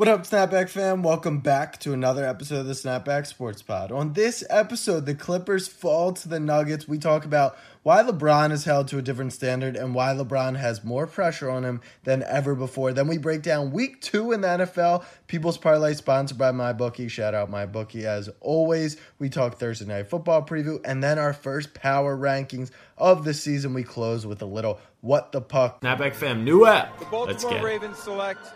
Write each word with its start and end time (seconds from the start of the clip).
What 0.00 0.08
up, 0.08 0.22
Snapback 0.22 0.70
fam? 0.70 1.02
Welcome 1.02 1.40
back 1.40 1.78
to 1.80 1.92
another 1.92 2.24
episode 2.26 2.60
of 2.60 2.66
the 2.66 2.72
Snapback 2.72 3.26
Sports 3.26 3.60
Pod. 3.60 3.92
On 3.92 4.14
this 4.14 4.42
episode, 4.48 5.04
the 5.04 5.14
Clippers 5.14 5.68
fall 5.68 6.14
to 6.14 6.26
the 6.26 6.40
Nuggets. 6.40 6.88
We 6.88 6.96
talk 6.96 7.26
about 7.26 7.58
why 7.82 8.02
LeBron 8.02 8.50
is 8.50 8.64
held 8.64 8.88
to 8.88 8.96
a 8.96 9.02
different 9.02 9.34
standard 9.34 9.76
and 9.76 9.94
why 9.94 10.14
LeBron 10.14 10.56
has 10.56 10.82
more 10.82 11.06
pressure 11.06 11.50
on 11.50 11.66
him 11.66 11.82
than 12.04 12.22
ever 12.22 12.54
before. 12.54 12.94
Then 12.94 13.08
we 13.08 13.18
break 13.18 13.42
down 13.42 13.72
week 13.72 14.00
two 14.00 14.32
in 14.32 14.40
the 14.40 14.48
NFL. 14.48 15.04
People's 15.26 15.58
Parlay 15.58 15.92
sponsored 15.92 16.38
by 16.38 16.50
MyBookie. 16.50 17.10
Shout 17.10 17.34
out 17.34 17.50
MyBookie 17.50 18.04
as 18.04 18.30
always. 18.40 18.96
We 19.18 19.28
talk 19.28 19.58
Thursday 19.58 19.84
Night 19.84 20.08
Football 20.08 20.46
preview 20.46 20.80
and 20.82 21.04
then 21.04 21.18
our 21.18 21.34
first 21.34 21.74
power 21.74 22.16
rankings 22.16 22.70
of 22.96 23.24
the 23.24 23.34
season. 23.34 23.74
We 23.74 23.82
close 23.82 24.24
with 24.24 24.40
a 24.40 24.46
little 24.46 24.80
What 25.02 25.30
the 25.32 25.42
Puck. 25.42 25.82
Snapback 25.82 26.14
fam, 26.14 26.42
new 26.42 26.64
app. 26.64 26.98
The 26.98 27.04
Let's 27.04 27.44
Baltimore 27.44 27.50
get 27.50 27.60
it. 27.60 27.64
Ravens 27.64 27.98
select 27.98 28.50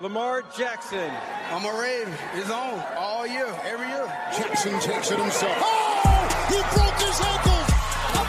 Lamar 0.00 0.42
Jackson. 0.56 1.12
I'm 1.50 1.66
a 1.66 1.78
Raven. 1.78 2.14
It's 2.34 2.50
on 2.50 2.82
all 2.96 3.26
year, 3.26 3.54
every 3.64 3.86
year. 3.86 4.06
Jackson 4.32 4.72
takes 4.80 5.10
it 5.10 5.18
himself. 5.18 5.58
Oh! 5.60 6.00
He 6.48 6.56
broke 6.56 6.96
his 7.04 7.20
ankles! 7.20 7.68
Oh, 8.16 8.24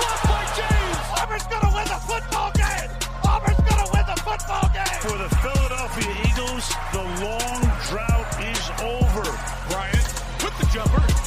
blocked 0.00 0.24
by 0.24 0.44
James! 0.56 1.20
Auburn's 1.20 1.46
gonna 1.52 1.74
win 1.76 1.84
the 1.84 2.00
football 2.00 2.50
game! 2.52 2.90
Auburn's 3.28 3.60
gonna 3.60 3.92
win 3.92 4.04
the 4.08 4.16
football 4.24 4.70
game! 4.72 5.00
For 5.04 5.18
the 5.18 5.28
Philadelphia 5.36 6.16
Eagles, 6.24 6.72
the 6.96 7.04
long 7.20 7.60
drought 7.92 8.32
is 8.40 8.64
over. 8.80 9.28
Bryant 9.68 10.08
with 10.40 10.56
the 10.60 10.66
jumper. 10.72 11.17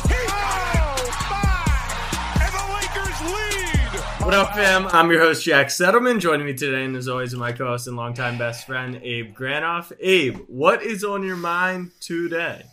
What 4.32 4.40
up, 4.40 4.56
fam? 4.56 4.88
I'm 4.88 5.12
your 5.12 5.20
host, 5.20 5.44
Jack 5.44 5.68
Settleman. 5.68 6.22
Joining 6.22 6.46
me 6.46 6.54
today, 6.54 6.86
and 6.86 6.96
as 6.96 7.10
always, 7.10 7.36
my 7.36 7.52
co 7.52 7.68
host 7.68 7.88
and 7.88 7.98
longtime 7.98 8.38
best 8.38 8.66
friend, 8.66 8.98
Abe 9.04 9.36
Granoff. 9.36 9.92
Abe, 10.00 10.38
what 10.48 10.82
is 10.82 11.04
on 11.04 11.22
your 11.24 11.36
mind 11.36 11.92
today? 12.00 12.64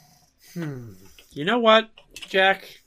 You 0.54 1.44
know 1.44 1.58
what, 1.58 1.90
Jack? 2.14 2.82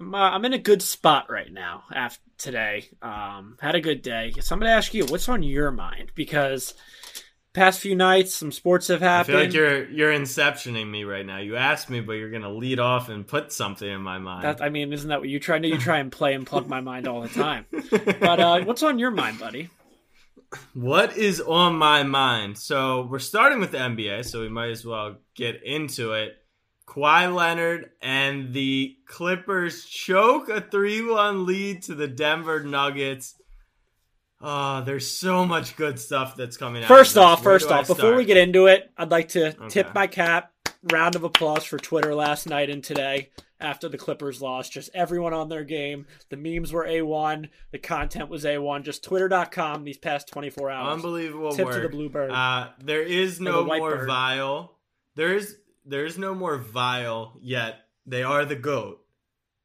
I'm, 0.00 0.14
uh, 0.14 0.30
I'm 0.30 0.46
in 0.46 0.54
a 0.54 0.58
good 0.58 0.80
spot 0.80 1.30
right 1.30 1.52
now 1.52 1.82
after 1.94 2.22
today. 2.38 2.88
Um, 3.02 3.58
had 3.60 3.74
a 3.74 3.82
good 3.82 4.00
day. 4.00 4.32
So 4.40 4.54
I'm 4.54 4.60
going 4.60 4.70
to 4.70 4.74
ask 4.74 4.94
you, 4.94 5.04
what's 5.04 5.28
on 5.28 5.42
your 5.42 5.70
mind? 5.70 6.12
Because 6.14 6.72
past 7.56 7.80
few 7.80 7.96
nights, 7.96 8.34
some 8.34 8.52
sports 8.52 8.88
have 8.88 9.00
happened. 9.00 9.36
I 9.36 9.40
feel 9.40 9.46
like 9.46 9.54
you're 9.54 9.90
you're 9.90 10.12
inceptioning 10.12 10.88
me 10.88 11.04
right 11.04 11.24
now. 11.24 11.38
You 11.38 11.56
asked 11.56 11.88
me, 11.90 12.00
but 12.00 12.12
you're 12.12 12.30
gonna 12.30 12.52
lead 12.52 12.78
off 12.78 13.08
and 13.08 13.26
put 13.26 13.50
something 13.50 13.88
in 13.88 14.02
my 14.02 14.18
mind. 14.18 14.44
that, 14.44 14.62
I 14.62 14.68
mean, 14.68 14.92
isn't 14.92 15.08
that 15.08 15.20
what 15.20 15.28
you 15.28 15.40
try? 15.40 15.58
Know 15.58 15.66
you 15.66 15.78
try 15.78 15.98
and 15.98 16.12
play 16.12 16.34
and 16.34 16.46
plug 16.46 16.68
my 16.68 16.80
mind 16.80 17.08
all 17.08 17.22
the 17.22 17.28
time. 17.28 17.66
But 18.20 18.40
uh, 18.40 18.64
what's 18.64 18.82
on 18.82 18.98
your 18.98 19.10
mind, 19.10 19.38
buddy? 19.38 19.70
What 20.74 21.16
is 21.16 21.40
on 21.40 21.76
my 21.76 22.02
mind? 22.02 22.58
So 22.58 23.08
we're 23.10 23.18
starting 23.18 23.58
with 23.58 23.72
the 23.72 23.78
NBA, 23.78 24.26
so 24.26 24.40
we 24.40 24.48
might 24.48 24.70
as 24.70 24.84
well 24.84 25.16
get 25.34 25.62
into 25.62 26.12
it. 26.12 26.36
Kawhi 26.88 27.34
Leonard 27.34 27.90
and 28.00 28.52
the 28.52 28.96
Clippers 29.06 29.84
choke 29.84 30.48
a 30.48 30.60
3-1 30.60 31.46
lead 31.46 31.82
to 31.84 31.94
the 31.94 32.06
Denver 32.08 32.62
Nuggets. 32.62 33.34
Oh, 34.40 34.82
there's 34.82 35.10
so 35.10 35.46
much 35.46 35.76
good 35.76 35.98
stuff 35.98 36.36
that's 36.36 36.56
coming 36.56 36.82
out. 36.82 36.88
First 36.88 37.16
of 37.16 37.22
off, 37.22 37.42
first 37.42 37.70
off, 37.70 37.86
before 37.86 38.14
we 38.14 38.24
get 38.24 38.36
into 38.36 38.66
it, 38.66 38.90
I'd 38.96 39.10
like 39.10 39.28
to 39.30 39.52
tip 39.68 39.94
my 39.94 40.06
cap. 40.06 40.52
Round 40.92 41.16
of 41.16 41.24
applause 41.24 41.64
for 41.64 41.78
Twitter 41.78 42.14
last 42.14 42.48
night 42.48 42.70
and 42.70 42.84
today 42.84 43.30
after 43.58 43.88
the 43.88 43.98
Clippers 43.98 44.40
lost. 44.40 44.72
Just 44.72 44.90
everyone 44.94 45.32
on 45.32 45.48
their 45.48 45.64
game. 45.64 46.06
The 46.28 46.36
memes 46.36 46.72
were 46.72 46.84
A1. 46.86 47.48
The 47.72 47.78
content 47.78 48.28
was 48.28 48.44
A1. 48.44 48.84
Just 48.84 49.02
twitter.com 49.02 49.84
these 49.84 49.98
past 49.98 50.28
24 50.28 50.70
hours. 50.70 50.94
Unbelievable 50.94 51.52
Tip 51.52 51.66
work. 51.66 51.74
to 51.74 51.80
the 51.80 51.88
Bluebird. 51.88 52.30
Uh, 52.30 52.68
there 52.82 53.02
is 53.02 53.40
no 53.40 53.64
white 53.64 53.78
more 53.78 53.96
bird. 53.96 54.06
vile. 54.06 54.78
There 55.16 55.34
is 55.34 55.56
there 55.84 56.04
is 56.04 56.18
no 56.18 56.34
more 56.34 56.58
vile 56.58 57.36
yet. 57.40 57.76
They 58.06 58.22
are 58.22 58.44
the 58.44 58.56
goat 58.56 59.00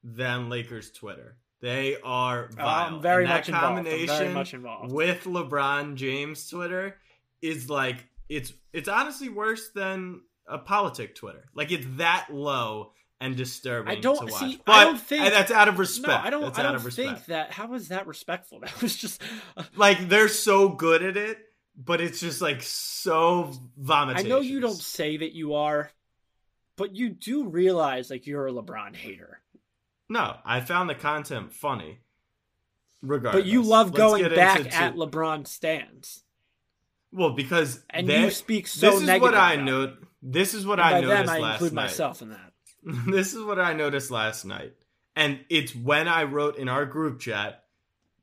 than 0.03 0.50
Lakers 0.50 0.91
Twitter. 0.91 1.38
They 1.62 1.97
are 2.03 2.50
Oh, 2.52 2.56
vile. 2.56 2.96
I'm 2.96 3.02
very 3.02 3.28
much 3.28 3.47
very 3.47 3.59
combination 3.59 4.34
much 4.34 4.53
involved. 4.53 4.91
with 4.91 5.24
LeBron 5.25 5.96
James 5.96 6.47
Twitter 6.50 6.97
is 7.41 7.69
like 7.69 8.08
it's 8.30 8.52
it's 8.74 8.90
honestly 8.90 9.30
worse 9.30 9.69
than 9.69 10.22
a 10.47 10.58
politic 10.58 11.16
Twitter. 11.16 11.46
Like 11.53 11.72
it's 11.72 11.85
that 11.97 12.28
low 12.31 12.94
and 13.19 13.35
disturbing 13.38 13.91
I 13.96 14.00
don't- 14.02 14.25
to 14.28 14.31
watch. 14.34 14.41
see, 14.41 14.59
I 14.66 14.85
don't 14.85 15.00
think- 15.00 15.30
that's 15.31 15.52
out 15.52 15.68
of 15.68 15.78
respect. 15.78 16.08
no, 16.08 16.16
I 16.16 16.30
don't. 16.31 16.41
That's 16.41 16.58
I 16.58 16.62
out 16.62 16.66
don't 16.68 16.75
of 16.78 16.85
respect. 16.85 17.09
think 17.09 17.25
that. 17.28 17.52
How 17.52 17.68
was 17.68 17.90
that 17.90 18.08
respectful? 18.08 18.59
That 18.62 18.81
was 18.81 18.96
just. 18.96 19.22
Uh, 19.56 19.64
like 19.75 20.09
they're 20.09 20.28
so 20.30 20.69
good 20.69 21.03
at 21.03 21.16
it, 21.18 21.38
but 21.78 22.02
it's 22.02 22.19
just 22.19 22.41
like 22.41 22.64
so 22.64 23.52
vomitous. 23.80 24.18
I 24.18 24.22
know 24.24 24.40
you 24.40 24.59
don't 24.62 24.74
say 24.74 25.18
that 25.18 25.34
you 25.34 25.53
are, 25.53 25.91
but 26.78 26.96
you 26.96 27.09
do 27.09 27.47
realize 27.47 28.09
like 28.09 28.25
you're 28.25 28.47
a 28.47 28.52
LeBron 28.52 28.96
hater. 28.96 29.41
No, 30.11 30.35
I 30.44 30.59
found 30.59 30.89
the 30.89 30.95
content 30.95 31.53
funny. 31.53 31.99
Regardless, 33.01 33.44
But 33.45 33.49
you 33.49 33.61
love 33.63 33.88
Let's 33.88 33.97
going 33.97 34.29
back 34.35 34.59
into 34.59 34.75
at 34.75 34.95
LeBron 34.95 35.47
stands. 35.47 36.23
Well, 37.13 37.29
because 37.31 37.79
And 37.89 38.09
they- 38.09 38.25
you 38.25 38.29
speak 38.31 38.67
so 38.67 38.91
This 38.91 39.01
is 39.03 39.22
what 39.22 39.33
I 39.33 39.53
about 39.53 39.66
know. 39.66 39.97
This 40.22 40.53
is 40.53 40.67
what 40.67 40.79
And 40.79 40.88
I 40.88 40.91
by 40.91 41.01
noticed 41.01 41.25
them, 41.27 41.29
I 41.29 41.39
last 41.39 41.53
include 41.55 41.73
night. 41.73 41.81
myself 41.83 42.22
in 42.22 42.29
that. 42.29 42.53
this 43.07 43.33
is 43.33 43.41
what 43.44 43.57
I 43.57 43.72
noticed 43.72 44.11
last 44.11 44.44
night, 44.44 44.73
and 45.16 45.39
it's 45.49 45.73
when 45.73 46.09
I 46.09 46.23
wrote 46.23 46.57
in 46.57 46.67
our 46.67 46.85
group 46.85 47.19
chat 47.22 47.63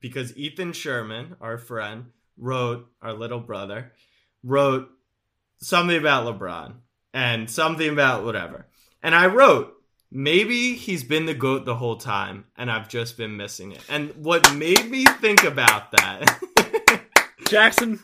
because 0.00 0.36
Ethan 0.36 0.74
Sherman, 0.74 1.36
our 1.40 1.56
friend, 1.56 2.12
wrote 2.36 2.86
our 3.00 3.14
little 3.14 3.40
brother, 3.40 3.92
wrote 4.44 4.90
something 5.56 5.96
about 5.96 6.26
LeBron 6.26 6.74
and 7.14 7.50
something 7.50 7.88
about 7.88 8.24
whatever, 8.24 8.66
and 9.02 9.14
I 9.14 9.26
wrote. 9.26 9.74
Maybe 10.10 10.74
he's 10.74 11.04
been 11.04 11.26
the 11.26 11.34
goat 11.34 11.64
the 11.66 11.74
whole 11.74 11.96
time, 11.96 12.46
and 12.56 12.70
I've 12.70 12.88
just 12.88 13.16
been 13.18 13.36
missing 13.36 13.72
it. 13.72 13.82
And 13.90 14.10
what 14.16 14.54
made 14.54 14.90
me 14.90 15.04
think 15.04 15.44
about 15.44 15.92
that 15.92 17.02
Jackson, 17.48 18.00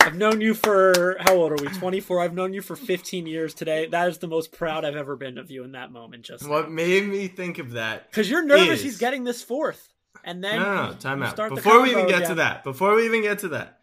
I've 0.00 0.16
known 0.16 0.40
you 0.42 0.52
for 0.54 1.16
how 1.20 1.34
old 1.36 1.52
are 1.52 1.56
we? 1.62 1.68
24. 1.68 2.20
I've 2.20 2.34
known 2.34 2.52
you 2.52 2.60
for 2.62 2.76
15 2.76 3.26
years 3.26 3.54
today. 3.54 3.86
That 3.86 4.08
is 4.08 4.18
the 4.18 4.26
most 4.26 4.52
proud 4.52 4.84
I've 4.84 4.96
ever 4.96 5.16
been 5.16 5.38
of 5.38 5.50
you 5.50 5.64
in 5.64 5.72
that 5.72 5.90
moment. 5.92 6.24
Just 6.24 6.46
What 6.48 6.70
made 6.70 7.08
me 7.08 7.26
think 7.28 7.58
of 7.58 7.72
that? 7.72 8.10
because 8.10 8.28
you're 8.30 8.44
nervous, 8.44 8.78
is- 8.80 8.82
he's 8.82 8.98
getting 8.98 9.24
this 9.24 9.42
fourth, 9.42 9.88
and 10.24 10.44
then 10.44 10.56
No, 10.60 10.74
no, 10.74 10.86
no, 10.88 10.92
time 10.94 11.22
out. 11.22 11.36
Before 11.36 11.80
we 11.80 11.90
even 11.92 12.06
get 12.06 12.26
to 12.26 12.34
that, 12.36 12.64
before 12.64 12.94
we 12.94 13.06
even 13.06 13.22
get 13.22 13.38
to 13.40 13.48
that, 13.48 13.80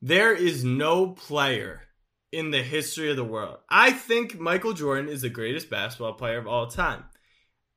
there 0.00 0.32
is 0.32 0.62
no 0.64 1.08
player 1.08 1.82
in 2.32 2.50
the 2.50 2.62
history 2.62 3.10
of 3.10 3.16
the 3.16 3.24
world. 3.24 3.58
I 3.70 3.90
think 3.92 4.38
Michael 4.38 4.72
Jordan 4.74 5.08
is 5.08 5.22
the 5.22 5.30
greatest 5.30 5.70
basketball 5.70 6.14
player 6.14 6.38
of 6.38 6.46
all 6.46 6.66
time. 6.66 7.04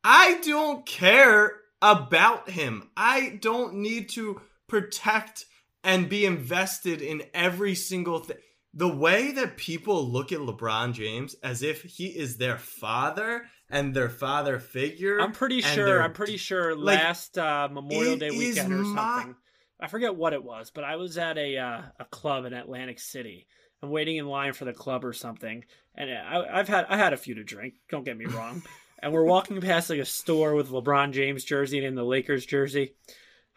I 0.03 0.39
don't 0.43 0.85
care 0.85 1.53
about 1.81 2.49
him. 2.49 2.89
I 2.97 3.39
don't 3.41 3.75
need 3.75 4.09
to 4.09 4.41
protect 4.67 5.45
and 5.83 6.09
be 6.09 6.25
invested 6.25 7.01
in 7.01 7.23
every 7.33 7.75
single 7.75 8.19
thing. 8.19 8.37
The 8.73 8.87
way 8.87 9.31
that 9.33 9.57
people 9.57 10.09
look 10.09 10.31
at 10.31 10.39
LeBron 10.39 10.93
James 10.93 11.35
as 11.43 11.61
if 11.61 11.81
he 11.83 12.07
is 12.07 12.37
their 12.37 12.57
father 12.57 13.43
and 13.69 13.93
their 13.93 14.09
father 14.09 14.59
figure. 14.59 15.19
I'm 15.19 15.33
pretty 15.33 15.61
sure. 15.61 15.85
their- 15.85 16.01
I'm 16.01 16.13
pretty 16.13 16.37
sure 16.37 16.75
like, 16.75 16.99
last 16.99 17.37
uh, 17.37 17.67
Memorial 17.71 18.17
Day 18.17 18.29
weekend 18.31 18.71
or 18.71 18.77
my- 18.77 19.15
something. 19.17 19.35
I 19.79 19.87
forget 19.87 20.15
what 20.15 20.33
it 20.33 20.43
was, 20.43 20.69
but 20.69 20.83
I 20.83 20.97
was 20.97 21.17
at 21.17 21.39
a 21.39 21.57
uh, 21.57 21.81
a 21.99 22.05
club 22.05 22.45
in 22.45 22.53
Atlantic 22.53 22.99
City. 22.99 23.47
I'm 23.83 23.89
waiting 23.89 24.17
in 24.17 24.27
line 24.27 24.53
for 24.53 24.65
the 24.65 24.73
club 24.73 25.03
or 25.03 25.13
something, 25.13 25.65
and 25.95 26.11
I, 26.11 26.59
I've 26.59 26.67
had 26.67 26.85
I 26.87 26.97
had 26.97 27.13
a 27.13 27.17
few 27.17 27.35
to 27.35 27.43
drink. 27.43 27.75
Don't 27.89 28.05
get 28.05 28.17
me 28.17 28.25
wrong. 28.25 28.61
and 28.99 29.11
we're 29.11 29.23
walking 29.23 29.59
past 29.59 29.89
like 29.89 29.99
a 29.99 30.05
store 30.05 30.53
with 30.53 30.69
LeBron 30.69 31.11
James 31.11 31.43
jersey 31.43 31.83
and 31.83 31.97
the 31.97 32.03
Lakers 32.03 32.45
jersey. 32.45 32.93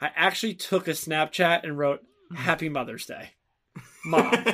I 0.00 0.10
actually 0.16 0.54
took 0.54 0.88
a 0.88 0.92
Snapchat 0.92 1.64
and 1.64 1.76
wrote 1.76 2.02
"Happy 2.34 2.70
Mother's 2.70 3.06
Day, 3.06 3.30
Mom." 4.04 4.32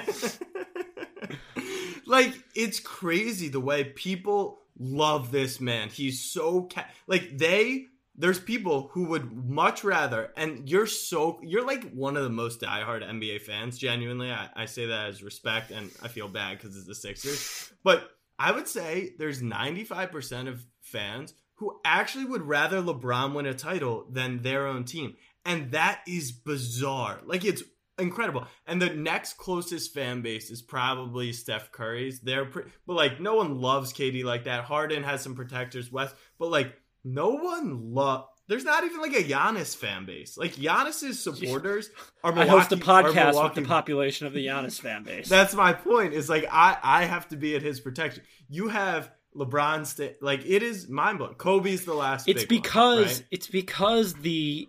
like 2.07 2.35
it's 2.55 2.81
crazy 2.81 3.49
the 3.49 3.61
way 3.61 3.85
people 3.85 4.59
love 4.79 5.31
this 5.31 5.61
man. 5.61 5.89
He's 5.89 6.21
so 6.21 6.63
ca- 6.63 6.89
like 7.07 7.39
they 7.39 7.87
there's 8.21 8.39
people 8.39 8.91
who 8.93 9.05
would 9.05 9.33
much 9.33 9.83
rather 9.83 10.31
and 10.37 10.69
you're 10.69 10.87
so 10.87 11.41
you're 11.43 11.67
like 11.67 11.91
one 11.93 12.17
of 12.17 12.23
the 12.23 12.31
most 12.31 12.61
diehard 12.61 13.03
NBA 13.03 13.41
fans 13.43 13.79
genuinely. 13.79 14.31
I, 14.31 14.49
I 14.55 14.67
say 14.67 14.87
that 14.87 15.09
as 15.09 15.23
respect 15.23 15.71
and 15.71 15.91
I 16.03 16.09
feel 16.09 16.29
bad 16.29 16.59
because 16.59 16.77
it's 16.77 16.87
the 16.87 16.95
Sixers. 16.95 17.73
But 17.83 18.11
I 18.39 18.53
would 18.53 18.69
say 18.69 19.15
there's 19.19 19.43
95% 19.43 20.49
of 20.49 20.65
fans 20.83 21.35
who 21.55 21.81
actually 21.85 22.27
would 22.27 22.43
rather 22.43 22.83
LeBron 22.83 23.35
win 23.35 23.47
a 23.47 23.55
title 23.55 24.07
than 24.11 24.43
their 24.43 24.67
own 24.67 24.85
team. 24.85 25.17
And 25.45 25.73
that 25.73 26.01
is 26.07 26.31
bizarre. 26.33 27.21
Like 27.25 27.45
it's 27.45 27.63
incredible. 27.99 28.47
And 28.67 28.81
the 28.81 28.91
next 28.91 29.37
closest 29.37 29.95
fan 29.95 30.23
base 30.23 30.51
is 30.51 30.63
probably 30.63 31.33
Steph 31.33 31.73
Curry's. 31.73 32.21
They're 32.21 32.47
pre- 32.47 32.65
but 32.87 32.95
like 32.95 33.21
no 33.21 33.37
one 33.37 33.61
loves 33.61 33.93
KD 33.93 34.25
like 34.25 34.45
that. 34.45 34.65
Harden 34.65 35.03
has 35.03 35.23
some 35.23 35.35
protectors, 35.35 35.91
West, 35.93 36.15
but 36.39 36.51
like 36.51 36.75
no 37.05 37.31
one 37.31 37.95
love 37.95 38.27
There's 38.49 38.65
not 38.65 38.85
even 38.85 39.01
like 39.01 39.15
a 39.15 39.23
Giannis 39.23 39.77
fan 39.77 40.05
base. 40.07 40.37
Like 40.37 40.55
Giannis's 40.55 41.23
supporters 41.23 41.91
are 42.25 42.37
I 42.37 42.47
host 42.47 42.73
a 42.73 42.77
podcast 42.77 43.43
with 43.43 43.55
the 43.55 43.63
population 43.63 44.27
of 44.27 44.33
the 44.33 44.47
Giannis 44.47 44.81
fan 44.81 45.05
base. 45.05 45.29
That's 45.31 45.55
my 45.55 45.73
point. 45.73 46.15
Is 46.15 46.29
like 46.29 46.47
I 46.51 46.77
I 46.83 47.05
have 47.05 47.29
to 47.29 47.37
be 47.37 47.57
at 47.57 47.63
his 47.63 47.81
protection. 47.81 48.23
You 48.49 48.69
have 48.69 49.11
LeBron. 49.37 49.87
Sta- 49.87 50.17
like 50.21 50.45
it 50.45 50.63
is 50.63 50.89
mind 50.89 51.19
blowing. 51.19 51.35
Kobe's 51.35 51.85
the 51.85 51.95
last. 51.95 52.29
it's 52.29 52.45
big 52.45 52.51
one, 52.51 52.63
because 52.63 53.21
right? 53.21 53.29
it's 53.31 53.47
because 53.47 54.15
the 54.15 54.69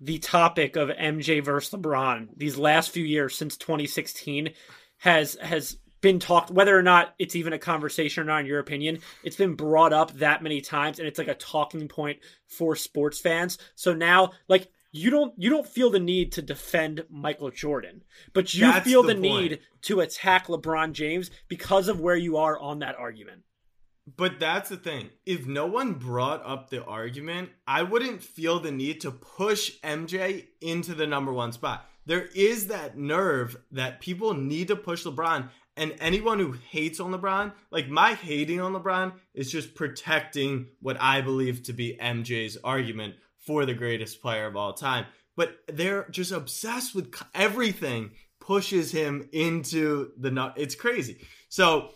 the 0.00 0.18
topic 0.18 0.76
of 0.76 0.88
MJ 0.88 1.44
versus 1.44 1.78
LeBron 1.78 2.28
these 2.36 2.56
last 2.56 2.90
few 2.90 3.04
years 3.04 3.36
since 3.36 3.56
2016 3.58 4.50
has 4.98 5.36
has 5.42 5.76
been 6.00 6.18
talked 6.18 6.50
whether 6.50 6.76
or 6.76 6.82
not 6.82 7.14
it's 7.18 7.36
even 7.36 7.52
a 7.52 7.58
conversation 7.58 8.22
or 8.22 8.26
not 8.26 8.40
in 8.40 8.46
your 8.46 8.58
opinion 8.58 8.98
it's 9.22 9.36
been 9.36 9.54
brought 9.54 9.92
up 9.92 10.12
that 10.14 10.42
many 10.42 10.60
times 10.60 10.98
and 10.98 11.06
it's 11.06 11.18
like 11.18 11.28
a 11.28 11.34
talking 11.34 11.88
point 11.88 12.18
for 12.46 12.74
sports 12.74 13.20
fans 13.20 13.58
so 13.74 13.92
now 13.92 14.30
like 14.48 14.70
you 14.92 15.10
don't 15.10 15.34
you 15.36 15.50
don't 15.50 15.66
feel 15.68 15.90
the 15.90 16.00
need 16.00 16.32
to 16.32 16.42
defend 16.42 17.04
Michael 17.10 17.50
Jordan 17.50 18.02
but 18.32 18.54
you 18.54 18.66
That's 18.66 18.84
feel 18.84 19.02
the 19.02 19.14
the, 19.14 19.20
need 19.20 19.60
to 19.82 20.00
attack 20.00 20.46
LeBron 20.46 20.92
James 20.92 21.30
because 21.48 21.88
of 21.88 22.00
where 22.00 22.16
you 22.16 22.36
are 22.38 22.58
on 22.58 22.80
that 22.80 22.96
argument 22.96 23.42
But 24.16 24.40
that's 24.40 24.70
the 24.70 24.76
thing. 24.76 25.10
If 25.26 25.46
no 25.46 25.66
one 25.66 25.94
brought 25.94 26.44
up 26.44 26.70
the 26.70 26.84
argument, 26.84 27.50
I 27.66 27.82
wouldn't 27.82 28.22
feel 28.22 28.58
the 28.58 28.72
need 28.72 29.00
to 29.02 29.10
push 29.10 29.78
MJ 29.82 30.46
into 30.60 30.94
the 30.94 31.06
number 31.06 31.32
one 31.32 31.52
spot. 31.52 31.86
There 32.06 32.28
is 32.34 32.68
that 32.68 32.98
nerve 32.98 33.56
that 33.70 34.00
people 34.00 34.34
need 34.34 34.68
to 34.68 34.76
push 34.76 35.04
LeBron. 35.04 35.50
And 35.76 35.94
anyone 36.00 36.38
who 36.38 36.52
hates 36.52 37.00
on 37.00 37.12
LeBron, 37.12 37.52
like 37.70 37.88
my 37.88 38.14
hating 38.14 38.60
on 38.60 38.72
LeBron, 38.74 39.12
is 39.34 39.50
just 39.50 39.74
protecting 39.74 40.66
what 40.80 41.00
I 41.00 41.20
believe 41.20 41.62
to 41.64 41.72
be 41.72 41.96
MJ's 42.00 42.58
argument 42.62 43.14
for 43.46 43.64
the 43.64 43.74
greatest 43.74 44.20
player 44.20 44.46
of 44.46 44.56
all 44.56 44.72
time. 44.74 45.06
But 45.36 45.56
they're 45.68 46.06
just 46.10 46.32
obsessed 46.32 46.94
with 46.94 47.14
everything 47.34 48.10
pushes 48.40 48.90
him 48.90 49.28
into 49.32 50.10
the 50.18 50.30
nut. 50.30 50.54
It's 50.56 50.74
crazy. 50.74 51.24
So 51.48 51.90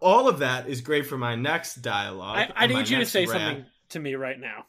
all 0.00 0.28
of 0.28 0.40
that 0.40 0.68
is 0.68 0.80
great 0.80 1.06
for 1.06 1.16
my 1.16 1.34
next 1.36 1.76
dialogue. 1.76 2.50
I, 2.56 2.64
I 2.64 2.66
need 2.66 2.88
you 2.88 2.98
to 2.98 3.06
say 3.06 3.24
rant. 3.26 3.30
something 3.40 3.64
to 3.90 4.00
me 4.00 4.14
right 4.16 4.38
now. 4.38 4.66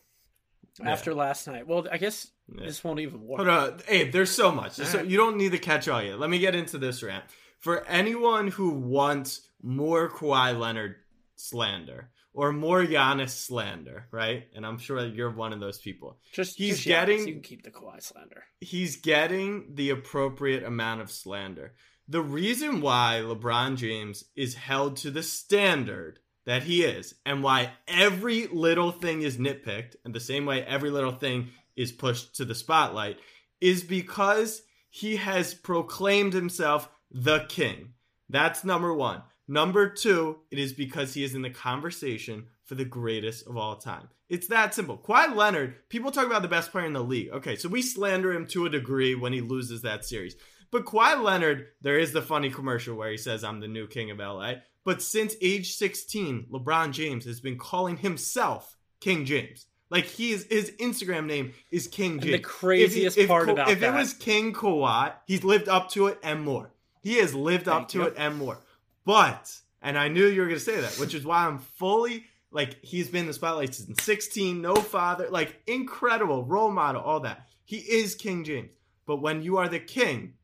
Yeah. 0.80 0.92
After 0.92 1.14
last 1.14 1.48
night. 1.48 1.68
Well, 1.68 1.88
I 1.92 1.98
guess 1.98 2.28
Yeah. 2.54 2.66
this 2.66 2.84
won't 2.84 3.00
even 3.00 3.22
work. 3.26 3.38
Hold 3.40 3.50
on, 3.50 3.80
Abe. 3.88 4.12
There's 4.12 4.32
so 4.32 4.52
much. 4.52 4.76
There's 4.76 4.90
so, 4.90 5.00
Alright. 5.00 5.12
you 5.12 5.18
don't 5.18 5.38
need 5.38 5.52
to 5.52 5.60
catch 5.60 5.88
all 5.88 6.02
yet. 6.02 6.20
Let 6.20 6.30
me 6.30 6.40
get 6.40 6.56
into 6.56 6.78
this 6.78 7.04
rant. 7.04 7.24
For 7.64 7.86
anyone 7.88 8.50
who 8.50 8.72
wants 8.72 9.48
more 9.62 10.10
Kawhi 10.10 10.60
Leonard 10.60 10.96
slander 11.38 12.10
or 12.34 12.52
more 12.52 12.84
Giannis 12.84 13.30
slander, 13.30 14.08
right? 14.12 14.50
And 14.54 14.66
I'm 14.66 14.78
sure 14.78 15.02
that 15.02 15.14
you're 15.16 15.32
one 15.32 15.54
of 15.54 15.62
those 15.62 15.78
people. 15.80 16.18
Just 16.34 16.58
He's 16.58 16.76
just 16.84 16.86
Giannis. 16.86 16.90
getting- 16.90 17.28
You 17.28 17.34
can 17.36 17.42
keep 17.42 17.64
the 17.64 17.72
Kawhi 17.72 18.04
slander. 18.04 18.44
he's 18.60 18.98
getting 18.98 19.76
the 19.76 19.92
appropriate 19.92 20.64
amount 20.64 21.00
of 21.00 21.10
slander. 21.10 21.74
The 22.10 22.22
reason 22.22 22.82
why 22.82 23.22
LeBron 23.24 23.78
James 23.78 24.26
is 24.36 24.56
held 24.56 24.98
to 24.98 25.10
the 25.10 25.24
standard 25.24 26.20
that 26.46 26.64
he 26.64 26.84
is, 26.84 27.16
and 27.26 27.42
why 27.44 27.72
every 27.88 28.48
little 28.48 28.92
thing 28.92 29.22
is 29.22 29.38
nitpicked, 29.38 29.96
and 30.04 30.14
the 30.14 30.20
same 30.20 30.46
way 30.46 30.66
every 30.66 30.90
little 30.90 31.14
thing 31.14 31.52
is 31.78 31.94
pushed 31.94 32.36
to 32.36 32.44
the 32.44 32.56
spotlight, 32.56 33.20
is 33.62 33.86
because 33.86 34.64
he 34.90 35.16
has 35.16 35.54
proclaimed 35.54 36.34
himself 36.34 36.90
the 37.14 37.46
king. 37.50 37.94
That's 38.30 38.64
number 38.64 38.94
one. 38.94 39.22
Number 39.48 39.90
two, 39.90 40.38
it 40.52 40.58
is 40.60 40.74
because 40.74 41.14
he 41.14 41.24
is 41.24 41.36
in 41.36 41.42
the 41.42 41.50
conversation 41.50 42.46
for 42.66 42.76
the 42.76 42.86
greatest 42.86 43.46
of 43.48 43.58
all 43.58 43.76
time. 43.76 44.08
It's 44.30 44.48
that 44.48 44.74
simple. 44.74 44.98
Kawhi 44.98 45.36
Leonard, 45.36 45.90
people 45.90 46.12
talk 46.12 46.26
about 46.26 46.42
the 46.42 46.48
best 46.48 46.72
player 46.72 46.86
in 46.86 46.94
the 46.94 47.04
league. 47.04 47.30
Okay, 47.32 47.56
so 47.58 47.68
we 47.70 47.82
slander 47.82 48.32
him 48.34 48.48
to 48.48 48.66
a 48.66 48.70
degree 48.70 49.16
when 49.16 49.34
he 49.34 49.42
loses 49.42 49.82
that 49.82 50.06
series. 50.06 50.36
But 50.72 50.86
Kawhi 50.86 51.22
Leonard, 51.22 51.68
there 51.82 52.00
is 52.00 52.14
the 52.14 52.22
funny 52.22 52.50
commercial 52.50 52.96
where 52.96 53.12
he 53.12 53.18
says, 53.18 53.44
I'm 53.44 53.60
the 53.60 53.68
new 53.68 53.86
king 53.86 54.10
of 54.12 54.18
LA. 54.20 54.54
But 54.86 55.02
since 55.02 55.36
age 55.42 55.76
16, 55.76 56.48
LeBron 56.52 56.92
James 56.94 57.26
has 57.26 57.40
been 57.42 57.58
calling 57.58 57.98
himself 57.98 58.76
King 59.02 59.26
James. 59.26 59.68
Like 59.90 60.06
he 60.06 60.32
is, 60.32 60.48
his 60.50 60.72
Instagram 60.80 61.26
name 61.28 61.54
is 61.70 61.88
King 61.88 62.14
And 62.14 62.22
James. 62.22 62.32
the 62.38 62.40
craziest 62.40 63.18
if, 63.18 63.24
if, 63.26 63.28
part 63.30 63.46
Ka- 63.46 63.52
about 63.52 63.70
if 63.70 63.82
that- 63.82 63.94
it 63.94 63.98
was 63.98 64.14
King 64.14 64.54
Kawhi, 64.54 65.14
he's 65.28 65.44
lived 65.44 65.70
up 65.70 65.90
to 65.92 66.08
it 66.08 66.18
and 66.24 66.42
more. 66.42 66.73
He 67.04 67.18
has 67.18 67.36
lived 67.36 67.68
up 67.68 67.82
Thank 67.82 67.90
to 67.90 67.98
you. 68.00 68.04
it 68.06 68.16
and 68.18 68.38
more. 68.38 68.60
But, 69.06 69.56
and 69.82 69.98
I 69.98 70.08
knew 70.08 70.26
you 70.26 70.42
were 70.42 70.48
going 70.48 70.58
to 70.58 70.64
say 70.64 70.80
that, 70.80 70.98
which 70.98 71.14
is 71.14 71.26
why 71.26 71.46
I'm 71.46 71.60
fully 71.60 72.26
like 72.54 72.84
he's 72.84 73.10
been 73.10 73.22
in 73.22 73.28
the 73.28 73.34
spotlight 73.34 73.76
since 73.76 74.02
16, 74.04 74.62
no 74.62 74.76
father, 74.76 75.28
like 75.30 75.62
incredible 75.68 76.46
role 76.46 76.72
model, 76.72 77.02
all 77.02 77.20
that. 77.22 77.48
He 77.66 77.78
is 77.78 78.16
King 78.16 78.44
James. 78.44 78.70
But 79.06 79.18
when 79.18 79.42
you 79.42 79.58
are 79.58 79.68
the 79.68 79.80
king, 79.80 80.36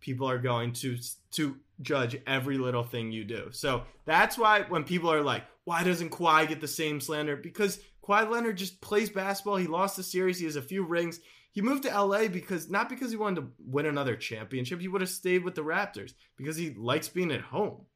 people 0.00 0.28
are 0.28 0.38
going 0.38 0.72
to 0.74 0.98
to 1.32 1.56
judge 1.80 2.16
every 2.26 2.58
little 2.58 2.82
thing 2.82 3.12
you 3.12 3.24
do. 3.24 3.48
So 3.52 3.84
that's 4.04 4.36
why 4.36 4.62
when 4.62 4.84
people 4.84 5.12
are 5.12 5.22
like, 5.22 5.44
why 5.64 5.84
doesn't 5.84 6.10
Kawhi 6.10 6.48
get 6.48 6.60
the 6.60 6.68
same 6.68 7.00
slander? 7.00 7.36
Because 7.36 7.78
Kawhi 8.08 8.30
Leonard 8.30 8.56
just 8.56 8.80
plays 8.80 9.10
basketball. 9.10 9.56
He 9.56 9.66
lost 9.66 9.96
the 9.96 10.02
series. 10.02 10.38
He 10.38 10.46
has 10.46 10.56
a 10.56 10.62
few 10.62 10.82
rings. 10.82 11.20
He 11.52 11.60
moved 11.60 11.82
to 11.84 11.88
LA 11.88 12.28
because 12.28 12.70
not 12.70 12.88
because 12.88 13.10
he 13.10 13.16
wanted 13.16 13.40
to 13.40 13.48
win 13.58 13.86
another 13.86 14.16
championship. 14.16 14.80
He 14.80 14.88
would 14.88 15.00
have 15.00 15.10
stayed 15.10 15.44
with 15.44 15.54
the 15.54 15.64
Raptors 15.64 16.14
because 16.36 16.56
he 16.56 16.70
likes 16.70 17.08
being 17.08 17.30
at 17.32 17.40
home. 17.40 17.86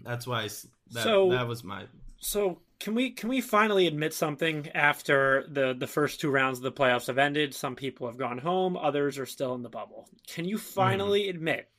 That's 0.00 0.26
why 0.26 0.42
I 0.42 0.48
that, 0.92 1.02
So- 1.02 1.30
that 1.30 1.48
was 1.48 1.64
my 1.64 1.86
So 2.18 2.60
can 2.78 2.94
we 2.94 3.10
can 3.10 3.28
we 3.28 3.40
finally 3.40 3.86
admit 3.86 4.12
something 4.12 4.68
after 4.74 5.46
the 5.48 5.74
the 5.74 5.86
first 5.86 6.20
two 6.20 6.30
rounds 6.30 6.58
of 6.58 6.64
the 6.64 6.72
playoffs 6.72 7.06
have 7.06 7.18
ended? 7.18 7.54
Some 7.54 7.76
people 7.76 8.06
have 8.06 8.18
gone 8.18 8.38
home, 8.38 8.76
others 8.76 9.18
are 9.18 9.26
still 9.26 9.54
in 9.54 9.62
the 9.62 9.70
bubble. 9.70 10.08
Can 10.26 10.44
you 10.44 10.56
mm-hmm. 10.56 10.74
finally 10.74 11.28
admit? 11.28 11.70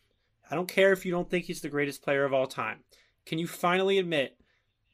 I 0.50 0.56
don't 0.56 0.68
care 0.68 0.94
if 0.94 1.06
you 1.06 1.12
don't 1.12 1.30
think 1.30 1.46
he's 1.46 1.62
the 1.62 1.70
greatest 1.70 2.02
player 2.02 2.24
of 2.24 2.34
all 2.34 2.48
time. 2.48 2.80
Can 3.26 3.38
you 3.38 3.48
finally 3.48 3.98
admit 3.98 4.40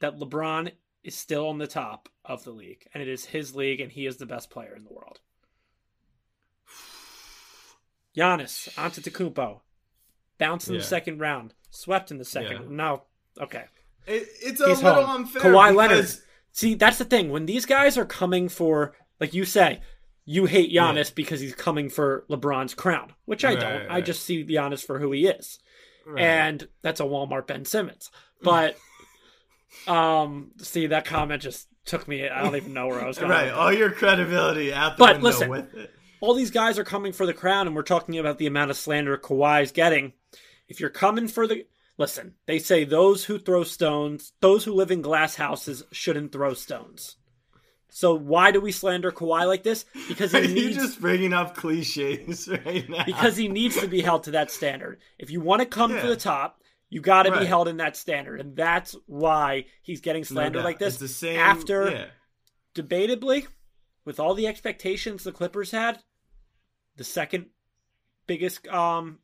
that 0.00 0.18
LeBron 0.18 0.72
is 1.04 1.14
still 1.14 1.48
on 1.48 1.58
the 1.58 1.66
top 1.66 2.08
of 2.24 2.42
the 2.44 2.50
league 2.50 2.86
and 2.94 3.02
it 3.02 3.08
is 3.08 3.26
his 3.26 3.54
league 3.54 3.80
and 3.80 3.92
he 3.92 4.06
is 4.06 4.16
the 4.16 4.26
best 4.26 4.50
player 4.50 4.74
in 4.74 4.82
the 4.84 4.92
world? 4.92 5.20
Giannis, 8.16 8.72
Antetokounmpo, 8.74 9.60
bounced 10.38 10.68
in 10.68 10.74
Yeah. 10.74 10.80
the 10.80 10.86
second 10.86 11.18
round, 11.20 11.54
swept 11.70 12.10
in 12.10 12.18
the 12.18 12.24
second. 12.24 12.62
Yeah. 12.62 12.68
No, 12.76 13.02
okay. 13.40 13.64
it, 14.06 14.28
it's 14.42 14.60
a 14.60 14.68
He's 14.68 14.82
little 14.82 15.04
home. 15.04 15.22
unfair. 15.22 15.42
Kawhi 15.42 15.74
Leonard. 15.74 16.08
See, 16.52 16.74
that's 16.74 16.98
the 16.98 17.04
thing. 17.04 17.30
When 17.30 17.46
these 17.46 17.66
guys 17.66 17.98
are 17.98 18.04
coming 18.04 18.48
for, 18.48 18.94
like 19.18 19.34
you 19.34 19.44
say, 19.44 19.80
you 20.24 20.46
hate 20.46 20.72
Giannis 20.72 21.12
because 21.14 21.40
he's 21.40 21.54
coming 21.54 21.88
for 21.90 22.24
LeBron's 22.30 22.74
crown, 22.74 23.12
which 23.24 23.44
I 23.44 23.50
Right, 23.54 23.60
don't. 23.60 23.90
I 23.90 24.00
just 24.00 24.22
see 24.22 24.44
Giannis 24.44 24.84
for 24.84 24.98
who 25.00 25.10
he 25.12 25.26
is, 25.26 25.58
Right. 26.06 26.22
and 26.22 26.68
that's 26.82 27.00
a 27.00 27.04
Walmart 27.04 27.46
Ben 27.48 27.64
Simmons. 27.64 28.10
But, 28.42 28.76
um, 29.86 30.52
see, 30.58 30.86
that 30.88 31.04
comment 31.04 31.42
just 31.42 31.68
took 31.84 32.08
me. 32.08 32.28
I 32.28 32.42
don't 32.42 32.56
even 32.56 32.72
know 32.74 32.86
where 32.86 33.02
I 33.02 33.06
was 33.06 33.18
going. 33.18 33.30
right, 33.30 33.50
all 33.50 33.72
your 33.72 33.90
credibility 33.90 34.72
out 34.72 34.96
the 34.96 35.00
But 35.04 35.16
window 35.16 35.28
listen, 35.28 35.50
with 35.50 35.74
it. 35.74 35.90
all 36.20 36.34
these 36.34 36.50
guys 36.50 36.78
are 36.78 36.84
coming 36.84 37.12
for 37.12 37.26
the 37.26 37.34
crown, 37.34 37.66
and 37.66 37.76
we're 37.76 37.82
talking 37.82 38.18
about 38.18 38.38
the 38.38 38.46
amount 38.46 38.70
of 38.70 38.76
slander 38.76 39.16
Kawhi's 39.18 39.72
getting. 39.72 40.12
If 40.68 40.80
you're 40.80 40.90
coming 40.90 41.28
for 41.28 41.46
the 41.46 41.66
listen, 41.98 42.34
they 42.46 42.58
say 42.58 42.84
those 42.84 43.24
who 43.24 43.38
throw 43.38 43.64
stones, 43.64 44.32
those 44.40 44.64
who 44.64 44.72
live 44.72 44.90
in 44.90 45.02
glass 45.02 45.34
houses, 45.36 45.82
shouldn't 45.92 46.32
throw 46.32 46.54
stones. 46.54 47.16
So 47.90 48.14
why 48.14 48.50
do 48.50 48.60
we 48.60 48.72
slander 48.72 49.12
Kawhi 49.12 49.46
like 49.46 49.62
this? 49.62 49.84
Because 50.08 50.34
Are 50.34 50.40
he 50.40 50.48
you 50.48 50.54
needs 50.66 50.76
just 50.78 51.00
bringing 51.00 51.32
up 51.32 51.54
cliches 51.54 52.48
right 52.64 52.88
now? 52.88 53.04
because 53.04 53.36
he 53.36 53.46
needs 53.46 53.78
to 53.80 53.86
be 53.86 54.00
held 54.00 54.24
to 54.24 54.32
that 54.32 54.50
standard. 54.50 54.98
If 55.18 55.30
you 55.30 55.40
want 55.40 55.60
to 55.60 55.66
come 55.66 55.92
Yeah. 55.94 56.00
to 56.00 56.08
the 56.08 56.16
top, 56.16 56.60
you 56.94 57.00
got 57.00 57.24
to 57.24 57.36
be 57.36 57.44
held 57.44 57.66
in 57.66 57.78
that 57.78 57.96
standard, 57.96 58.40
and 58.40 58.54
that's 58.54 58.94
why 59.06 59.64
he's 59.82 60.00
getting 60.00 60.22
slandered 60.22 60.60
doubt. 60.60 60.64
like 60.64 60.78
this. 60.78 60.94
It's 60.94 61.00
the 61.00 61.08
same 61.08 61.40
after 61.40 61.90
yeah. 61.90 62.06
debatably, 62.76 63.48
with 64.04 64.20
all 64.20 64.34
the 64.34 64.46
expectations 64.46 65.24
the 65.24 65.32
Clippers 65.32 65.72
had, 65.72 65.98
the 66.96 67.02
second 67.02 67.46
biggest 68.28 68.68
um 68.68 69.18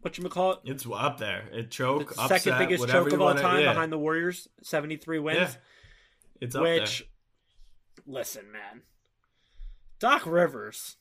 what 0.00 0.16
you 0.16 0.26
call 0.30 0.52
it? 0.52 0.58
It's 0.64 0.86
up 0.90 1.18
there. 1.18 1.48
It 1.52 1.70
choke, 1.70 2.14
The 2.14 2.22
upset, 2.22 2.42
second 2.42 2.58
biggest 2.60 2.88
choke 2.88 3.12
of 3.12 3.20
all 3.20 3.26
wanna- 3.26 3.42
time 3.42 3.60
yeah. 3.60 3.72
behind 3.74 3.92
the 3.92 3.98
Warriors, 3.98 4.48
73 4.62 5.18
wins. 5.18 5.38
Yeah. 5.38 5.48
It's 6.40 6.56
up 6.56 6.62
which 6.62 7.06
listen, 8.06 8.50
man. 8.50 8.82
Doc 9.98 10.24
Rivers. 10.24 10.96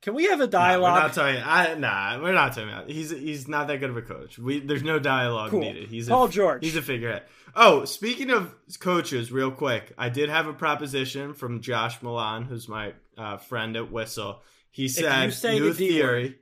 Can 0.00 0.14
we 0.14 0.24
have 0.26 0.40
a 0.40 0.46
there. 0.46 0.60
No, 0.60 0.66
we're 0.66 0.72
dialogue? 0.72 1.02
not 1.02 1.12
talking. 1.12 1.42
I 1.44 1.74
nah, 1.74 2.22
we're 2.22 2.32
not 2.32 2.54
talking 2.54 2.68
about. 2.68 2.88
He's 2.88 3.10
he's 3.10 3.48
not 3.48 3.66
that 3.66 3.78
good 3.78 3.90
of 3.90 3.96
a 3.96 4.02
coach. 4.02 4.38
We 4.38 4.60
there's 4.60 4.82
no 4.84 4.98
dialogue 4.98 5.50
Cool. 5.50 5.60
needed. 5.60 5.88
He's 5.88 6.08
Paul 6.08 6.26
a, 6.26 6.30
George. 6.30 6.64
He's 6.64 6.76
a 6.76 6.82
figurehead. 6.82 7.24
Oh, 7.56 7.84
speaking 7.84 8.30
of 8.30 8.54
coaches, 8.78 9.32
real 9.32 9.50
quick, 9.50 9.92
I 9.98 10.08
did 10.08 10.28
have 10.28 10.46
a 10.46 10.52
proposition 10.52 11.34
from 11.34 11.60
Josh 11.60 12.00
Milan, 12.02 12.44
who's 12.44 12.68
my 12.68 12.92
uh, 13.16 13.38
friend 13.38 13.76
at 13.76 13.90
Whistle. 13.90 14.42
He 14.70 14.88
said 14.88 15.34
new 15.44 15.72
D 15.72 15.88
theory. 15.88 16.36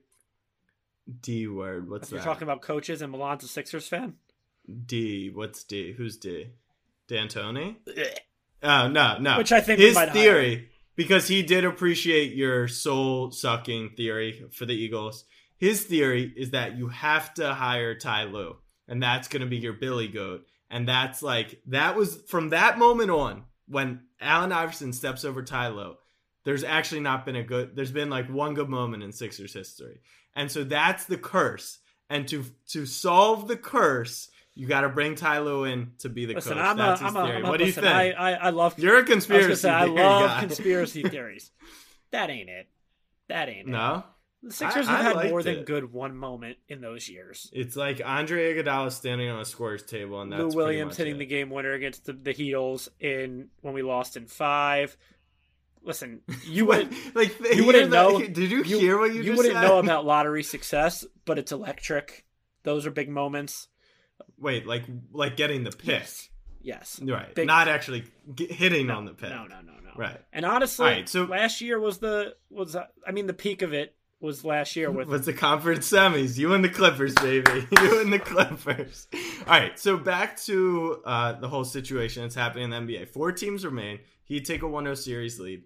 D 1.22 1.46
word. 1.46 1.88
What's 1.88 2.08
if 2.08 2.14
you're 2.14 2.22
talking 2.22 2.42
about 2.42 2.60
coaches 2.60 3.00
and 3.00 3.12
Milan's 3.12 3.44
a 3.44 3.48
Sixers 3.48 3.88
fan. 3.88 4.14
D. 4.84 5.30
What's 5.30 5.64
D? 5.64 5.92
Who's 5.92 6.16
D? 6.16 6.48
D'Antoni? 7.08 7.76
Oh 8.62 8.88
no, 8.88 9.18
no. 9.18 9.38
Which 9.38 9.52
I 9.52 9.60
think 9.60 9.78
his 9.80 9.94
might 9.94 10.12
theory. 10.12 10.70
Because 10.96 11.28
he 11.28 11.42
did 11.42 11.64
appreciate 11.64 12.34
your 12.34 12.66
soul 12.66 13.30
sucking 13.30 13.90
theory 13.90 14.46
for 14.50 14.66
the 14.66 14.74
Eagles. 14.74 15.24
His 15.58 15.84
theory 15.84 16.32
is 16.36 16.50
that 16.50 16.76
you 16.76 16.88
have 16.88 17.32
to 17.34 17.54
hire 17.54 17.94
Ty 17.94 18.24
Lue, 18.24 18.56
and 18.88 19.02
that's 19.02 19.28
going 19.28 19.40
to 19.40 19.46
be 19.46 19.58
your 19.58 19.74
Billy 19.74 20.08
Goat. 20.08 20.46
And 20.70 20.88
that's 20.88 21.22
like, 21.22 21.60
that 21.66 21.94
was 21.94 22.20
from 22.26 22.50
that 22.50 22.78
moment 22.78 23.10
on 23.10 23.44
when 23.68 24.00
Allen 24.20 24.52
Iverson 24.52 24.92
steps 24.92 25.24
over 25.24 25.42
Ty 25.42 25.68
Lue, 25.68 25.96
there's 26.44 26.64
actually 26.64 27.00
not 27.00 27.24
been 27.24 27.36
a 27.36 27.42
good, 27.42 27.76
there's 27.76 27.92
been 27.92 28.10
like 28.10 28.28
one 28.28 28.54
good 28.54 28.68
moment 28.68 29.02
in 29.02 29.12
Sixers 29.12 29.52
history. 29.52 30.00
And 30.34 30.50
so 30.50 30.64
that's 30.64 31.04
the 31.04 31.16
curse. 31.16 31.78
And 32.08 32.28
to 32.28 32.44
to 32.68 32.86
solve 32.86 33.48
the 33.48 33.56
curse, 33.56 34.28
you 34.56 34.66
got 34.66 34.80
to 34.80 34.88
bring 34.88 35.14
Ty 35.14 35.40
Lue 35.40 35.64
in 35.64 35.92
to 35.98 36.08
be 36.08 36.24
the 36.24 36.34
Listen, 36.34 36.54
coach. 36.54 36.62
I'm 36.62 36.76
That's 36.78 37.00
a, 37.00 37.04
his 37.04 37.14
I'm 37.14 37.22
a, 37.22 37.26
theory. 37.26 37.36
I'm 37.38 37.44
a, 37.44 37.48
what 37.50 37.58
do 37.58 37.66
you 37.66 37.72
think? 37.72 37.86
I, 37.86 38.10
I, 38.12 38.32
I 38.32 38.50
love. 38.50 38.78
You're 38.78 38.98
a 38.98 39.02
I 39.02 39.04
conspiracy 39.04 39.46
gonna 39.48 39.56
say, 39.56 39.70
I 39.70 39.84
love 39.84 40.30
guy. 40.30 40.40
conspiracy 40.40 41.02
theories. 41.02 41.50
That 42.10 42.30
ain't 42.30 42.48
it. 42.48 42.66
That 43.28 43.48
ain't 43.50 43.68
it. 43.68 43.70
No, 43.70 44.04
The 44.42 44.52
Sixers 44.52 44.88
I- 44.88 45.02
have 45.02 45.16
I 45.16 45.22
had 45.24 45.30
more 45.30 45.42
than 45.42 45.64
good 45.64 45.92
one 45.92 46.16
moment 46.16 46.56
in 46.68 46.80
those 46.80 47.08
years. 47.08 47.50
it's 47.52 47.76
like 47.76 48.00
Andre 48.04 48.54
Iguodala 48.54 48.92
standing 48.92 49.28
on 49.28 49.40
a 49.40 49.44
scorer's 49.44 49.82
table, 49.82 50.22
and 50.22 50.32
that's 50.32 50.42
Lou 50.42 50.62
Williams 50.62 50.96
hitting 50.96 51.16
it. 51.16 51.18
the 51.18 51.26
game 51.26 51.50
winner 51.50 51.72
against 51.72 52.06
the, 52.06 52.14
the 52.14 52.32
Heatles 52.32 52.88
in 52.98 53.48
when 53.60 53.74
we 53.74 53.82
lost 53.82 54.16
in 54.16 54.26
five. 54.26 54.96
Listen, 55.82 56.22
you 56.46 56.64
would 56.66 56.92
like 57.14 57.38
you 57.54 57.66
wouldn't 57.66 57.90
know. 57.90 58.18
Did 58.20 58.38
you, 58.50 58.62
hear 58.62 58.98
what 58.98 59.12
you, 59.12 59.16
said? 59.16 59.24
you 59.26 59.36
wouldn't 59.36 59.54
said? 59.54 59.62
know 59.62 59.78
about 59.80 60.06
lottery 60.06 60.42
success, 60.42 61.04
but 61.26 61.38
it's 61.38 61.52
electric. 61.52 62.24
Those 62.62 62.86
are 62.86 62.90
big 62.90 63.08
moments. 63.08 63.68
Wait, 64.38 64.66
like 64.66 64.84
like 65.12 65.36
getting 65.36 65.64
the 65.64 65.70
pick, 65.72 66.06
Yes. 66.62 67.00
right? 67.02 67.34
Big- 67.34 67.46
Not 67.46 67.68
actually 67.68 68.04
get, 68.34 68.50
hitting 68.52 68.90
on 68.90 69.04
the 69.04 69.12
pick. 69.12 69.30
No, 69.30 69.44
no, 69.46 69.60
no, 69.60 69.72
no. 69.82 69.90
Right. 69.96 70.20
And 70.32 70.44
honestly, 70.44 70.86
right, 70.86 71.08
so- 71.08 71.24
last 71.24 71.60
year 71.60 71.78
was 71.80 71.98
the 71.98 72.34
was 72.50 72.76
uh, 72.76 72.84
I 73.06 73.12
mean 73.12 73.26
the 73.26 73.34
peak 73.34 73.62
of 73.62 73.72
it 73.72 73.94
was 74.20 74.44
last 74.44 74.76
year 74.76 74.90
with 74.90 75.08
What's 75.08 75.26
the 75.26 75.32
conference 75.34 75.90
semis? 75.90 76.38
You 76.38 76.54
and 76.54 76.64
the 76.64 76.68
Clippers, 76.70 77.14
baby. 77.14 77.66
you 77.82 78.00
and 78.00 78.10
the 78.12 78.18
Clippers. 78.18 79.08
All 79.14 79.46
right, 79.46 79.78
so 79.78 79.96
back 79.98 80.38
to 80.42 81.02
uh, 81.04 81.32
the 81.38 81.48
whole 81.48 81.64
situation 81.64 82.22
that's 82.22 82.34
happening 82.34 82.64
in 82.72 82.86
the 82.86 82.94
NBA. 82.94 83.08
Four 83.10 83.32
teams 83.32 83.64
remain. 83.64 83.98
He'd 84.24 84.44
take 84.46 84.62
a 84.62 84.66
1-0 84.66 84.96
series 84.96 85.38
lead, 85.38 85.64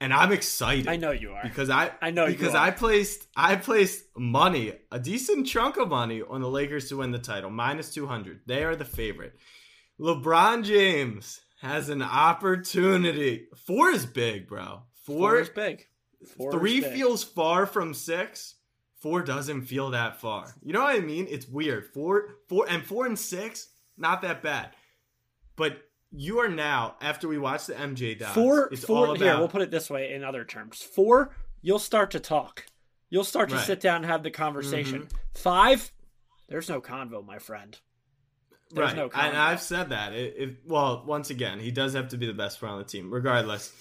and 0.00 0.12
I'm 0.12 0.32
excited. 0.32 0.88
I 0.88 0.96
know 0.96 1.10
you 1.12 1.32
are. 1.32 1.42
because 1.42 1.70
I 1.70 1.92
I 2.02 2.10
know 2.10 2.26
you 2.26 2.32
because. 2.32 2.54
I 2.54 2.70
placed 2.70 3.26
I 3.36 3.56
placed 3.56 4.04
money, 4.16 4.72
a 4.90 4.98
decent 4.98 5.46
chunk 5.46 5.76
of 5.76 5.88
money 5.88 6.22
on 6.22 6.40
the 6.40 6.48
Lakers 6.50 6.88
to 6.88 6.98
win 6.98 7.10
the 7.10 7.18
title, 7.18 7.50
minus 7.50 7.92
200. 7.94 8.40
They 8.46 8.64
are 8.64 8.76
the 8.76 8.84
favorite. 8.84 9.34
LeBron 10.00 10.64
James 10.64 11.40
has 11.60 11.88
an 11.88 12.02
opportunity. 12.02 13.46
Four 13.66 13.90
is 13.90 14.06
big, 14.06 14.48
bro. 14.48 14.82
Four 15.04 15.16
Four, 15.30 15.38
is 15.40 15.48
big. 15.48 15.86
Four 16.36 16.50
is 16.50 16.58
three 16.58 16.80
big. 16.80 16.92
feels 16.92 17.24
far 17.24 17.66
from 17.66 17.94
six. 17.94 18.56
Four 19.00 19.22
doesn't 19.22 19.62
feel 19.62 19.90
that 19.90 20.20
far. 20.20 20.54
You 20.62 20.72
know 20.72 20.82
what 20.82 20.96
I 20.96 21.00
mean? 21.00 21.26
It's 21.28 21.46
weird. 21.46 21.86
Four, 21.92 22.36
four, 22.48 22.66
and 22.68 22.84
four 22.84 23.04
and 23.06 23.18
six, 23.18 23.68
not 23.98 24.22
that 24.22 24.42
bad. 24.42 24.70
But 25.56 25.76
you 26.16 26.38
are 26.38 26.48
now 26.48 26.94
after 27.00 27.26
we 27.26 27.38
watch 27.38 27.66
the 27.66 27.74
MJ 27.74 28.18
docs. 28.18 28.34
four. 28.34 28.68
it's 28.72 28.84
four. 28.84 29.08
all 29.08 29.14
Here, 29.14 29.36
we'll 29.36 29.48
put 29.48 29.62
it 29.62 29.70
this 29.70 29.90
way 29.90 30.12
in 30.12 30.22
other 30.22 30.44
terms. 30.44 30.80
Four, 30.80 31.34
you'll 31.60 31.78
start 31.78 32.12
to 32.12 32.20
talk. 32.20 32.64
You'll 33.10 33.24
start 33.24 33.48
to 33.50 33.56
Right. 33.56 33.64
sit 33.64 33.80
down 33.80 33.96
and 33.96 34.06
have 34.06 34.22
the 34.22 34.30
conversation. 34.30 35.02
Mm-hmm. 35.02 35.16
Five, 35.34 35.92
there's 36.48 36.68
no 36.68 36.80
convo, 36.80 37.24
my 37.24 37.38
friend. 37.38 37.78
There's 38.70 38.88
right. 38.88 38.96
no 38.96 39.10
and. 39.14 39.36
I've 39.36 39.60
said 39.60 39.90
that. 39.90 40.12
It, 40.14 40.34
it, 40.36 40.56
well, 40.66 41.04
once 41.06 41.30
again, 41.30 41.60
he 41.60 41.70
does 41.70 41.94
have 41.94 42.08
to 42.08 42.16
be 42.16 42.26
the 42.26 42.32
best 42.32 42.58
player 42.58 42.72
on 42.72 42.78
the 42.78 42.84
team, 42.84 43.12
regardless. 43.12 43.72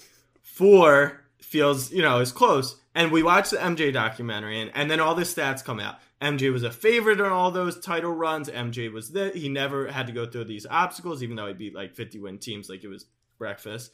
Four 0.41 1.23
feels, 1.39 1.91
you 1.91 2.01
know, 2.01 2.19
is 2.19 2.31
close. 2.31 2.75
And 2.93 3.11
we 3.11 3.23
watch 3.23 3.49
the 3.49 3.57
MJ 3.57 3.91
documentary, 3.91 4.61
and, 4.61 4.71
and 4.75 4.89
then 4.91 4.99
all 4.99 5.15
the 5.15 5.23
stats 5.23 5.63
come 5.63 5.79
out. 5.79 5.95
MJ 6.23 6.51
was 6.51 6.63
a 6.63 6.71
favorite 6.71 7.19
on 7.19 7.31
all 7.31 7.51
those 7.51 7.79
title 7.79 8.11
runs. 8.11 8.49
MJ 8.49 8.91
was 8.91 9.11
that 9.11 9.35
he 9.35 9.49
never 9.49 9.87
had 9.91 10.07
to 10.07 10.13
go 10.13 10.25
through 10.25 10.45
these 10.45 10.65
obstacles, 10.69 11.21
even 11.21 11.35
though 11.35 11.47
he 11.47 11.53
beat 11.53 11.75
like 11.75 11.93
50 11.95 12.19
win 12.19 12.37
teams 12.39 12.69
like 12.69 12.83
it 12.83 12.87
was 12.87 13.05
breakfast. 13.37 13.91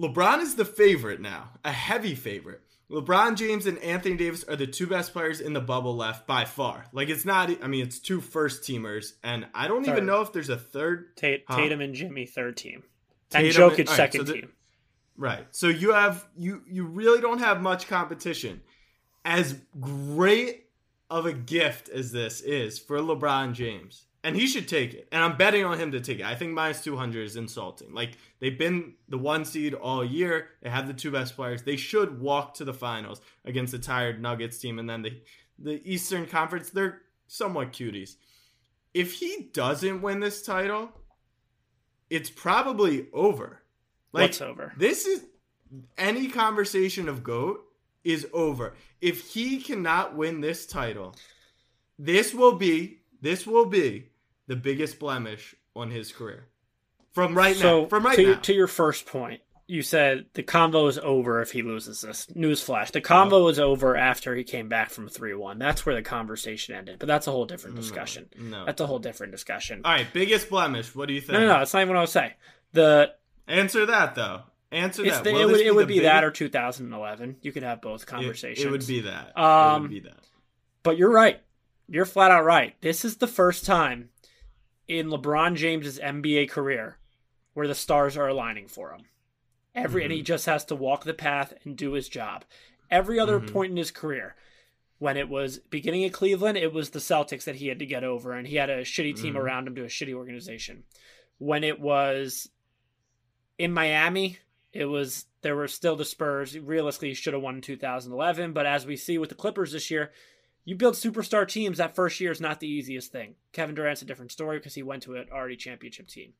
LeBron 0.00 0.40
is 0.40 0.54
the 0.54 0.64
favorite 0.64 1.20
now, 1.20 1.50
a 1.64 1.72
heavy 1.72 2.14
favorite. 2.14 2.62
LeBron 2.90 3.36
James 3.36 3.66
and 3.66 3.78
Anthony 3.78 4.16
Davis 4.16 4.42
are 4.44 4.56
the 4.56 4.66
two 4.66 4.86
best 4.86 5.12
players 5.12 5.40
in 5.40 5.52
the 5.52 5.60
bubble 5.60 5.94
left 5.94 6.26
by 6.26 6.44
far. 6.44 6.86
Like 6.92 7.08
it's 7.08 7.24
not, 7.24 7.50
I 7.62 7.68
mean, 7.68 7.84
it's 7.86 7.98
two 8.00 8.20
first 8.20 8.62
teamers, 8.62 9.12
and 9.22 9.46
I 9.54 9.68
don't 9.68 9.84
Third. 9.84 9.92
even 9.92 10.06
know 10.06 10.22
if 10.22 10.32
there's 10.32 10.48
a 10.48 10.56
third. 10.56 11.16
Tate, 11.16 11.44
Huh? 11.46 11.56
Tatum 11.56 11.80
and 11.82 11.94
Jimmy 11.94 12.26
third 12.26 12.56
team, 12.56 12.82
and 13.32 13.44
Tatum 13.44 13.70
Jokic 13.70 13.78
and- 13.80 13.88
all 13.88 13.92
right, 13.92 13.96
second 13.96 14.20
so 14.26 14.32
the- 14.32 14.40
team. 14.40 14.52
Right. 15.16 15.46
So 15.50 15.68
you 15.68 15.92
have 15.92 16.26
you 16.36 16.62
you 16.66 16.84
really 16.86 17.20
don't 17.20 17.40
have 17.40 17.60
much 17.60 17.86
competition. 17.88 18.62
As 19.24 19.56
great 19.78 20.66
of 21.10 21.26
a 21.26 21.32
gift 21.32 21.88
as 21.88 22.12
this 22.12 22.40
is 22.40 22.78
for 22.78 22.98
LeBron 22.98 23.52
James, 23.52 24.06
and 24.22 24.36
he 24.36 24.46
should 24.46 24.68
take 24.68 24.94
it. 24.94 25.08
And 25.10 25.22
I'm 25.22 25.36
betting 25.36 25.64
on 25.64 25.78
him 25.78 25.92
to 25.92 26.00
take 26.00 26.20
it. 26.20 26.24
I 26.24 26.34
think 26.34 26.52
minus 26.52 26.82
200 26.82 27.24
is 27.24 27.36
insulting. 27.36 27.92
Like 27.94 28.12
they've 28.38 28.58
been 28.58 28.94
the 29.08 29.18
one 29.18 29.44
seed 29.44 29.74
all 29.74 30.04
year. 30.04 30.50
They 30.62 30.70
have 30.70 30.86
the 30.86 30.94
two 30.94 31.10
best 31.10 31.36
players. 31.36 31.62
They 31.62 31.76
should 31.76 32.20
walk 32.20 32.54
to 32.54 32.64
the 32.64 32.74
finals 32.74 33.20
against 33.44 33.72
the 33.72 33.78
tired 33.78 34.20
Nuggets 34.22 34.58
team, 34.58 34.78
and 34.78 34.88
then 34.88 35.02
the 35.02 35.20
the 35.58 35.80
Eastern 35.90 36.26
Conference. 36.26 36.70
They're 36.70 37.02
somewhat 37.26 37.72
cuties. 37.72 38.16
If 38.92 39.14
he 39.14 39.50
doesn't 39.52 40.02
win 40.02 40.20
this 40.20 40.42
title, 40.42 40.90
it's 42.08 42.30
probably 42.30 43.06
over. 43.12 43.62
Like, 44.12 44.30
What's 44.30 44.40
over? 44.40 44.72
This 44.76 45.06
is 45.06 45.24
any 45.96 46.28
conversation 46.28 47.08
of 47.08 47.22
GOAT 47.22 47.60
is 48.04 48.26
over. 48.32 48.74
If 49.00 49.32
he 49.32 49.60
cannot 49.60 50.16
win 50.16 50.40
this 50.40 50.66
title, 50.66 51.14
this 51.98 52.34
will 52.34 52.54
be 52.54 53.00
this 53.20 53.46
will 53.46 53.66
be 53.66 54.10
the 54.46 54.56
biggest 54.56 54.98
blemish 54.98 55.54
on 55.76 55.90
his 55.90 56.12
career. 56.12 56.46
From 57.12 57.34
right 57.34 57.56
so 57.56 57.82
now. 57.82 57.88
From 57.88 58.06
right 58.06 58.16
to, 58.16 58.34
now. 58.34 58.40
to 58.40 58.52
your 58.52 58.66
first 58.66 59.06
point, 59.06 59.40
you 59.66 59.82
said 59.82 60.26
the 60.34 60.42
convo 60.42 60.88
is 60.88 60.98
over 60.98 61.42
if 61.42 61.52
he 61.52 61.62
loses 61.62 62.00
this. 62.00 62.26
Newsflash: 62.26 62.92
the 62.92 63.00
convo 63.00 63.40
uh-huh. 63.40 63.46
is 63.48 63.58
over 63.58 63.96
after 63.96 64.34
he 64.34 64.44
came 64.44 64.68
back 64.68 64.90
from 64.90 65.08
three 65.08 65.34
one. 65.34 65.58
That's 65.58 65.84
where 65.84 65.94
the 65.94 66.02
conversation 66.02 66.74
ended. 66.74 66.98
But 66.98 67.08
that's 67.08 67.26
a 67.26 67.32
whole 67.32 67.46
different 67.46 67.76
mm, 67.76 67.80
discussion. 67.80 68.28
no. 68.38 68.64
That's 68.64 68.80
a 68.80 68.86
whole 68.86 68.98
different 68.98 69.32
discussion. 69.32 69.82
All 69.84 69.92
right, 69.92 70.06
biggest 70.12 70.48
blemish. 70.48 70.94
What 70.94 71.08
do 71.08 71.14
you 71.14 71.20
think? 71.20 71.32
No, 71.34 71.40
no, 71.40 71.46
no. 71.46 71.58
That's 71.58 71.74
not 71.74 71.80
even 71.80 71.90
what 71.90 71.98
I 71.98 72.02
was 72.02 72.12
saying. 72.12 72.32
The 72.72 73.12
Answer 73.46 73.86
that 73.86 74.14
though. 74.14 74.42
Answer 74.72 75.02
that. 75.04 75.24
the, 75.24 75.30
it 75.30 75.46
would 75.46 75.60
it 75.60 75.74
would 75.74 75.88
the 75.88 75.94
be 75.94 76.00
that 76.00 76.22
or 76.22 76.30
2011. 76.30 77.36
You 77.42 77.52
could 77.52 77.64
have 77.64 77.80
both 77.80 78.06
conversations. 78.06 78.64
it 78.64 78.70
would 78.70 78.86
be 78.86 79.00
that. 79.00 79.32
it 79.36 79.38
Um, 79.38 79.82
would 79.82 79.90
be 79.90 80.00
that. 80.00 80.18
But 80.82 80.96
you're 80.96 81.10
right. 81.10 81.40
You're 81.88 82.04
flat 82.04 82.30
out 82.30 82.44
right. 82.44 82.80
This 82.80 83.04
is 83.04 83.16
the 83.16 83.26
first 83.26 83.66
time 83.66 84.10
in 84.86 85.08
LeBron 85.08 85.56
James's 85.56 85.98
NBA 85.98 86.50
career 86.50 86.98
where 87.54 87.66
the 87.66 87.74
stars 87.74 88.16
are 88.16 88.28
aligning 88.28 88.68
for 88.68 88.92
him. 88.92 89.02
Every 89.74 90.02
and 90.02 90.12
he 90.12 90.18
mm-hmm. 90.18 90.24
just 90.24 90.46
has 90.46 90.64
to 90.66 90.76
walk 90.76 91.04
the 91.04 91.14
path 91.14 91.52
and 91.64 91.76
do 91.76 91.92
his 91.92 92.08
job. 92.08 92.44
Every 92.90 93.18
other 93.18 93.38
mm-hmm. 93.38 93.52
point 93.52 93.70
in 93.70 93.76
his 93.76 93.90
career, 93.90 94.34
when 94.98 95.16
it 95.16 95.28
was 95.28 95.58
beginning 95.58 96.04
at 96.04 96.12
Cleveland, 96.12 96.58
it 96.58 96.72
was 96.72 96.90
the 96.90 96.98
Celtics 96.98 97.44
that 97.44 97.56
he 97.56 97.68
had 97.68 97.78
to 97.78 97.86
get 97.86 98.04
over, 98.04 98.32
and 98.32 98.46
he 98.46 98.56
had 98.56 98.68
a 98.68 98.82
shitty 98.82 99.16
team 99.16 99.34
mm-hmm. 99.34 99.38
around 99.38 99.66
him 99.68 99.74
to 99.76 99.84
a 99.84 99.88
shitty 99.88 100.12
organization. 100.12 100.84
When 101.38 101.64
it 101.64 101.80
was 101.80 102.48
in 103.58 103.72
Miami, 103.72 104.38
it 104.72 104.84
was 104.86 105.26
there 105.42 105.56
were 105.56 105.68
still 105.68 105.96
the 105.96 106.04
Spurs. 106.04 106.58
Realistically, 106.58 107.08
he 107.08 107.14
should 107.14 107.34
have 107.34 107.42
won 107.42 107.56
in 107.56 107.60
2011, 107.60 108.52
but 108.52 108.66
as 108.66 108.86
we 108.86 108.96
see 108.96 109.18
with 109.18 109.28
the 109.28 109.34
Clippers 109.34 109.72
this 109.72 109.90
year, 109.90 110.12
you 110.64 110.74
build 110.76 110.94
superstar 110.94 111.48
teams. 111.48 111.78
That 111.78 111.96
first 111.96 112.20
year 112.20 112.30
is 112.30 112.40
not 112.40 112.60
the 112.60 112.68
easiest 112.68 113.10
thing. 113.10 113.34
Kevin 113.52 113.74
Durant's 113.74 114.02
a 114.02 114.04
different 114.04 114.30
story 114.32 114.58
because 114.58 114.74
he 114.74 114.82
went 114.82 115.02
to 115.04 115.16
an 115.16 115.26
already 115.32 115.56
championship 115.56 116.08
team. 116.08 116.34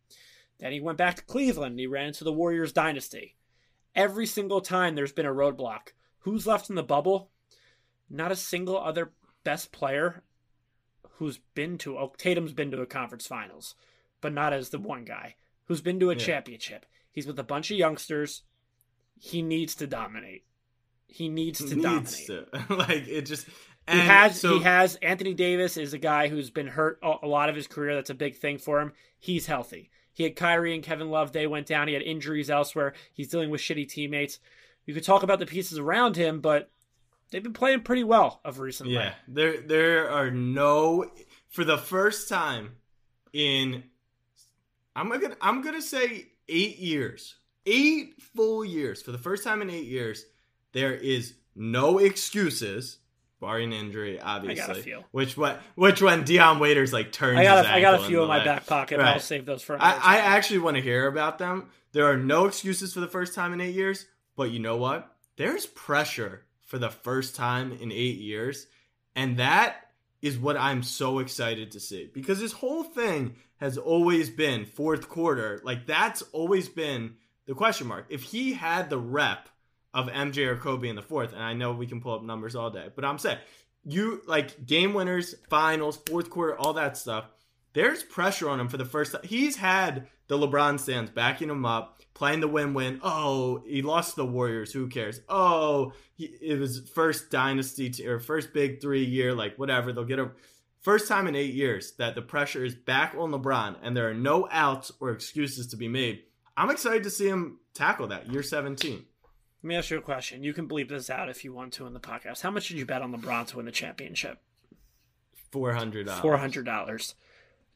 Then 0.58 0.72
he 0.72 0.80
went 0.80 0.98
back 0.98 1.16
to 1.16 1.24
Cleveland. 1.24 1.72
And 1.72 1.80
he 1.80 1.86
ran 1.86 2.08
into 2.08 2.24
the 2.24 2.32
Warriors 2.32 2.72
dynasty. 2.72 3.36
Every 3.94 4.26
single 4.26 4.60
time 4.60 4.94
there's 4.94 5.12
been 5.12 5.26
a 5.26 5.34
roadblock. 5.34 5.92
Who's 6.20 6.46
left 6.46 6.68
in 6.68 6.76
the 6.76 6.82
bubble? 6.82 7.30
Not 8.10 8.30
a 8.30 8.36
single 8.36 8.78
other 8.78 9.12
best 9.42 9.72
player 9.72 10.22
who's 11.12 11.38
been 11.54 11.78
to. 11.78 11.96
Oh, 11.98 12.12
Tatum's 12.18 12.52
been 12.52 12.70
to 12.72 12.82
a 12.82 12.86
conference 12.86 13.26
finals, 13.26 13.74
but 14.20 14.34
not 14.34 14.52
as 14.52 14.68
the 14.68 14.78
one 14.78 15.04
guy 15.04 15.36
who's 15.64 15.80
been 15.80 15.98
to 16.00 16.10
a 16.10 16.14
Yeah. 16.14 16.20
championship. 16.20 16.84
He's 17.12 17.26
with 17.26 17.38
a 17.38 17.44
bunch 17.44 17.70
of 17.70 17.76
youngsters. 17.76 18.42
He 19.18 19.42
needs 19.42 19.74
to 19.76 19.86
dominate. 19.86 20.44
He 21.06 21.28
needs 21.28 21.58
to 21.58 21.74
Needs 21.74 22.26
dominate. 22.26 22.52
to. 22.68 22.74
like 22.74 23.08
it 23.08 23.22
just 23.22 23.46
He 23.88 23.98
has 23.98 24.40
so- 24.40 24.58
he 24.58 24.64
has 24.64 24.96
Anthony 24.96 25.34
Davis 25.34 25.76
is 25.76 25.92
a 25.92 25.98
guy 25.98 26.28
who's 26.28 26.50
been 26.50 26.68
hurt 26.68 26.98
a 27.02 27.14
a 27.22 27.26
lot 27.26 27.48
of 27.48 27.56
his 27.56 27.66
career. 27.66 27.94
That's 27.94 28.10
a 28.10 28.14
big 28.14 28.36
thing 28.36 28.58
for 28.58 28.80
him. 28.80 28.92
He's 29.18 29.46
healthy. 29.46 29.90
He 30.12 30.24
had 30.24 30.36
Kyrie 30.36 30.74
and 30.74 30.82
Kevin 30.82 31.10
Love. 31.10 31.32
They 31.32 31.46
went 31.46 31.66
down. 31.66 31.88
He 31.88 31.94
had 31.94 32.02
injuries 32.02 32.50
elsewhere. 32.50 32.94
He's 33.12 33.28
dealing 33.28 33.50
with 33.50 33.60
shitty 33.60 33.88
teammates. 33.88 34.38
You 34.86 34.94
could 34.94 35.04
talk 35.04 35.22
about 35.22 35.38
the 35.38 35.46
pieces 35.46 35.78
around 35.78 36.16
him, 36.16 36.40
but 36.40 36.70
they've 37.30 37.42
been 37.42 37.52
playing 37.52 37.82
pretty 37.82 38.04
well 38.04 38.40
of 38.44 38.58
recently. 38.58 38.94
Yeah, 38.94 39.14
there 39.28 39.60
there 39.60 40.10
are 40.10 40.30
no 40.30 41.10
for 41.48 41.64
the 41.64 41.78
first 41.78 42.28
time 42.28 42.76
in 43.32 43.84
I'm 44.96 45.08
gonna 45.08 45.36
I'm 45.40 45.62
gonna 45.62 45.82
say 45.82 46.26
eight 46.50 46.78
years 46.78 47.36
eight 47.66 48.20
full 48.34 48.64
years, 48.64 49.02
for 49.02 49.12
the 49.12 49.18
first 49.18 49.44
time 49.44 49.62
in 49.62 49.70
eight 49.70 49.86
years, 49.86 50.24
there 50.72 50.92
is 50.92 51.34
no 51.54 51.98
excuses, 51.98 52.98
barring 53.40 53.72
injury, 53.72 54.20
obviously. 54.20 54.82
few. 54.82 55.04
Which 55.10 55.36
what 55.36 55.60
which 55.74 56.02
when 56.02 56.24
Dion 56.24 56.58
Waiters 56.58 56.92
like 56.92 57.12
turns. 57.12 57.38
I 57.38 57.44
got 57.44 57.64
his 57.64 57.66
a, 57.66 57.74
I 57.74 57.80
got 57.80 58.00
a 58.00 58.04
few 58.04 58.18
in 58.18 58.22
in 58.24 58.28
my 58.28 58.36
leg. 58.38 58.46
back 58.46 58.66
pocket. 58.66 58.98
but 58.98 59.06
I'll 59.06 59.20
save 59.20 59.46
those 59.46 59.62
for. 59.62 59.80
I, 59.80 59.98
I 60.02 60.16
actually 60.18 60.58
want 60.58 60.76
to 60.76 60.82
hear 60.82 61.06
about 61.06 61.38
them. 61.38 61.68
There 61.92 62.06
are 62.06 62.16
no 62.16 62.46
excuses 62.46 62.94
for 62.94 63.00
the 63.00 63.08
first 63.08 63.34
time 63.34 63.52
in 63.52 63.60
eight 63.60 63.74
years, 63.74 64.06
but 64.36 64.50
you 64.50 64.60
know 64.60 64.76
what? 64.76 65.10
There's 65.36 65.66
pressure 65.66 66.44
for 66.66 66.78
the 66.78 66.90
first 66.90 67.34
time 67.34 67.72
in 67.80 67.90
eight 67.90 68.18
years, 68.18 68.66
and 69.16 69.38
that 69.38 69.89
is 70.22 70.38
what 70.38 70.56
I'm 70.56 70.82
so 70.82 71.18
excited 71.18 71.72
to 71.72 71.80
see 71.80 72.10
because 72.12 72.40
this 72.40 72.52
whole 72.52 72.82
thing 72.82 73.36
has 73.56 73.78
always 73.78 74.30
been 74.30 74.64
fourth 74.64 75.08
quarter. 75.08 75.60
Like 75.64 75.86
that's 75.86 76.22
always 76.32 76.68
been 76.68 77.14
the 77.46 77.54
question 77.54 77.86
mark. 77.86 78.06
If 78.08 78.22
he 78.22 78.52
had 78.52 78.90
the 78.90 78.98
rep 78.98 79.48
of 79.92 80.08
MJ 80.08 80.46
or 80.46 80.56
Kobe 80.56 80.88
in 80.88 80.96
the 80.96 81.02
fourth, 81.02 81.32
and 81.32 81.42
I 81.42 81.52
know 81.52 81.72
we 81.72 81.86
can 81.86 82.00
pull 82.00 82.14
up 82.14 82.22
numbers 82.22 82.54
all 82.54 82.70
day, 82.70 82.88
but 82.94 83.04
I'm 83.04 83.18
saying 83.18 83.38
you 83.84 84.22
like 84.26 84.66
game 84.66 84.94
winners, 84.94 85.34
finals, 85.48 85.98
fourth 86.06 86.30
quarter, 86.30 86.56
all 86.56 86.74
that 86.74 86.96
stuff. 86.96 87.24
There's 87.72 88.02
pressure 88.02 88.48
on 88.48 88.60
him 88.60 88.68
for 88.68 88.76
the 88.76 88.84
first 88.84 89.12
time. 89.12 89.22
He's 89.24 89.56
had 89.56 90.08
the 90.28 90.36
LeBron 90.38 90.80
stands 90.80 91.10
backing 91.10 91.50
him 91.50 91.64
up, 91.64 92.02
playing 92.14 92.40
the 92.40 92.48
win-win. 92.48 93.00
Oh, 93.02 93.62
he 93.66 93.82
lost 93.82 94.10
to 94.10 94.16
the 94.16 94.26
Warriors. 94.26 94.72
Who 94.72 94.88
cares? 94.88 95.20
Oh, 95.28 95.92
he, 96.14 96.36
it 96.40 96.58
was 96.58 96.88
first 96.94 97.30
dynasty 97.30 97.90
t- 97.90 98.06
or 98.06 98.18
first 98.18 98.52
big 98.52 98.80
three 98.80 99.04
year, 99.04 99.34
like 99.34 99.56
whatever. 99.56 99.92
They'll 99.92 100.04
get 100.04 100.18
a 100.18 100.32
first 100.80 101.08
time 101.08 101.26
in 101.26 101.36
eight 101.36 101.54
years 101.54 101.92
that 101.98 102.14
the 102.14 102.22
pressure 102.22 102.64
is 102.64 102.74
back 102.74 103.14
on 103.16 103.30
LeBron 103.30 103.76
and 103.82 103.96
there 103.96 104.08
are 104.08 104.14
no 104.14 104.48
outs 104.50 104.90
or 105.00 105.10
excuses 105.10 105.68
to 105.68 105.76
be 105.76 105.88
made. 105.88 106.22
I'm 106.56 106.70
excited 106.70 107.04
to 107.04 107.10
see 107.10 107.28
him 107.28 107.58
tackle 107.74 108.08
that 108.08 108.30
year 108.32 108.42
17. 108.42 109.04
Let 109.62 109.68
me 109.68 109.76
ask 109.76 109.90
you 109.90 109.98
a 109.98 110.02
question. 110.02 110.42
You 110.42 110.54
can 110.54 110.68
bleep 110.68 110.88
this 110.88 111.10
out 111.10 111.28
if 111.28 111.44
you 111.44 111.52
want 111.52 111.74
to 111.74 111.86
in 111.86 111.92
the 111.92 112.00
podcast. 112.00 112.40
How 112.40 112.50
much 112.50 112.68
did 112.68 112.78
you 112.78 112.86
bet 112.86 113.02
on 113.02 113.14
LeBron 113.14 113.46
to 113.48 113.58
win 113.58 113.66
the 113.66 113.72
championship? 113.72 114.38
Four 115.52 115.74
hundred 115.74 116.06
dollars. 116.06 116.22
Four 116.22 116.38
hundred 116.38 116.64
dollars. 116.64 117.14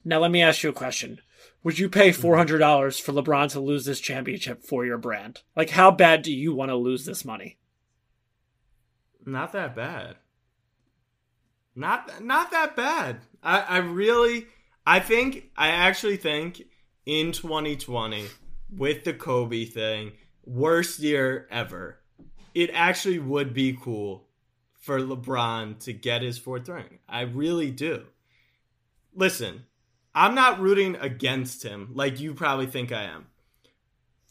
Now 0.05 0.19
let 0.19 0.31
me 0.31 0.43
ask 0.43 0.63
you 0.63 0.71
a 0.71 0.75
question. 0.75 1.21
Would 1.63 1.79
you 1.79 1.89
pay 1.89 2.13
four 2.13 2.37
hundred 2.37 2.59
dollars 2.59 2.99
for 2.99 3.13
LeBron 3.13 3.51
to 3.53 3.61
lose 3.61 3.85
this 3.85 4.01
championship 4.01 4.63
for 4.65 4.85
your 4.85 4.99
brand? 4.99 5.43
Like, 5.57 5.71
how 5.71 5.91
bad 5.91 6.23
do 6.23 6.33
you 6.33 6.55
want 6.55 6.71
to 6.71 6.77
lose 6.77 7.07
this 7.07 7.25
money? 7.25 7.59
Not 9.25 9.53
that 9.53 9.75
bad. 9.75 10.17
Not 11.75 12.23
not 12.23 12.51
that 12.51 12.77
bad. 12.77 13.21
I, 13.43 13.61
I 13.61 13.77
really 13.79 14.47
I 14.87 15.01
think 15.01 15.51
I 15.57 15.69
actually 15.69 16.19
think 16.19 16.63
in 17.07 17.33
2020 17.33 18.27
with 18.71 19.05
the 19.05 19.15
Kobe 19.15 19.65
thing, 19.65 20.13
worst 20.45 21.01
year 21.01 21.49
ever. 21.51 22.01
It 22.55 22.71
actually 22.73 23.19
would 23.19 23.53
be 23.55 23.77
cool 23.81 24.29
for 24.75 25.01
LeBron 25.01 25.79
to 25.81 25.93
get 25.93 26.23
his 26.23 26.39
fourth 26.39 26.69
ring. 26.69 26.99
I 27.09 27.23
really 27.23 27.71
do. 27.71 28.05
Listen, 29.15 29.65
I'm 30.15 30.35
not 30.35 30.61
rooting 30.61 30.97
against 31.01 31.63
him 31.63 31.91
like 31.95 32.21
you 32.21 32.35
probably 32.35 32.67
think 32.67 32.93
I 32.93 33.05
am. 33.05 33.27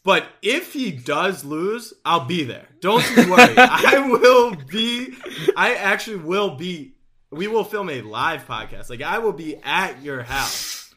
But 0.04 0.26
if 0.42 0.74
he 0.74 0.90
does 0.92 1.44
lose, 1.44 1.94
I'll 2.04 2.26
be 2.26 2.44
there. 2.44 2.68
Don't 2.80 3.04
you 3.16 3.30
worry. 3.30 3.54
I 3.56 4.06
will 4.06 4.54
be. 4.54 5.14
I 5.56 5.74
actually 5.74 6.16
will 6.18 6.56
be. 6.56 6.94
We 7.30 7.48
will 7.48 7.64
film 7.64 7.88
a 7.90 8.02
live 8.02 8.46
podcast. 8.46 8.90
Like 8.90 9.02
I 9.02 9.18
will 9.18 9.32
be 9.32 9.56
at 9.56 10.02
your 10.02 10.22
house, 10.22 10.94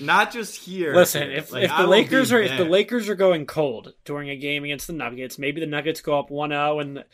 not 0.00 0.32
just 0.32 0.56
here. 0.56 0.94
Listen, 0.94 1.30
if, 1.30 1.52
Like, 1.52 1.64
if 1.64 1.76
the 1.76 1.86
Lakers 1.86 2.32
are 2.32 2.42
if 2.42 2.58
the. 2.58 2.64
Lakers 2.64 3.08
are 3.08 3.14
going 3.14 3.46
cold 3.46 3.94
during 4.04 4.28
a 4.30 4.36
game 4.36 4.64
against 4.64 4.88
the 4.88 4.92
Nuggets, 4.94 5.38
maybe 5.38 5.60
the 5.60 5.66
Nuggets 5.66 6.00
go 6.00 6.18
up 6.18 6.28
1-0 6.28 6.80
and 6.80 7.04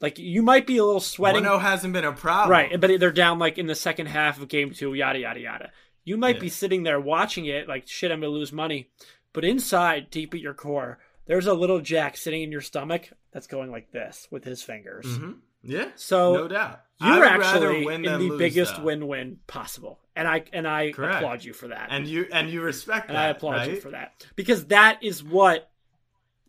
like 0.00 0.18
you 0.18 0.42
might 0.42 0.66
be 0.66 0.76
a 0.76 0.84
little 0.84 1.00
sweating. 1.00 1.44
1-0 1.44 1.60
hasn't 1.60 1.94
been 1.94 2.04
a 2.04 2.12
problem, 2.12 2.50
Right, 2.50 2.80
but 2.80 2.90
they're 3.00 3.10
down 3.10 3.38
like 3.38 3.56
in 3.56 3.66
the 3.66 3.74
second 3.74 4.06
half 4.06 4.40
of 4.40 4.48
game 4.48 4.72
2, 4.72 4.92
yada 4.94 5.18
yada 5.18 5.40
yada. 5.40 5.70
You 6.04 6.16
might 6.16 6.40
be 6.40 6.48
sitting 6.48 6.82
there 6.82 7.00
watching 7.00 7.46
it 7.46 7.68
like 7.68 7.86
shit 7.86 8.10
I'm 8.10 8.20
going 8.20 8.32
to 8.32 8.36
lose 8.38 8.52
money. 8.52 8.90
But 9.32 9.44
inside, 9.44 10.10
deep 10.10 10.34
at 10.34 10.40
your 10.40 10.54
core, 10.54 10.98
there's 11.26 11.46
a 11.46 11.54
little 11.54 11.80
Jack 11.80 12.16
sitting 12.16 12.42
in 12.42 12.52
your 12.52 12.60
stomach 12.60 13.08
that's 13.32 13.46
going 13.46 13.70
like 13.70 13.90
this 13.92 14.26
with 14.30 14.44
his 14.44 14.62
fingers. 14.62 15.06
Mhm. 15.06 15.38
Yeah, 15.64 15.90
So 15.94 16.34
no 16.34 16.48
doubt. 16.48 16.80
You're 17.00 17.24
actually 17.24 17.86
in 17.94 18.02
the 18.02 18.18
lose, 18.18 18.38
biggest 18.38 18.76
though. 18.76 18.82
win-win 18.82 19.38
possible, 19.46 20.00
and 20.16 20.26
I 20.26 20.44
and 20.52 20.66
I 20.66 20.90
Correct. 20.90 21.16
applaud 21.16 21.44
you 21.44 21.52
for 21.52 21.68
that. 21.68 21.86
and 21.90 22.06
you 22.06 22.26
and 22.32 22.50
you 22.50 22.62
respect 22.62 23.06
and 23.08 23.16
that. 23.16 23.26
I 23.26 23.28
applaud 23.28 23.68
you 23.68 23.76
for 23.76 23.90
that 23.92 24.26
because 24.34 24.66
that 24.66 25.02
is 25.04 25.22
what 25.22 25.70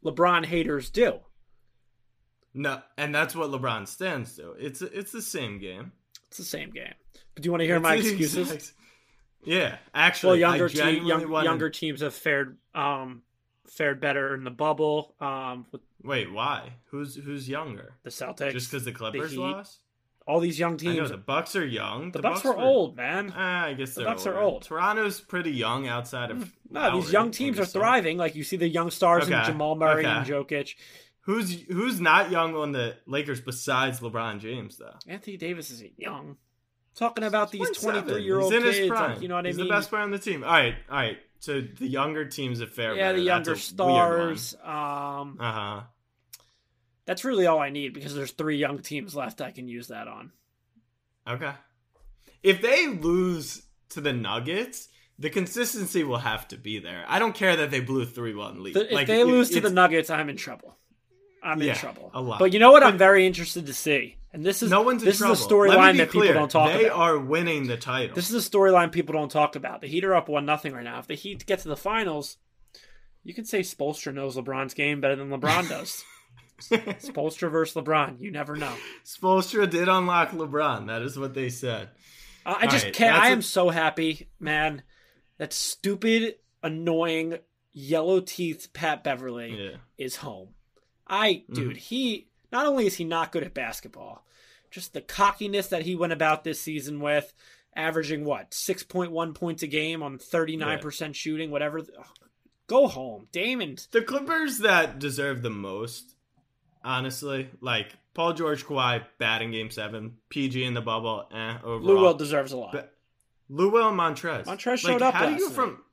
LeBron 0.04 0.46
haters 0.46 0.90
do. 0.90 1.20
No, 2.56 2.82
and 2.98 3.14
that's 3.14 3.36
what 3.36 3.50
LeBron 3.52 3.88
stands 3.88 4.36
to. 4.38 4.52
It's 4.54 4.82
it's 4.82 5.12
the 5.12 5.22
same 5.22 5.60
game. 5.60 5.92
It's 6.28 6.38
the 6.38 6.44
same 6.44 6.72
game. 6.72 6.94
But 7.36 7.44
do 7.44 7.48
you 7.48 7.52
want 7.52 7.62
to 7.62 7.66
hear 7.68 7.76
It's 7.78 7.84
my 7.84 7.96
excuses? 7.98 8.52
exact- 8.52 8.74
Yeah, 9.46 9.78
actually, 9.94 10.42
well, 10.42 10.52
younger 10.52 10.70
te- 10.70 11.00
young, 11.00 11.30
younger 11.44 11.70
teams 11.70 12.02
have 12.02 12.14
fared 12.14 12.58
um 12.74 13.24
fared 13.68 14.00
better 14.00 14.36
in 14.36 14.44
the 14.44 14.52
bubble 14.52 15.16
um 15.20 15.66
with 15.72 15.82
Wait, 16.04 16.32
why? 16.32 16.74
Who's 16.92 17.16
who's 17.16 17.48
younger? 17.48 17.96
the 18.04 18.10
Celtics. 18.10 18.52
Just 18.52 18.70
because 18.70 18.86
the 18.86 18.92
Clippers 18.92 19.32
Heat. 19.32 19.40
lost? 19.40 19.80
all 20.26 20.40
these 20.40 20.58
young 20.58 20.80
I 20.86 20.96
know 20.96 21.08
the 21.08 21.18
Bucks 21.18 21.56
are 21.56 21.66
young. 21.66 22.12
the, 22.12 22.20
Bucks, 22.20 22.44
were 22.44 22.58
old, 22.58 22.96
man. 22.96 23.34
Ah, 23.36 23.66
I 23.66 23.74
guess 23.74 23.96
The 23.96 24.04
Bucks 24.04 24.26
are 24.26 24.40
old. 24.40 24.64
Toronto's 24.64 25.20
pretty 25.20 25.52
young 25.52 25.88
outside 25.88 26.32
of. 26.32 26.52
No, 26.70 26.80
Lowry, 26.82 27.02
these 27.02 27.12
young 27.12 27.32
teams 27.32 27.60
are 27.60 27.66
thriving. 27.66 28.18
Like 28.18 28.36
you 28.36 28.44
see 28.44 28.58
the 28.58 28.68
young 28.68 28.90
stars 28.90 29.28
in 29.28 29.44
Jamal 29.46 29.76
Murray 29.76 30.06
okay. 30.06 30.10
and 30.10 30.26
Jokic. 30.26 30.76
Who's 31.22 31.62
who's 31.64 32.02
not 32.02 32.32
young 32.32 32.56
on 32.56 32.72
the 32.72 32.98
Lakers 33.06 33.42
besides 33.42 34.00
LeBron 34.00 34.40
James 34.40 34.78
though? 34.78 34.96
Anthony 35.08 35.38
Davis 35.38 35.72
isn't 35.72 35.94
young. 35.98 36.38
Talking 36.96 37.24
about 37.24 37.52
these 37.52 37.70
23 37.78 38.22
year 38.24 38.40
old 38.40 38.54
He's 38.54 38.62
in 38.62 38.68
his 38.68 38.76
kids, 38.78 38.88
prime. 38.90 39.12
like, 39.14 39.22
you 39.22 39.28
know 39.28 39.36
what 39.36 39.46
He's 39.46 39.56
I 39.58 39.58
mean? 39.58 39.68
the 39.68 39.74
best 39.74 39.90
player 39.90 40.04
on 40.04 40.12
the 40.12 40.20
team. 40.20 40.44
All 40.44 40.52
right, 40.52 40.76
all 40.90 40.96
right. 40.98 41.18
So 41.40 41.60
the 41.62 41.88
younger 41.88 42.26
teams 42.26 42.60
have 42.60 42.72
fared 42.72 42.98
yeah, 42.98 43.10
better. 43.10 43.18
the 43.18 43.24
younger 43.26 43.54
a 43.54 43.58
stars. 43.58 44.56
Um. 44.64 45.38
Uh 45.40 45.52
huh. 45.52 45.82
that's 47.06 47.26
really 47.26 47.48
all 47.48 47.60
I 47.60 47.70
need 47.70 47.94
because 47.94 48.14
there's 48.16 48.32
three 48.32 48.58
young 48.58 48.80
teams 48.80 49.16
left 49.16 49.42
I 49.42 49.52
can 49.52 49.68
use 49.68 49.88
that 49.88 50.08
on. 50.08 50.32
Okay. 51.28 51.52
If 52.44 52.62
they 52.62 52.88
lose 52.88 53.64
to 53.90 54.02
the 54.02 54.14
Nuggets, 54.14 54.88
the 55.20 55.30
consistency 55.30 56.04
will 56.04 56.18
have 56.18 56.48
to 56.50 56.58
be 56.58 56.80
there. 56.80 57.06
I 57.08 57.20
don't 57.20 57.34
care 57.36 57.56
that 57.58 57.72
they 57.72 57.80
blew 57.80 58.06
three 58.06 58.34
one 58.36 58.62
lead. 58.64 58.76
The- 58.76 58.86
if 58.88 58.92
Like, 58.92 59.08
they 59.08 59.22
it- 59.22 59.28
lose 59.28 59.50
to 59.52 59.62
the 59.62 59.70
Nuggets, 59.70 60.10
I'm 60.10 60.30
in 60.30 60.38
trouble. 60.38 60.78
I'm 61.44 61.62
in 61.62 61.76
trouble. 61.76 62.12
a 62.14 62.22
lot. 62.22 62.40
But 62.40 62.54
you 62.54 62.60
know 62.60 62.72
what? 62.72 62.84
I'm 62.84 62.98
very 62.98 63.26
interested 63.28 63.66
to 63.68 63.74
see, 63.74 64.16
and 64.32 64.46
this 64.46 64.64
is 64.64 64.70
no 64.70 64.82
one's 64.82 65.04
this 65.04 65.18
trouble. 65.18 65.34
is 65.34 65.42
a 65.46 65.48
storyline 65.48 65.98
that 65.98 66.10
clear. 66.10 66.28
people 66.30 66.42
don't 66.42 66.50
talk 66.52 66.68
They 66.70 66.86
about. 66.86 66.98
They 66.98 67.04
are 67.04 67.20
winning 67.20 67.68
the 67.68 67.78
title. 67.78 68.16
This 68.16 68.32
is 68.32 68.46
a 68.46 68.50
storyline 68.50 68.92
people 68.92 69.14
don't 69.14 69.32
talk 69.32 69.56
about. 69.56 69.82
The 69.82 69.88
Heat 69.88 70.04
are 70.06 70.16
up 70.16 70.30
one 70.30 70.46
nothing 70.46 70.74
right 70.74 70.84
now. 70.84 71.00
If 71.00 71.08
the 71.08 71.16
Heat 71.16 71.46
get 71.46 71.60
to 71.60 71.68
the 71.68 71.76
finals, 71.78 72.38
you 73.24 73.34
can 73.34 73.46
say 73.46 73.60
Spoelstra 73.62 74.14
knows 74.14 74.36
LeBron's 74.36 74.74
game 74.74 75.02
better 75.02 75.16
than 75.16 75.30
LeBron 75.30 75.70
does. 75.70 76.04
Spoelstra 76.62 77.52
versus 77.52 77.76
LeBron, 77.76 78.22
you 78.22 78.32
never 78.32 78.56
know. 78.56 78.74
Spoelstra 79.06 79.70
did 79.70 79.90
unlock 79.90 80.32
LeBron. 80.32 80.88
That 80.88 81.02
is 81.02 81.18
what 81.20 81.34
they 81.34 81.50
said. 81.50 81.90
Uh, 82.46 82.56
I 82.60 82.68
just 82.68 82.86
right, 82.86 82.94
can't. 82.94 83.16
I 83.16 83.26
I 83.26 83.30
a- 83.30 83.32
am 83.32 83.42
so 83.42 83.70
happy, 83.70 84.30
man. 84.40 84.84
That 85.40 85.52
stupid, 85.54 86.36
annoying, 86.62 87.38
yellow 87.74 88.20
teeth 88.22 88.70
Pat 88.74 89.04
Beverley 89.04 89.56
Yeah. 89.58 89.78
Is 89.98 90.18
home. 90.18 90.50
I, 91.14 91.44
dude, 91.52 91.78
he 91.78 92.28
not 92.52 92.66
only 92.66 92.88
is 92.88 92.96
he 92.96 93.04
not 93.04 93.32
good 93.32 93.44
at 93.44 93.54
basketball, 93.54 94.26
just 94.72 94.94
the 94.94 95.02
cockiness 95.02 95.68
that 95.68 95.84
he 95.84 95.96
went 95.96 96.12
about 96.14 96.44
this 96.44 96.60
season 96.60 97.00
with, 97.00 97.32
averaging 97.76 98.26
what 98.26 98.54
six 98.54 98.82
point 98.84 99.12
one 99.12 99.34
points 99.34 99.62
a 99.62 99.68
game 99.68 100.02
on 100.02 100.18
thirty 100.18 100.58
nine 100.58 100.80
percent 100.80 101.16
shooting, 101.16 101.52
whatever. 101.52 101.80
Ugh, 101.80 102.06
Go 102.66 102.88
home, 102.88 103.28
Damon. 103.32 103.78
The 103.92 104.02
Clippers 104.02 104.60
that 104.60 104.98
deserve 104.98 105.42
the 105.44 105.50
most, 105.52 106.16
honestly, 106.84 107.50
like 107.62 107.88
Paul 108.14 108.34
George, 108.34 108.66
Kawhi, 108.66 109.04
batting 109.20 109.52
game 109.52 109.70
seven, 109.70 110.18
PG 110.30 110.64
in 110.64 110.74
the 110.74 110.82
bubble, 110.82 111.28
eh, 111.32 111.58
overall. 111.64 111.82
Lou 111.82 112.02
Will 112.02 112.14
deserves 112.16 112.52
a 112.54 112.58
lot. 112.58 112.72
But- 112.72 112.90
Lou 113.50 113.70
Will 113.70 113.90
and 113.90 114.00
Montrez. 114.00 114.46
Montrez 114.46 114.80
showed 114.80 115.02
up 115.02 115.14
How 115.14 115.28
do 115.28 115.36
you 115.36 115.50
from? 115.50 115.84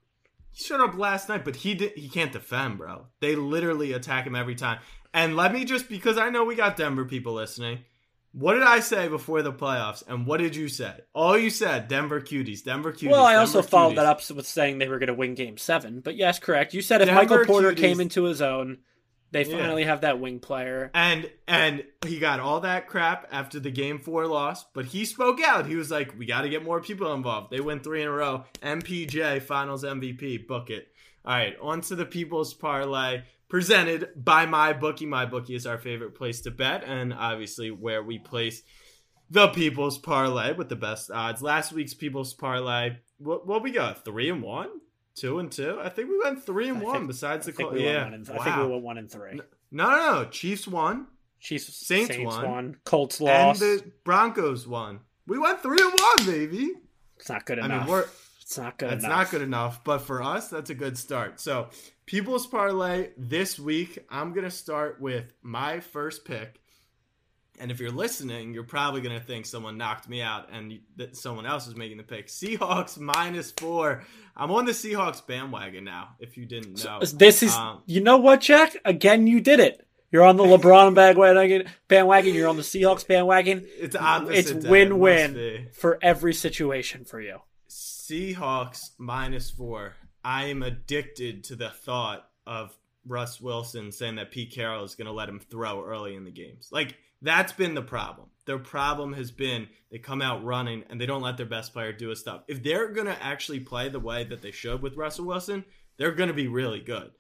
He 0.53 0.65
showed 0.65 0.81
up 0.81 0.97
last 0.97 1.29
night, 1.29 1.45
but 1.45 1.57
he 1.57 1.75
did. 1.75 1.93
He 1.93 2.09
can't 2.09 2.33
defend, 2.33 2.79
bro. 2.79 3.07
They 3.21 3.35
literally 3.37 3.93
attack 3.93 4.27
him 4.27 4.35
every 4.35 4.55
time. 4.55 4.79
And 5.13 5.37
let 5.37 5.53
me 5.53 5.65
just 5.65 5.89
because 5.89 6.19
I 6.19 6.31
know 6.31 6.45
we 6.45 6.55
got 6.55 6.77
Denver 6.77 7.05
people 7.05 7.35
listening. 7.35 7.81
What 8.33 8.55
did 8.55 8.63
I 8.63 8.79
say 8.79 9.09
before 9.09 9.43
the 9.43 9.53
playoffs? 9.53 10.05
And 10.07 10.25
what 10.25 10.39
did 10.39 10.55
you 10.55 10.69
say? 10.69 10.95
All 11.15 11.37
you 11.37 11.51
said, 11.51 11.89
Denver 11.89 12.21
cuties, 12.21 12.63
Denver 12.63 12.93
cuties. 12.93 13.11
Well, 13.11 13.25
I 13.25 13.35
also 13.35 13.55
Denver 13.59 13.69
followed 13.69 13.93
cuties. 13.93 13.97
that 13.97 14.07
up 14.07 14.31
with 14.37 14.47
saying 14.47 14.79
they 14.79 14.87
were 14.89 15.01
going 15.01 15.09
to 15.09 15.15
win 15.15 15.35
Game 15.35 15.57
Seven. 15.59 16.01
But 16.01 16.15
yes, 16.15 16.39
correct. 16.39 16.73
You 16.73 16.81
said 16.81 17.01
if 17.01 17.09
Denver 17.09 17.23
Michael 17.23 17.45
Porter 17.45 17.73
cuties- 17.73 17.77
came 17.79 18.01
into 18.01 18.23
his 18.25 18.41
own, 18.41 18.79
they 19.33 19.45
Yeah. 19.45 19.57
finally 19.59 19.83
have 19.83 20.03
that 20.03 20.21
wing 20.21 20.39
player. 20.39 20.93
And 20.95 21.29
and 21.49 21.85
he 22.07 22.21
got 22.21 22.39
all 22.39 22.61
that 22.61 22.87
crap 22.87 23.27
after 23.33 23.59
the 23.59 23.73
game 23.73 23.99
four 23.99 24.29
loss, 24.29 24.65
but 24.75 24.85
he 24.85 25.05
spoke 25.05 25.41
out. 25.43 25.67
He 25.67 25.75
was 25.75 25.91
like, 25.91 26.17
"We 26.17 26.25
got 26.27 26.43
to 26.43 26.49
get 26.49 26.63
more 26.65 26.81
people 26.81 27.13
involved." 27.13 27.51
They 27.51 27.59
win 27.61 27.81
three 27.81 28.03
in 28.03 28.07
a 28.09 28.13
row. 28.13 28.45
MPJ 28.63 29.41
Finals 29.43 29.83
MVP, 29.85 30.47
book 30.47 30.71
it. 30.71 30.87
All 31.25 31.35
right, 31.35 31.57
on 31.61 31.81
to 31.83 31.97
the 31.97 32.07
People's 32.07 32.55
Parlay. 32.55 33.23
Presented 33.51 34.09
by 34.17 34.47
my 34.47 34.73
bookie. 34.73 35.05
My 35.07 35.27
bookie 35.27 35.55
is 35.55 35.67
our 35.67 35.77
favorite 35.77 36.15
place 36.15 36.41
to 36.43 36.51
bet, 36.51 36.85
and 36.85 37.13
obviously 37.13 37.71
where 37.71 38.03
we 38.03 38.19
place 38.19 38.63
the 39.29 39.49
People's 39.49 39.99
Parlay 39.99 40.55
with 40.55 40.69
the 40.71 40.77
best 40.77 41.11
odds. 41.11 41.43
Last 41.43 41.73
week's 41.73 41.93
People's 41.93 42.33
Parlay, 42.33 42.97
what, 43.19 43.47
what 43.47 43.63
we 43.63 43.71
got? 43.71 44.05
Three 44.05 44.31
and 44.31 44.43
one, 44.43 44.69
two 45.15 45.39
and 45.39 45.53
two. 45.53 45.79
I 45.83 45.89
think 45.91 46.09
we 46.09 46.19
went 46.19 46.45
three 46.45 46.69
and 46.71 46.79
I 46.79 46.85
one. 46.85 46.95
think- 46.95 47.09
besides 47.09 47.47
I 47.47 47.51
the 47.51 47.63
call, 47.63 47.73
we 47.73 47.85
yeah, 47.85 48.07
and 48.07 48.27
wow. 48.27 48.37
I 48.41 48.45
think 48.45 48.57
we 48.57 48.67
went 48.69 48.83
one 48.83 48.99
and 48.99 49.11
three. 49.11 49.35
no, 49.71 49.91
no, 49.91 50.13
no. 50.23 50.25
Chiefs 50.31 50.67
won, 50.67 51.07
Chiefs, 51.41 51.67
Saints 51.87 52.15
Saints, 52.15 52.25
won. 52.37 52.51
won. 52.51 52.77
Colts 52.85 53.19
and 53.21 53.29
lost. 53.29 53.61
the 53.61 53.85
Broncos 54.05 54.67
won. 54.67 55.01
We 55.27 55.39
went 55.39 55.61
three 55.61 55.79
and 55.81 55.93
one, 55.93 56.27
baby. 56.27 56.73
it's 57.17 57.29
not 57.29 57.47
good 57.47 57.59
I 57.61 57.67
enough. 57.67 57.83
mean, 57.87 57.93
we're 57.93 58.07
it's 58.43 58.59
not 58.59 58.79
good 58.79 58.93
enough. 58.95 59.09
not 59.09 59.31
good 59.31 59.43
enough, 59.43 59.85
but 59.85 59.99
for 59.99 60.23
us, 60.25 60.49
that's 60.49 60.71
a 60.71 60.75
good 60.75 60.99
start. 60.99 61.39
So, 61.39 61.69
People's 62.11 62.45
Parlay 62.45 63.11
this 63.17 63.57
week, 63.57 64.01
I'm 64.11 64.33
going 64.33 64.43
to 64.43 64.51
start 64.51 65.01
with 65.01 65.33
my 65.43 65.79
first 65.79 66.25
pick. 66.25 66.61
And 67.61 67.71
if 67.71 67.79
you're 67.79 67.93
listening, 67.93 68.53
you're 68.53 68.65
probably 68.65 69.01
going 69.01 69.17
to 69.17 69.25
think 69.25 69.47
someone 69.47 69.79
knocked 69.79 70.09
me 70.09 70.21
out 70.21 70.49
and 70.53 70.81
that 70.97 71.17
someone 71.17 71.47
else 71.47 71.69
is 71.69 71.77
making 71.77 71.99
the 71.99 72.03
pick. 72.03 72.27
Seahawks 72.27 72.99
minus 72.99 73.53
four. 73.53 74.03
I'm 74.37 74.51
on 74.51 74.65
the 74.65 74.73
Seahawks 74.73 75.25
bandwagon 75.25 75.85
now, 75.85 76.17
if 76.19 76.37
you 76.37 76.47
didn't 76.47 76.83
know. 76.85 76.99
This 77.01 77.45
is, 77.45 77.55
Um, 77.55 77.83
you 77.87 78.01
know 78.01 78.17
what, 78.17 78.41
Jack? 78.41 78.77
Again, 78.85 79.29
you 79.29 79.41
did 79.41 79.61
it. 79.61 79.87
You're 80.11 80.25
on 80.25 80.37
the 80.37 80.43
LeBron 80.43 80.95
bandwagon. 80.97 81.69
Bandwagon. 81.87 82.35
You're 82.35 82.49
on 82.49 82.57
the 82.57 82.63
Seahawks 82.63 83.07
bandwagon. 83.07 83.69
it's 83.79 83.95
opposite. 83.95 84.35
It's. 84.35 84.51
It 84.65 84.69
win-win 84.69 85.35
be. 85.35 85.69
for 85.75 85.97
every 86.03 86.35
situation 86.35 87.05
for 87.05 87.21
you. 87.21 87.39
Seahawks 87.69 88.91
minus 88.99 89.49
four. 89.49 89.95
I 90.25 90.47
am 90.47 90.63
addicted 90.63 91.45
to 91.45 91.57
the 91.57 91.71
thought 91.71 92.29
of 92.47 92.77
Russ 93.07 93.41
Wilson 93.41 93.93
saying 93.93 94.17
that 94.17 94.31
Pete 94.31 94.53
Carroll 94.53 94.85
is 94.85 94.95
going 94.95 95.07
to 95.07 95.13
let 95.13 95.29
him 95.29 95.41
throw 95.41 95.85
early 95.85 96.15
in 96.15 96.25
the 96.25 96.31
games. 96.31 96.69
Like, 96.71 96.97
that's 97.23 97.53
been 97.53 97.75
the 97.75 97.83
problem. 97.83 98.29
Their 98.47 98.59
problem 98.59 99.13
has 99.15 99.31
been 99.31 99.69
they 99.91 99.99
come 99.99 100.23
out 100.23 100.45
running 100.45 100.85
and 100.89 101.01
they 101.01 101.07
don't 101.07 101.23
let 101.23 101.37
their 101.37 101.47
best 101.47 101.73
player 101.73 101.93
do 101.93 102.09
his 102.09 102.21
stuff. 102.21 102.43
If 102.49 102.63
they're 102.63 102.89
going 102.89 103.07
to 103.07 103.23
actually 103.23 103.61
play 103.61 103.89
the 103.89 104.01
way 104.01 104.25
that 104.25 104.43
they 104.43 104.51
should 104.51 104.83
with 104.83 104.97
Russell 104.97 105.27
Wilson, 105.27 105.65
they're 105.97 106.13
going 106.13 106.29
to 106.29 106.35
be 106.35 106.49
really 106.49 106.81
good. 106.81 107.11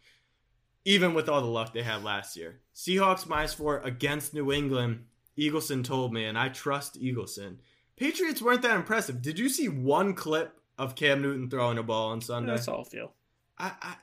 Even 0.84 1.12
with 1.12 1.28
all 1.28 1.42
the 1.42 1.46
luck 1.46 1.72
they 1.72 1.82
had 1.82 2.02
last 2.02 2.36
year. 2.36 2.60
Seahawks 2.74 3.28
minus 3.28 3.52
four 3.52 3.80
against 3.80 4.32
New 4.32 4.50
England. 4.50 5.04
Eagleson 5.38 5.84
told 5.84 6.12
me, 6.12 6.24
and 6.24 6.38
I 6.38 6.48
trust 6.48 7.00
Eagleson. 7.00 7.58
Patriots 7.96 8.40
weren't 8.40 8.62
that 8.62 8.76
impressive. 8.76 9.20
Did 9.20 9.38
you 9.38 9.50
see 9.50 9.68
one 9.68 10.14
clip 10.14 10.59
of 10.80 10.94
Cam 10.94 11.22
Newton 11.22 11.48
throwing 11.50 11.78
a 11.78 11.82
ball 11.82 12.10
on 12.10 12.20
Sunday? 12.20 12.52
That's 12.52 12.68
all 12.68 12.80
I 12.80 12.84
feel. 12.84 13.12
I, 13.58 13.72
I 13.82 13.94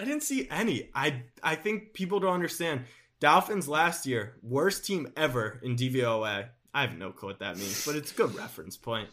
I 0.00 0.04
didn't 0.04 0.22
see 0.24 0.48
any. 0.50 0.90
I 0.94 1.22
I 1.42 1.54
think 1.54 1.92
people 1.94 2.20
don't 2.20 2.34
understand. 2.34 2.84
Dolphins 3.20 3.68
last 3.68 4.04
year, 4.04 4.34
worst 4.42 4.84
team 4.84 5.12
ever 5.16 5.60
in 5.62 5.76
DVOA. 5.76 6.48
I 6.74 6.80
have 6.80 6.98
no 6.98 7.10
clue 7.12 7.28
what 7.28 7.38
that 7.38 7.56
means, 7.56 7.86
but 7.86 7.94
it's 7.94 8.10
a 8.10 8.14
good 8.14 8.34
reference 8.34 8.76
point. 8.76 9.08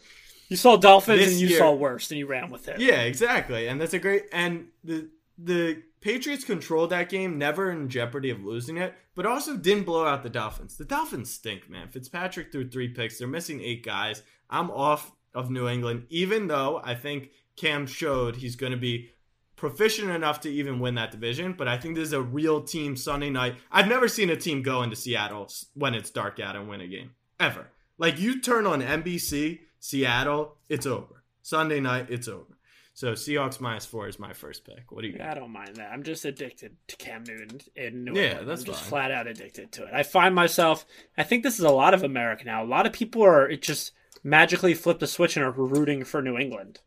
You 0.48 0.56
saw 0.56 0.76
Dolphins 0.76 1.20
This 1.20 1.30
and 1.32 1.40
you 1.40 1.46
year- 1.48 1.58
saw 1.58 1.72
worst, 1.72 2.10
and 2.10 2.18
you 2.18 2.26
ran 2.26 2.50
with 2.50 2.66
it. 2.66 2.80
Yeah, 2.80 3.02
exactly. 3.02 3.68
And 3.68 3.80
that's 3.80 3.94
a 3.94 4.00
great 4.00 4.24
and 4.32 4.66
the 4.82 5.08
the 5.38 5.82
Patriots 6.00 6.44
controlled 6.44 6.90
that 6.90 7.08
game, 7.08 7.38
never 7.38 7.70
in 7.70 7.88
jeopardy 7.88 8.30
of 8.30 8.42
losing 8.42 8.78
it, 8.78 8.94
but 9.14 9.26
also 9.26 9.56
didn't 9.56 9.84
blow 9.84 10.06
out 10.06 10.22
the 10.22 10.30
Dolphins. 10.30 10.76
The 10.76 10.84
Dolphins 10.86 11.30
stink, 11.30 11.68
man. 11.70 11.88
Fitzpatrick 11.88 12.50
threw 12.50 12.68
three 12.68 12.88
picks. 12.88 13.18
They're 13.18 13.28
missing 13.28 13.60
eight 13.60 13.84
guys. 13.84 14.22
I'm 14.48 14.70
off 14.70 15.12
of 15.34 15.50
New 15.50 15.68
England, 15.68 16.06
even 16.08 16.46
though 16.48 16.80
I 16.82 16.94
think 16.94 17.30
Cam 17.56 17.86
showed 17.86 18.36
he's 18.36 18.56
going 18.56 18.72
to 18.72 18.78
be 18.78 19.10
proficient 19.56 20.10
enough 20.10 20.40
to 20.40 20.50
even 20.50 20.80
win 20.80 20.94
that 20.94 21.10
division. 21.10 21.52
But 21.52 21.68
I 21.68 21.76
think 21.76 21.94
this 21.94 22.08
is 22.08 22.12
a 22.12 22.22
real 22.22 22.62
team 22.62 22.96
Sunday 22.96 23.30
night. 23.30 23.56
I've 23.70 23.88
never 23.88 24.08
seen 24.08 24.30
a 24.30 24.36
team 24.36 24.62
go 24.62 24.82
into 24.82 24.96
Seattle 24.96 25.48
when 25.74 25.94
it's 25.94 26.10
dark 26.10 26.40
out 26.40 26.56
and 26.56 26.68
win 26.68 26.80
a 26.80 26.86
game 26.88 27.10
ever. 27.38 27.68
Like 27.98 28.18
you 28.18 28.40
turn 28.40 28.66
on 28.66 28.80
NBC, 28.80 29.60
Seattle, 29.78 30.56
it's 30.68 30.86
over. 30.86 31.22
Sunday 31.42 31.80
night, 31.80 32.06
it's 32.08 32.28
over. 32.28 32.56
So 32.94 33.12
Seahawks 33.12 33.60
minus 33.60 33.86
four 33.86 34.08
is 34.08 34.18
my 34.18 34.32
first 34.32 34.64
pick. 34.64 34.90
What 34.90 35.02
do 35.02 35.08
you 35.08 35.16
got? 35.16 35.30
I 35.30 35.34
don't 35.34 35.52
mind 35.52 35.76
that. 35.76 35.90
I'm 35.92 36.02
just 36.02 36.24
addicted 36.24 36.76
to 36.88 36.96
Cam 36.96 37.24
Newton 37.26 37.60
in 37.76 38.04
New 38.04 38.12
England. 38.12 38.16
Yeah, 38.16 38.42
that's 38.42 38.62
I'm 38.62 38.66
just 38.66 38.80
fine. 38.80 38.88
flat 38.90 39.10
out 39.10 39.26
addicted 39.26 39.72
to 39.72 39.84
it. 39.84 39.90
I 39.94 40.02
find 40.02 40.34
myself. 40.34 40.84
I 41.16 41.22
think 41.22 41.42
this 41.42 41.58
is 41.58 41.64
a 41.64 41.70
lot 41.70 41.94
of 41.94 42.02
America 42.02 42.44
now. 42.44 42.62
A 42.62 42.66
lot 42.66 42.86
of 42.86 42.92
people 42.92 43.22
are 43.22 43.48
it 43.48 43.62
just 43.62 43.92
magically 44.22 44.74
flip 44.74 44.98
the 44.98 45.06
switch 45.06 45.36
and 45.36 45.44
are 45.44 45.50
rooting 45.50 46.04
for 46.04 46.20
New 46.22 46.36
England, 46.36 46.80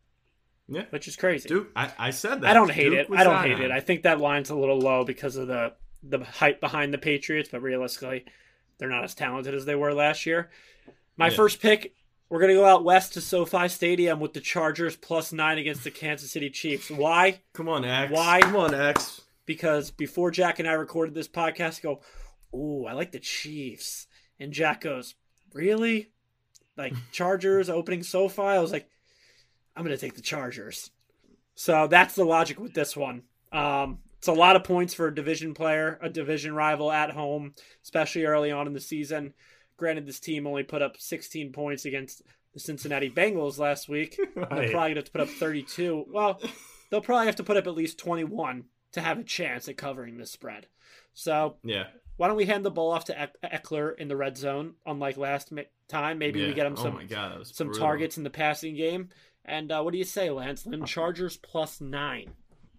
Yeah, 0.68 0.84
which 0.90 1.08
is 1.08 1.16
crazy. 1.16 1.48
I, 1.74 1.92
I 1.98 2.10
said 2.10 2.40
that. 2.42 2.50
I 2.50 2.54
don't 2.54 2.70
hate 2.70 2.90
Duke 2.90 3.10
it. 3.10 3.16
I 3.16 3.24
don't 3.24 3.36
on 3.36 3.44
hate 3.44 3.60
it. 3.60 3.66
it. 3.66 3.70
I 3.70 3.80
think 3.80 4.02
that 4.02 4.20
line's 4.20 4.50
a 4.50 4.54
little 4.54 4.78
low 4.78 5.04
because 5.04 5.36
of 5.36 5.48
the 5.48 5.74
the 6.06 6.18
hype 6.22 6.60
behind 6.60 6.92
the 6.92 6.98
Patriots, 6.98 7.48
but 7.50 7.62
realistically, 7.62 8.24
they're 8.78 8.90
not 8.90 9.04
as 9.04 9.14
talented 9.14 9.54
as 9.54 9.64
they 9.64 9.74
were 9.74 9.94
last 9.94 10.26
year. 10.26 10.50
My 11.16 11.28
Yeah. 11.28 11.36
first 11.36 11.60
pick, 11.62 11.94
we're 12.28 12.40
gonna 12.40 12.52
go 12.54 12.66
out 12.66 12.84
west 12.84 13.14
to 13.14 13.20
SoFi 13.22 13.68
Stadium 13.68 14.20
with 14.20 14.34
the 14.34 14.40
Chargers 14.40 14.96
plus 14.96 15.32
nine 15.32 15.56
against 15.58 15.82
the 15.84 15.90
Kansas 15.90 16.30
City 16.30 16.50
Chiefs. 16.50 16.90
Why? 16.90 17.40
Come 17.54 17.68
on, 17.70 17.84
X. 17.84 18.12
Why? 18.12 18.40
Come 18.42 18.56
on, 18.56 18.74
X. 18.74 19.22
Because 19.46 19.90
before 19.90 20.30
Jack 20.30 20.58
and 20.58 20.68
I 20.68 20.72
recorded 20.72 21.14
this 21.14 21.28
podcast, 21.28 21.78
I 21.78 21.82
go, 21.82 22.00
"Ooh, 22.54 22.84
I 22.86 22.92
like 22.92 23.12
the 23.12 23.18
Chiefs," 23.20 24.06
and 24.38 24.52
Jack 24.52 24.80
goes, 24.82 25.14
"Really? 25.52 26.10
Like 26.76 26.94
Chargers 27.12 27.68
opening 27.70 28.02
SoFi?" 28.02 28.42
I 28.42 28.58
was 28.58 28.72
like, 28.72 28.88
"I'm 29.76 29.84
gonna 29.84 29.96
take 29.96 30.14
the 30.14 30.22
Chargers." 30.22 30.90
So 31.54 31.86
that's 31.86 32.14
the 32.14 32.24
logic 32.24 32.58
with 32.58 32.74
this 32.74 32.96
one. 32.96 33.22
Um, 33.52 33.98
it's 34.18 34.26
a 34.28 34.32
lot 34.32 34.56
of 34.56 34.64
points 34.64 34.94
for 34.94 35.06
a 35.06 35.14
division 35.14 35.54
player, 35.54 35.98
a 36.02 36.08
division 36.08 36.54
rival 36.54 36.90
at 36.90 37.10
home, 37.12 37.54
especially 37.82 38.24
early 38.24 38.50
on 38.50 38.66
in 38.66 38.72
the 38.72 38.80
season. 38.80 39.34
Granted, 39.76 40.06
this 40.06 40.18
team 40.18 40.46
only 40.46 40.62
put 40.64 40.82
up 40.82 40.96
16 40.98 41.52
points 41.52 41.84
against 41.84 42.22
the 42.54 42.60
Cincinnati 42.60 43.10
Bengals 43.10 43.58
last 43.58 43.88
week. 43.88 44.16
They're 44.34 44.44
probably 44.46 44.66
going 44.70 44.94
to 44.94 44.94
have 44.96 45.04
to 45.04 45.10
put 45.12 45.20
up 45.20 45.28
32. 45.28 46.06
Well, 46.12 46.40
they'll 46.90 47.00
probably 47.00 47.26
have 47.26 47.36
to 47.36 47.44
put 47.44 47.56
up 47.56 47.66
at 47.66 47.74
least 47.74 47.98
21 47.98 48.64
to 48.92 49.00
have 49.00 49.18
a 49.18 49.24
chance 49.24 49.68
at 49.68 49.76
covering 49.76 50.16
this 50.16 50.30
spread. 50.30 50.66
So 51.12 51.56
Yeah. 51.64 51.84
why 52.16 52.28
don't 52.28 52.36
we 52.36 52.46
hand 52.46 52.64
the 52.64 52.70
ball 52.70 52.92
off 52.92 53.04
to 53.06 53.30
Ekeler 53.44 53.96
in 53.98 54.08
the 54.08 54.16
red 54.16 54.36
zone, 54.36 54.74
unlike 54.86 55.16
last 55.16 55.50
time? 55.88 56.18
Maybe 56.18 56.40
yeah. 56.40 56.48
we 56.48 56.54
get 56.54 56.66
him 56.66 56.74
oh 56.78 56.82
some 56.82 56.94
my 56.94 57.04
God, 57.04 57.46
some 57.46 57.68
brutal. 57.68 57.86
targets 57.86 58.16
in 58.16 58.24
the 58.24 58.30
passing 58.30 58.76
game. 58.76 59.10
And 59.44 59.70
uh, 59.70 59.82
what 59.82 59.92
do 59.92 59.98
you 59.98 60.04
say, 60.04 60.30
Lance 60.30 60.66
Lynn? 60.66 60.84
Chargers 60.84 61.36
plus 61.36 61.80
nine. 61.80 62.32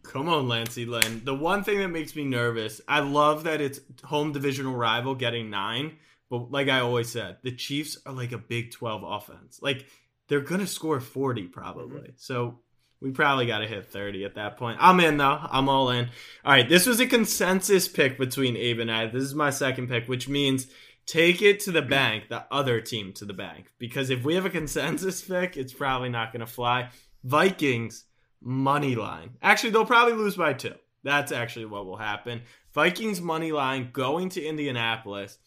Come 0.04 0.30
on, 0.30 0.48
Lancey 0.48 0.86
Lynn. 0.86 1.24
The 1.24 1.34
one 1.34 1.64
thing 1.64 1.80
that 1.80 1.90
makes 1.90 2.16
me 2.16 2.24
nervous, 2.24 2.82
I 2.88 3.00
love 3.00 3.44
that 3.44 3.62
it's 3.62 3.80
home 4.04 4.32
divisional 4.32 4.76
rival 4.76 5.16
getting 5.16 5.50
nine, 5.50 5.98
but 6.30 6.52
like 6.52 6.70
I 6.70 6.80
always 6.80 7.10
said, 7.10 7.38
the 7.44 7.52
Chiefs 7.52 7.98
are 8.06 8.14
like 8.14 8.32
a 8.32 8.38
Big 8.38 8.72
12 8.72 9.04
offense. 9.04 9.60
Like 9.62 9.88
they're 10.28 10.42
going 10.42 10.62
to 10.62 10.68
score 10.68 11.00
40 11.00 11.48
probably. 11.48 12.00
Mm-hmm. 12.00 12.12
So 12.18 12.60
we 13.02 13.12
probably 13.12 13.46
got 13.46 13.60
to 13.60 13.68
hit 13.68 13.92
30 13.92 14.26
at 14.26 14.36
that 14.36 14.58
point. 14.58 14.78
I'm 14.80 15.00
in 15.00 15.18
though. 15.18 15.40
I'm 15.50 15.70
all 15.70 15.90
in. 15.90 16.06
All 16.44 16.52
right, 16.52 16.68
this 16.68 16.86
was 16.86 17.00
a 17.00 17.08
consensus 17.08 17.88
pick 17.88 18.18
between 18.18 18.56
Abe 18.56 18.80
and 18.80 18.92
I. 18.92 19.08
This 19.08 19.24
is 19.24 19.36
my 19.36 19.50
second 19.50 19.90
pick, 19.90 20.08
which 20.08 20.28
means 20.28 20.68
take 21.06 21.42
it 21.42 21.60
to 21.62 21.72
the 21.72 21.82
hmm. 21.82 21.90
bank, 21.90 22.30
the 22.30 22.46
other 22.52 22.82
team 22.82 23.14
to 23.14 23.26
the 23.26 23.34
bank. 23.34 23.72
Because 23.78 24.10
if 24.10 24.24
we 24.24 24.36
have 24.36 24.46
a 24.46 24.50
consensus 24.50 25.22
pick, 25.22 25.58
it's 25.58 25.74
probably 25.74 26.10
not 26.10 26.32
going 26.32 26.42
to 26.42 26.52
fly. 26.52 26.90
Vikings 27.24 28.06
money 28.42 28.96
line. 28.96 29.32
Actually, 29.42 29.72
they'll 29.72 29.86
probably 29.86 30.14
lose 30.14 30.36
by 30.36 30.54
two. 30.54 30.76
That's 31.04 31.32
actually 31.32 31.66
what 31.66 31.86
will 31.86 31.98
happen. 31.98 32.42
Vikings 32.74 33.22
money 33.22 33.52
line 33.52 33.90
going 33.94 34.30
to 34.30 34.44
Indianapolis. 34.44 35.38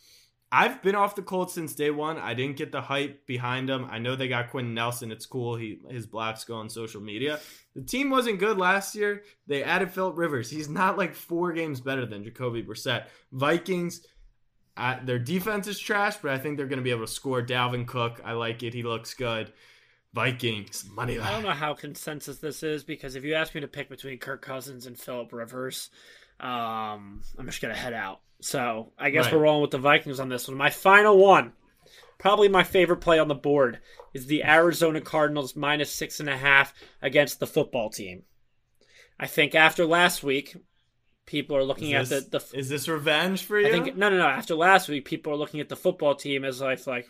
I've 0.50 0.82
been 0.82 0.94
off 0.94 1.14
the 1.14 1.22
Colts 1.22 1.52
since 1.52 1.74
day 1.74 1.90
one. 1.90 2.16
I 2.16 2.32
didn't 2.32 2.56
get 2.56 2.72
the 2.72 2.80
hype 2.80 3.26
behind 3.26 3.68
them. 3.68 3.86
I 3.90 3.98
know 3.98 4.16
they 4.16 4.28
got 4.28 4.50
Quenton 4.50 4.72
Nelson. 4.72 5.12
It's 5.12 5.26
cool. 5.26 5.56
He 5.56 5.78
his 5.90 6.06
blocks 6.06 6.44
go 6.44 6.54
on 6.56 6.70
social 6.70 7.02
media. 7.02 7.38
The 7.74 7.82
team 7.82 8.08
wasn't 8.08 8.38
good 8.38 8.56
last 8.56 8.94
year. 8.94 9.24
They 9.46 9.62
added 9.62 9.92
Philip 9.92 10.16
Rivers. 10.16 10.48
He's 10.48 10.70
not 10.70 10.96
like 10.96 11.14
four 11.14 11.52
games 11.52 11.82
better 11.82 12.06
than 12.06 12.24
Jacoby 12.24 12.62
Brissett. 12.62 13.06
Vikings. 13.30 14.06
Uh, 14.78 14.96
their 15.02 15.18
defense 15.18 15.66
is 15.66 15.78
trash, 15.78 16.16
but 16.18 16.30
I 16.30 16.38
think 16.38 16.56
they're 16.56 16.66
going 16.66 16.78
to 16.78 16.84
be 16.84 16.92
able 16.92 17.04
to 17.06 17.12
score. 17.12 17.42
Dalvin 17.42 17.86
Cook, 17.86 18.20
I 18.24 18.32
like 18.32 18.62
it. 18.62 18.72
He 18.72 18.82
looks 18.84 19.12
good. 19.12 19.52
Vikings 20.14 20.86
money 20.90 21.18
I 21.18 21.30
don't 21.30 21.42
know 21.42 21.50
how 21.50 21.74
consensus 21.74 22.38
this 22.38 22.62
is 22.62 22.82
because 22.82 23.14
if 23.14 23.24
you 23.24 23.34
ask 23.34 23.54
me 23.54 23.60
to 23.60 23.68
pick 23.68 23.90
between 23.90 24.18
Kirk 24.18 24.40
Cousins 24.40 24.86
and 24.86 24.98
Philip 24.98 25.32
Rivers, 25.34 25.90
um, 26.40 27.22
I'm 27.38 27.44
just 27.44 27.60
gonna 27.60 27.74
head 27.74 27.92
out. 27.92 28.20
So 28.40 28.92
I 28.98 29.10
guess 29.10 29.26
Right. 29.26 29.34
we're 29.34 29.40
rolling 29.40 29.62
with 29.62 29.70
the 29.70 29.78
Vikings 29.78 30.18
on 30.18 30.30
this 30.30 30.48
one. 30.48 30.56
My 30.56 30.70
final 30.70 31.18
one, 31.18 31.52
probably 32.16 32.48
my 32.48 32.64
favorite 32.64 33.02
play 33.02 33.18
on 33.18 33.28
the 33.28 33.34
board, 33.34 33.80
is 34.14 34.26
the 34.26 34.44
Arizona 34.44 35.02
Cardinals 35.02 35.54
minus 35.54 35.92
six 35.92 36.20
and 36.20 36.28
a 36.30 36.36
half 36.38 36.72
against 37.02 37.38
the 37.38 37.46
football 37.46 37.90
team. 37.90 38.22
I 39.20 39.26
think 39.26 39.54
after 39.54 39.84
last 39.84 40.22
week, 40.22 40.56
people 41.28 41.56
are 41.56 41.62
looking 41.62 41.90
Is 41.90 42.10
at 42.10 42.30
this, 42.30 42.48
the 42.48 42.54
the 42.54 42.58
is 42.58 42.68
this 42.70 42.88
revenge 42.88 43.44
for 43.44 43.60
you? 43.60 43.68
I 43.68 43.70
think 43.70 43.96
no, 43.96 44.08
no, 44.08 44.16
no. 44.16 44.26
After 44.26 44.54
last 44.54 44.88
week, 44.88 45.04
people 45.04 45.32
are 45.32 45.36
looking 45.36 45.60
at 45.60 45.68
the 45.68 45.76
football 45.76 46.14
team 46.14 46.42
as 46.42 46.60
like, 46.60 46.84
like, 46.86 47.06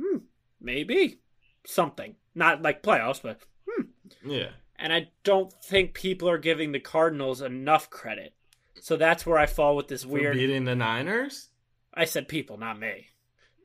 hmm, 0.00 0.18
maybe 0.60 1.18
something. 1.66 2.14
Not 2.34 2.62
like 2.62 2.82
playoffs, 2.82 3.20
but 3.20 3.40
yeah. 4.24 4.50
and 4.76 4.92
I 4.92 5.10
don't 5.24 5.52
think 5.64 5.92
people 5.92 6.30
are 6.30 6.38
giving 6.38 6.70
the 6.72 6.80
Cardinals 6.80 7.42
enough 7.42 7.90
credit. 7.90 8.32
So 8.80 8.96
that's 8.96 9.26
where 9.26 9.38
I 9.38 9.46
fall 9.46 9.76
with 9.76 9.88
this 9.88 10.04
For 10.04 10.10
weird. 10.10 10.36
beating 10.36 10.64
the 10.64 10.76
Niners. 10.76 11.50
I 11.92 12.04
said 12.06 12.28
people, 12.28 12.56
not 12.56 12.78
me. 12.78 13.08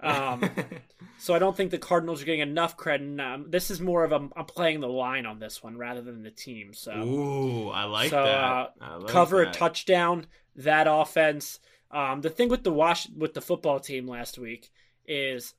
Um, 0.02 0.50
so 1.18 1.34
I 1.34 1.40
don't 1.40 1.56
think 1.58 1.72
the 1.72 1.78
Cardinals 1.78 2.22
are 2.22 2.26
getting 2.26 2.42
enough 2.42 2.78
credit. 2.78 3.20
Um, 3.20 3.46
this 3.50 3.72
is 3.72 3.80
more 3.82 4.04
of 4.04 4.12
a 4.12 4.28
I'm 4.36 4.46
playing 4.46 4.80
the 4.82 4.88
line 4.90 5.26
on 5.26 5.40
this 5.40 5.64
one 5.64 5.78
rather 5.78 6.02
than 6.02 6.24
the 6.24 6.32
team. 6.32 6.74
So 6.74 6.92
Ooh, 6.94 7.70
I 7.70 7.84
like 7.86 8.10
so 8.12 8.24
that. 8.24 8.44
uh, 8.44 8.68
I 8.82 8.96
like 8.98 9.08
cover 9.12 9.44
that. 9.46 9.56
a 9.56 9.60
touchdown. 9.60 10.28
That 10.56 10.88
offense. 10.90 11.60
Um, 11.92 12.22
the 12.22 12.30
thing 12.30 12.50
with 12.50 12.64
the 12.64 12.72
wash 12.74 13.08
with 13.10 13.34
the 13.34 13.42
football 13.42 13.80
team 13.80 14.08
last 14.08 14.38
week 14.38 14.70
is 15.08 15.54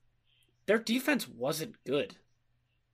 their 0.66 0.78
defense 0.78 1.26
wasn't 1.26 1.76
good, 1.86 2.16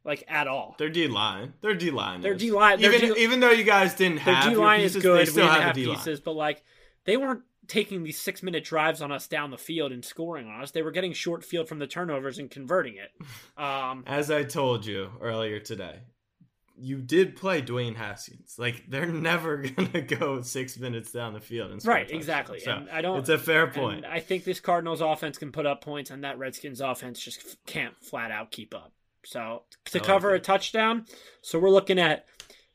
like 0.05 0.23
at 0.29 0.47
all. 0.47 0.77
Their 0.79 0.89
D 0.91 1.09
line. 1.09 1.55
Their 1.61 1.75
D 1.75 1.91
line. 1.91 2.21
Their 2.21 2.35
is. 2.35 2.41
D-line- 2.41 2.81
Even 2.81 3.01
D- 3.15 3.21
even 3.23 3.41
though 3.41 3.51
you 3.51 3.65
guys 3.65 3.95
didn't 3.95 4.19
have 4.19 4.45
Their 4.45 4.53
D 4.55 4.57
line 4.61 4.81
is 4.83 4.93
pieces, 4.93 5.03
good. 5.03 5.17
they 5.17 5.21
We 5.23 5.27
still 5.27 5.47
didn't 5.47 5.55
have 5.63 5.65
have 5.65 5.75
pieces, 5.75 6.21
but 6.21 6.33
like 6.33 6.63
they 7.05 7.17
weren't 7.17 7.43
taking 7.67 8.03
these 8.03 8.19
six 8.19 8.43
minute 8.43 8.65
drives 8.65 9.01
on 9.03 9.13
us 9.13 9.27
down 9.27 9.51
the 9.51 9.59
field 9.59 9.93
and 9.93 10.05
scoring 10.05 10.49
on 10.49 10.63
us. 10.63 10.71
They 10.71 10.83
were 10.83 10.91
getting 10.91 11.13
short 11.13 11.45
field 11.45 11.69
from 11.69 11.79
the 11.79 11.87
turnovers 11.87 12.39
and 12.39 12.51
converting 12.51 12.97
it. 12.97 13.11
Um, 13.57 14.03
As 14.07 14.31
I 14.31 14.43
told 14.43 14.85
you 14.85 15.11
earlier 15.21 15.61
today, 15.61 16.01
you 16.77 17.01
did 17.01 17.37
play 17.37 17.63
Dwayne 17.63 17.95
Haskins. 17.95 18.57
Like 18.59 18.85
they're 18.89 19.07
never 19.13 19.59
gonna 19.59 20.03
go 20.03 20.43
six 20.43 20.79
minutes 20.79 21.13
down 21.13 21.35
the 21.35 21.41
field 21.41 21.71
and 21.71 21.81
score 21.81 21.95
right, 21.95 22.11
exactly. 22.11 22.59
So 22.61 22.73
and 22.73 22.91
I 22.91 23.01
don't. 23.01 23.19
it's 23.19 23.29
a 23.29 23.39
fair 23.39 23.69
point. 23.69 24.05
And 24.05 24.07
I 24.07 24.21
think 24.21 24.45
this 24.45 24.61
Cardinals 24.61 25.01
offense 25.01 25.39
can 25.39 25.53
put 25.53 25.67
up 25.67 25.83
points, 25.83 26.11
and 26.11 26.25
that 26.25 26.39
Redskins 26.39 26.81
offense 26.81 27.21
just 27.21 27.57
can't 27.67 27.95
flat 28.03 28.31
out 28.31 28.51
keep 28.51 28.75
up. 28.75 28.93
So 29.25 29.63
to 29.87 29.99
like 29.99 30.07
cover 30.07 30.35
a 30.35 30.41
touchdown, 30.41 31.07
so 31.43 31.59
we're 31.59 31.71
looking 31.71 31.99
at 31.99 32.27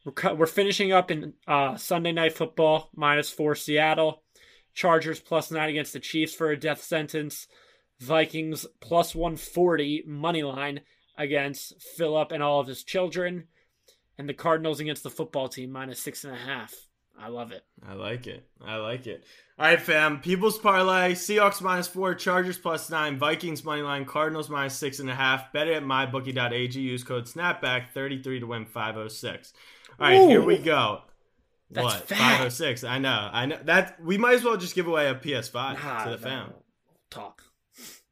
we're, 0.05 0.33
we're 0.35 0.45
finishing 0.47 0.91
up 0.91 1.11
in 1.11 1.33
uh, 1.47 1.75
Sunday 1.75 2.11
night 2.11 2.33
football 2.33 2.89
minus 2.95 3.29
four 3.29 3.55
Seattle, 3.55 4.23
Chargers 4.73 5.19
plus 5.19 5.51
nine 5.51 5.69
against 5.69 5.93
the 5.93 5.99
Chiefs 5.99 6.33
for 6.33 6.51
a 6.51 6.59
death 6.59 6.81
sentence, 6.81 7.47
Vikings 7.99 8.65
plus 8.79 9.13
one 9.13 9.35
forty 9.35 10.03
money 10.05 10.43
line 10.43 10.81
against 11.17 11.81
Philip 11.97 12.31
and 12.31 12.41
all 12.41 12.59
of 12.59 12.67
his 12.67 12.83
children, 12.83 13.45
and 14.17 14.29
the 14.29 14.33
Cardinals 14.33 14.79
against 14.79 15.03
the 15.03 15.09
football 15.09 15.49
team 15.49 15.71
minus 15.71 15.99
six 15.99 16.23
and 16.23 16.33
a 16.33 16.37
half. 16.37 16.73
I 17.21 17.27
love 17.27 17.51
it. 17.51 17.65
I 17.85 17.95
like 17.95 18.27
it. 18.27 18.45
I 18.65 18.77
like 18.77 19.05
it. 19.05 19.25
All 19.57 19.65
right, 19.65 19.81
fam. 19.81 20.21
People's 20.21 20.57
parlay: 20.57 21.13
Seahawks 21.13 21.61
minus 21.61 21.87
four, 21.87 22.15
Chargers 22.15 22.57
plus 22.57 22.89
nine, 22.89 23.17
Vikings 23.19 23.65
money 23.65 23.81
line, 23.81 24.05
Cardinals 24.05 24.49
minus 24.49 24.75
six 24.75 24.99
and 24.99 25.09
a 25.09 25.15
half. 25.15 25.51
Bet 25.51 25.67
it 25.67 25.73
at 25.73 25.83
mybookie.ag. 25.83 26.79
Use 26.79 27.03
code 27.03 27.25
Snapback 27.25 27.89
thirty 27.93 28.23
three 28.23 28.39
to 28.39 28.45
win 28.45 28.65
five 28.65 28.95
hundred 28.95 29.11
six. 29.11 29.51
All 29.99 30.07
right, 30.07 30.29
here 30.29 30.41
we 30.41 30.57
go. 30.57 31.01
That's 31.71 31.85
what 31.85 32.07
five 32.07 32.17
hundred 32.37 32.49
six? 32.51 32.83
I 32.83 32.97
know. 32.97 33.29
I 33.31 33.45
know 33.45 33.59
that 33.65 34.01
we 34.03 34.17
might 34.17 34.35
as 34.35 34.43
well 34.43 34.57
just 34.57 34.75
give 34.75 34.87
away 34.87 35.07
a 35.07 35.15
PS 35.15 35.47
five 35.49 35.77
Nah, 35.83 36.03
to 36.05 36.09
the 36.11 36.15
no. 36.17 36.21
fam. 36.21 36.53
Talk. 37.11 37.43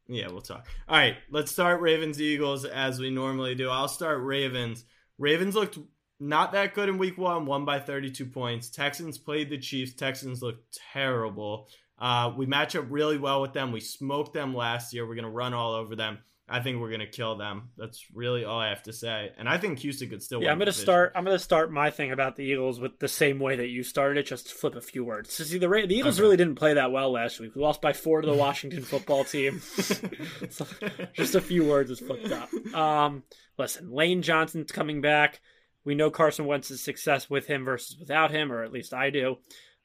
Yeah, 0.06 0.28
we'll 0.28 0.40
talk. 0.40 0.66
All 0.88 0.96
right, 0.96 1.16
let's 1.30 1.52
start 1.52 1.80
Ravens 1.80 2.20
Eagles 2.20 2.64
as 2.64 2.98
we 2.98 3.10
normally 3.10 3.54
do. 3.54 3.68
I'll 3.68 3.88
start 3.88 4.22
Ravens. 4.22 4.84
Ravens 5.18 5.54
looked 5.54 5.78
not 6.20 6.52
that 6.52 6.74
good 6.74 6.88
in 6.88 6.96
week 6.98 7.18
one, 7.18 7.44
won 7.46 7.64
by 7.64 7.78
32 7.78 8.24
points. 8.26 8.70
Texans 8.70 9.18
played 9.18 9.50
the 9.50 9.58
Chiefs. 9.58 9.94
Texans 9.94 10.40
looked 10.42 10.78
terrible. 10.92 11.68
Uh, 11.98 12.32
we 12.36 12.46
match 12.46 12.74
up 12.74 12.86
really 12.88 13.18
well 13.18 13.42
with 13.42 13.52
them. 13.52 13.70
We 13.70 13.80
smoked 13.80 14.32
them 14.32 14.54
last 14.54 14.94
year. 14.94 15.06
We're 15.06 15.14
going 15.14 15.24
to 15.24 15.30
run 15.30 15.52
all 15.52 15.72
over 15.74 15.94
them. 15.94 16.18
I 16.48 16.60
think 16.60 16.80
we're 16.80 16.88
going 16.88 17.00
to 17.00 17.06
kill 17.06 17.36
them. 17.36 17.70
That's 17.76 18.04
really 18.14 18.44
all 18.44 18.58
I 18.58 18.70
have 18.70 18.82
to 18.84 18.92
say. 18.92 19.30
And 19.38 19.48
I 19.48 19.58
think 19.58 19.78
Houston 19.80 20.08
could 20.08 20.22
still 20.22 20.40
Yeah, 20.40 20.46
win. 20.46 20.52
I'm 20.52 20.58
gonna 20.58 20.72
start. 20.72 21.12
I'm 21.14 21.24
gonna 21.24 21.38
start 21.38 21.70
my 21.70 21.90
thing 21.90 22.10
about 22.12 22.36
the 22.36 22.42
Eagles 22.44 22.80
with 22.80 22.98
the 22.98 23.08
same 23.08 23.38
way 23.38 23.56
that 23.56 23.68
you 23.68 23.82
started 23.82 24.18
it. 24.18 24.26
Just 24.26 24.52
flip 24.54 24.74
a 24.74 24.80
few 24.80 25.04
words. 25.04 25.32
So 25.32 25.44
see, 25.44 25.58
the 25.58 25.68
Ra- 25.68 25.86
the 25.86 25.94
Eagles 25.94 26.16
Okay. 26.18 26.22
really 26.22 26.36
didn't 26.36 26.54
play 26.56 26.74
that 26.74 26.90
well 26.92 27.10
last 27.12 27.38
week. 27.40 27.54
We 27.54 27.60
lost 27.62 27.82
by 27.82 27.92
four 27.92 28.20
to 28.22 28.26
the 28.26 28.34
Washington 28.34 28.82
football 28.82 29.24
team. 29.24 29.60
So, 30.50 30.66
just 31.14 31.34
a 31.34 31.40
few 31.40 31.64
words 31.64 31.90
is 31.90 32.00
flipped 32.00 32.30
up. 32.32 32.48
Um, 32.74 33.22
listen, 33.58 33.90
Lane 33.90 34.22
Johnson's 34.22 34.72
coming 34.72 35.00
back. 35.00 35.40
We 35.84 35.94
know 35.94 36.10
Carson 36.10 36.46
Wentz's 36.46 36.82
success 36.82 37.28
with 37.30 37.46
him 37.46 37.64
versus 37.64 37.96
without 37.98 38.30
him, 38.30 38.50
or 38.52 38.62
at 38.64 38.72
least 38.72 38.94
I 38.94 39.10
do. 39.10 39.36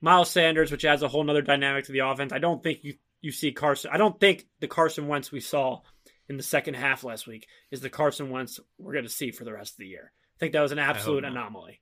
Miles 0.02 0.30
Sanders, 0.30 0.72
which 0.72 0.86
adds 0.86 1.02
a 1.04 1.08
whole 1.08 1.24
nother 1.24 1.42
dynamic 1.42 1.86
to 1.86 1.92
the 1.92 2.00
offense. 2.00 2.32
I 2.34 2.40
don't 2.40 2.62
think 2.64 2.80
you 2.84 2.96
you 3.22 3.32
see 3.32 3.52
Carson. 3.54 3.92
I 3.94 3.98
don't 3.98 4.20
think 4.20 4.46
the 4.60 4.68
Carson 4.68 5.08
Wentz 5.08 5.32
we 5.32 5.40
saw 5.40 5.80
in 6.30 6.38
the 6.38 6.44
second 6.44 6.76
half 6.76 7.04
last 7.04 7.28
week 7.28 7.48
is 7.72 7.82
the 7.82 7.90
Carson 7.90 8.30
Wentz 8.30 8.60
we're 8.78 8.94
going 8.94 9.06
to 9.06 9.10
see 9.10 9.32
for 9.32 9.44
the 9.44 9.54
rest 9.54 9.74
of 9.74 9.78
the 9.78 9.88
year. 9.88 10.12
I 10.38 10.40
think 10.40 10.54
that 10.54 10.62
was 10.62 10.72
an 10.72 10.80
absolute 10.80 11.24
anomaly. 11.26 11.82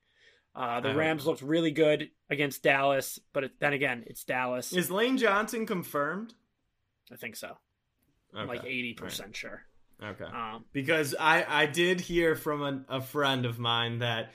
Uh, 0.54 0.82
the 0.82 0.89
hope 0.89 0.97
Rams 0.97 1.25
looked 1.25 1.41
really 1.41 1.71
good 1.71 2.10
against 2.30 2.62
Dallas, 2.62 3.19
but 3.32 3.45
it, 3.45 3.51
then 3.60 3.73
again, 3.73 4.04
it's 4.08 4.25
Dallas. 4.25 4.73
Is 4.73 4.91
Lane 4.91 5.17
Johnson 5.17 5.65
confirmed? 5.65 6.34
I 7.12 7.15
think 7.15 7.38
so. 7.38 7.47
Okay. 8.34 8.41
I'm 8.41 8.47
like 8.47 8.65
eighty 8.65 8.93
percent 8.93 9.36
sure. 9.36 9.63
Okay. 10.04 10.25
Um, 10.25 10.65
because 10.73 11.15
I 11.17 11.45
I 11.47 11.65
did 11.67 12.01
hear 12.01 12.36
from 12.36 12.62
a, 12.89 12.97
a 12.97 13.01
friend 13.01 13.45
of 13.45 13.60
mine 13.60 13.99
that 13.99 14.32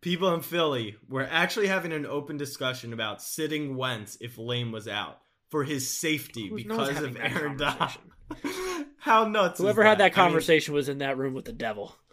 people 0.00 0.32
in 0.34 0.40
Philly 0.40 0.96
were 1.08 1.26
actually 1.28 1.68
having 1.68 1.92
an 1.92 2.06
open 2.06 2.36
discussion 2.36 2.92
about 2.92 3.22
sitting 3.22 3.76
Wentz 3.76 4.16
if 4.20 4.38
Lane 4.38 4.72
was 4.72 4.88
out 4.88 5.20
for 5.50 5.64
his 5.64 5.88
safety 5.88 6.48
Who 6.48 6.56
because 6.56 7.00
of 7.02 7.16
Aaron 7.16 7.56
Donald. 7.56 7.98
How 8.98 9.26
nuts! 9.26 9.58
is 9.58 9.64
whoever 9.64 9.82
had 9.82 9.98
that 9.98 10.04
I 10.04 10.06
mean, 10.08 10.14
conversation 10.14 10.74
was 10.74 10.88
in 10.88 10.98
that 10.98 11.18
room 11.18 11.34
with 11.34 11.44
the 11.44 11.52
devil. 11.52 11.94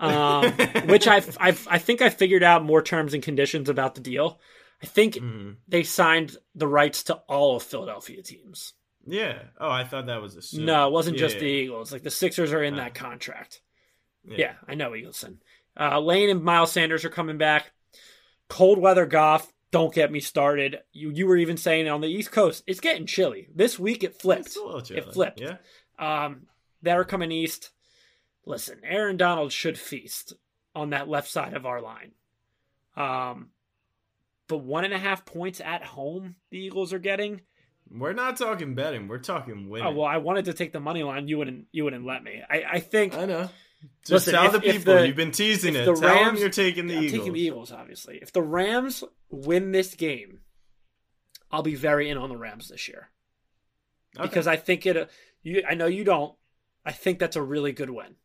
Um, 0.00 0.50
which 0.86 1.06
I 1.06 1.16
I 1.38 1.48
I 1.68 1.76
think 1.76 2.00
I 2.00 2.08
figured 2.08 2.42
out 2.42 2.64
more 2.64 2.80
terms 2.80 3.12
and 3.12 3.22
conditions 3.22 3.68
about 3.68 3.94
the 3.94 4.00
deal. 4.00 4.40
I 4.82 4.86
think 4.86 5.16
mhm. 5.16 5.56
they 5.68 5.82
signed 5.82 6.38
the 6.54 6.66
rights 6.66 7.02
to 7.04 7.16
all 7.28 7.56
of 7.56 7.62
Philadelphia 7.62 8.22
teams. 8.22 8.72
yeah. 9.06 9.42
Oh, 9.60 9.68
I 9.68 9.84
thought 9.84 10.06
that 10.06 10.22
was 10.22 10.54
a 10.54 10.58
No, 10.58 10.86
it 10.86 10.92
wasn't 10.92 11.18
Yeah, 11.18 11.26
just 11.26 11.38
the. 11.38 11.44
Eagles. 11.44 11.92
Like 11.92 12.02
the 12.02 12.10
Sixers 12.10 12.50
are 12.54 12.62
in 12.64 12.74
Oh. 12.74 12.76
that 12.78 12.94
contract. 12.94 13.60
Yeah. 14.24 14.36
Yeah, 14.38 14.52
I 14.66 14.74
know 14.74 14.92
Eagleson. 14.92 15.36
Uh, 15.78 16.00
Lane 16.00 16.30
and 16.30 16.42
Miles 16.42 16.72
Sanders 16.72 17.04
are 17.04 17.10
coming 17.10 17.36
back. 17.36 17.70
Cold 18.48 18.78
weather 18.78 19.04
Goff. 19.04 19.52
Don't 19.72 19.94
get 19.94 20.10
me 20.10 20.20
started. 20.20 20.78
You 20.92 21.10
you 21.10 21.26
were 21.26 21.36
even 21.36 21.56
saying 21.56 21.88
on 21.88 22.00
the 22.00 22.08
East 22.08 22.32
Coast, 22.32 22.64
it's 22.66 22.80
getting 22.80 23.06
chilly. 23.06 23.48
This 23.54 23.78
week 23.78 24.02
it 24.02 24.20
flipped. 24.20 24.46
It's 24.46 24.56
a 24.56 24.64
little 24.64 24.80
chilly. 24.80 25.00
It 25.00 25.12
flipped. 25.12 25.40
Yeah. 25.40 25.56
Um, 25.98 26.46
they're 26.82 27.04
coming 27.04 27.30
east. 27.30 27.70
Listen, 28.46 28.80
Aaron 28.82 29.16
Donald 29.16 29.52
should 29.52 29.78
feast 29.78 30.32
on 30.74 30.90
that 30.90 31.08
left 31.08 31.28
side 31.28 31.54
of 31.54 31.66
our 31.66 31.80
line. 31.80 32.12
Um, 32.96 33.50
but 34.48 34.58
one 34.58 34.84
and 34.84 34.94
a 34.94 34.98
half 34.98 35.24
points 35.24 35.60
at 35.60 35.84
home, 35.84 36.36
the 36.50 36.58
Eagles 36.58 36.92
are 36.92 36.98
getting. 36.98 37.42
We're 37.90 38.12
not 38.12 38.36
talking 38.36 38.74
betting. 38.74 39.08
We're 39.08 39.18
talking 39.18 39.68
winning. 39.68 39.86
Oh 39.86 39.92
well, 39.92 40.06
I 40.06 40.16
wanted 40.16 40.46
to 40.46 40.52
take 40.52 40.72
the 40.72 40.80
money 40.80 41.02
line. 41.02 41.28
You 41.28 41.38
wouldn't. 41.38 41.66
You 41.72 41.84
wouldn't 41.84 42.06
let 42.06 42.22
me. 42.22 42.42
I, 42.48 42.64
I 42.72 42.80
think 42.80 43.14
I 43.14 43.26
know. 43.26 43.48
Just 44.02 44.10
Listen, 44.26 44.34
tell 44.34 44.46
if- 44.46 44.52
the 44.52 44.60
people 44.60 44.94
the- 44.94 45.06
you've 45.06 45.16
been 45.16 45.30
teasing 45.32 45.74
it. 45.74 45.84
the 45.84 45.92
tell 45.94 46.00
them 46.00 46.02
Rams- 46.26 46.40
you're 46.40 46.48
taking 46.50 46.86
the 46.86 46.96
I'm 46.96 47.04
Eagles. 47.04 47.18
taking 47.20 47.32
the 47.34 47.40
Eagles. 47.40 47.72
Obviously, 47.72 48.18
if 48.20 48.32
the 48.32 48.42
Rams 48.42 49.04
win 49.30 49.72
this 49.72 49.94
game, 49.94 50.40
I'll 51.50 51.62
be 51.62 51.74
very 51.74 52.08
in 52.08 52.16
on 52.18 52.28
the 52.28 52.36
Rams 52.36 52.68
this 52.68 52.88
year 52.88 53.10
Okay. 54.16 54.26
because 54.28 54.46
I 54.46 54.56
think 54.56 54.86
it. 54.86 55.10
You, 55.42 55.62
I 55.68 55.74
know 55.74 55.86
you 55.86 56.04
don't. 56.04 56.34
I 56.84 56.92
think 56.92 57.18
that's 57.18 57.36
a 57.36 57.42
really 57.42 57.72
good 57.72 57.90
win 57.90 58.16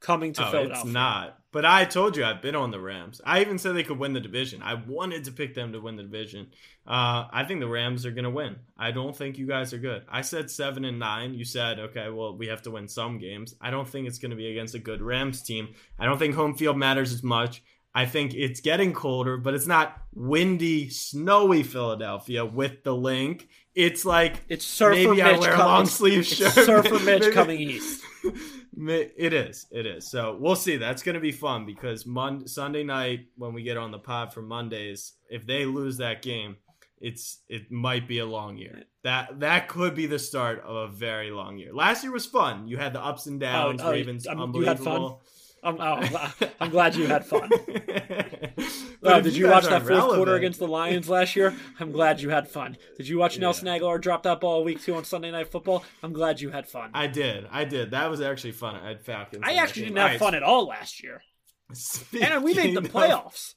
coming 0.00 0.32
to 0.34 0.46
oh, 0.46 0.50
Philadelphia. 0.50 0.82
it's 0.82 0.92
not. 0.92 1.36
But 1.52 1.64
I 1.64 1.84
told 1.84 2.16
you 2.16 2.24
I've 2.24 2.42
been 2.42 2.54
on 2.54 2.70
the 2.70 2.80
Rams. 2.80 3.20
I 3.24 3.40
even 3.40 3.58
said 3.58 3.74
they 3.74 3.82
could 3.82 3.98
win 3.98 4.12
the 4.12 4.20
division. 4.20 4.62
I 4.62 4.74
wanted 4.74 5.24
to 5.24 5.32
pick 5.32 5.54
them 5.54 5.72
to 5.72 5.80
win 5.80 5.96
the 5.96 6.04
division. 6.04 6.48
Uh, 6.86 7.26
I 7.32 7.44
think 7.44 7.60
the 7.60 7.68
Rams 7.68 8.06
are 8.06 8.12
going 8.12 8.24
to 8.24 8.30
win. 8.30 8.56
I 8.78 8.92
don't 8.92 9.16
think 9.16 9.36
you 9.36 9.46
guys 9.46 9.72
are 9.74 9.78
good. 9.78 10.04
I 10.08 10.22
said 10.22 10.50
seven 10.50 10.84
and 10.84 10.98
nine. 10.98 11.34
You 11.34 11.44
said 11.44 11.80
okay. 11.80 12.08
Well, 12.08 12.36
we 12.36 12.46
have 12.46 12.62
to 12.62 12.70
win 12.70 12.86
some 12.86 13.18
games. 13.18 13.54
I 13.60 13.70
don't 13.70 13.88
think 13.88 14.06
it's 14.06 14.18
going 14.18 14.30
to 14.30 14.36
be 14.36 14.50
against 14.50 14.74
a 14.74 14.78
good 14.78 15.02
Rams 15.02 15.42
team. 15.42 15.74
I 15.98 16.06
don't 16.06 16.18
think 16.18 16.34
home 16.34 16.54
field 16.54 16.78
matters 16.78 17.12
as 17.12 17.22
much. 17.22 17.62
I 17.92 18.06
think 18.06 18.34
it's 18.34 18.60
getting 18.60 18.92
colder, 18.92 19.36
but 19.36 19.54
it's 19.54 19.66
not 19.66 20.00
windy, 20.14 20.90
snowy 20.90 21.64
Philadelphia 21.64 22.44
with 22.44 22.84
the 22.84 22.94
link. 22.94 23.48
It's 23.74 24.04
like 24.04 24.42
It's 24.48 24.64
Surfer 24.64 24.94
maybe 24.94 25.22
I 25.22 25.32
Mitch 25.32 25.40
wear 25.40 25.54
a 25.54 25.58
long 25.58 25.86
sleeve 25.86 26.20
it's 26.20 26.34
shirt. 26.34 26.52
Surfer 26.52 26.98
Mitch 26.98 27.20
Maybe- 27.22 27.32
coming 27.32 27.60
east. 27.60 28.02
it 28.76 29.32
is. 29.32 29.66
It 29.70 29.86
is. 29.86 30.10
So 30.10 30.36
we'll 30.40 30.56
see. 30.56 30.76
That's 30.76 31.02
going 31.02 31.14
to 31.14 31.20
be 31.20 31.32
fun 31.32 31.66
because 31.66 32.06
Mon- 32.06 32.46
Sunday 32.46 32.82
night 32.82 33.26
when 33.36 33.52
we 33.52 33.62
get 33.62 33.76
on 33.76 33.90
the 33.90 33.98
pod 33.98 34.32
for 34.32 34.42
Mondays, 34.42 35.12
if 35.28 35.46
they 35.46 35.64
lose 35.66 35.98
that 35.98 36.22
game, 36.22 36.56
it's 37.00 37.38
it 37.48 37.70
might 37.70 38.06
be 38.06 38.18
a 38.18 38.26
long 38.26 38.56
year. 38.56 38.82
That 39.04 39.40
that 39.40 39.68
could 39.68 39.94
be 39.94 40.06
the 40.06 40.18
start 40.18 40.62
of 40.66 40.76
a 40.76 40.88
very 40.92 41.30
long 41.30 41.58
year. 41.58 41.72
Last 41.72 42.02
year 42.04 42.12
was 42.12 42.26
fun. 42.26 42.68
You 42.68 42.76
had 42.76 42.92
the 42.92 43.02
ups 43.02 43.26
and 43.26 43.40
downs. 43.40 43.80
Oh, 43.82 43.88
oh, 43.88 43.92
Ravens 43.92 44.26
um, 44.26 44.54
you 44.54 44.62
had 44.62 44.78
fun? 44.78 44.86
unbelievable. 44.88 45.22
I'm, 45.62 45.76
oh, 45.80 46.32
I'm 46.60 46.70
glad 46.70 46.94
you 46.96 47.06
had 47.06 47.24
fun. 47.26 47.50
Oh, 49.02 49.18
did 49.20 49.34
you, 49.34 49.44
guys 49.46 49.64
watch 49.64 49.70
that 49.70 49.86
fourth 49.86 50.14
quarter 50.14 50.34
against 50.34 50.58
the 50.58 50.68
Lions 50.68 51.08
last 51.08 51.34
year? 51.34 51.54
I'm 51.78 51.90
glad 51.90 52.20
you 52.20 52.28
had 52.28 52.48
fun. 52.48 52.76
Did 52.98 53.08
you 53.08 53.16
watch 53.16 53.38
Nelson 53.38 53.66
Agholor 53.66 53.98
drop 53.98 54.24
that 54.24 54.40
ball 54.40 54.62
week 54.62 54.82
two 54.82 54.94
on 54.94 55.04
Sunday 55.04 55.30
Night 55.30 55.50
Football? 55.50 55.84
I'm 56.02 56.12
glad 56.12 56.38
you 56.40 56.50
had 56.50 56.68
fun. 56.68 56.90
I, 56.92 57.04
I 57.04 57.06
did. 57.06 57.46
I 57.50 57.64
did. 57.64 57.92
That 57.92 58.10
was 58.10 58.20
actually 58.20 58.52
fun. 58.52 58.76
I 58.76 58.88
had 58.88 59.00
Falcons. 59.00 59.42
on 59.42 59.48
that 59.48 59.62
actually 59.62 59.84
didn't 59.84 59.96
have 59.96 60.18
fun 60.18 60.34
at 60.34 60.42
all 60.42 60.66
last 60.66 61.02
year, 61.02 61.22
and 62.20 62.44
we 62.44 62.52
made 62.52 62.76
the 62.76 62.82
playoffs. 62.82 63.54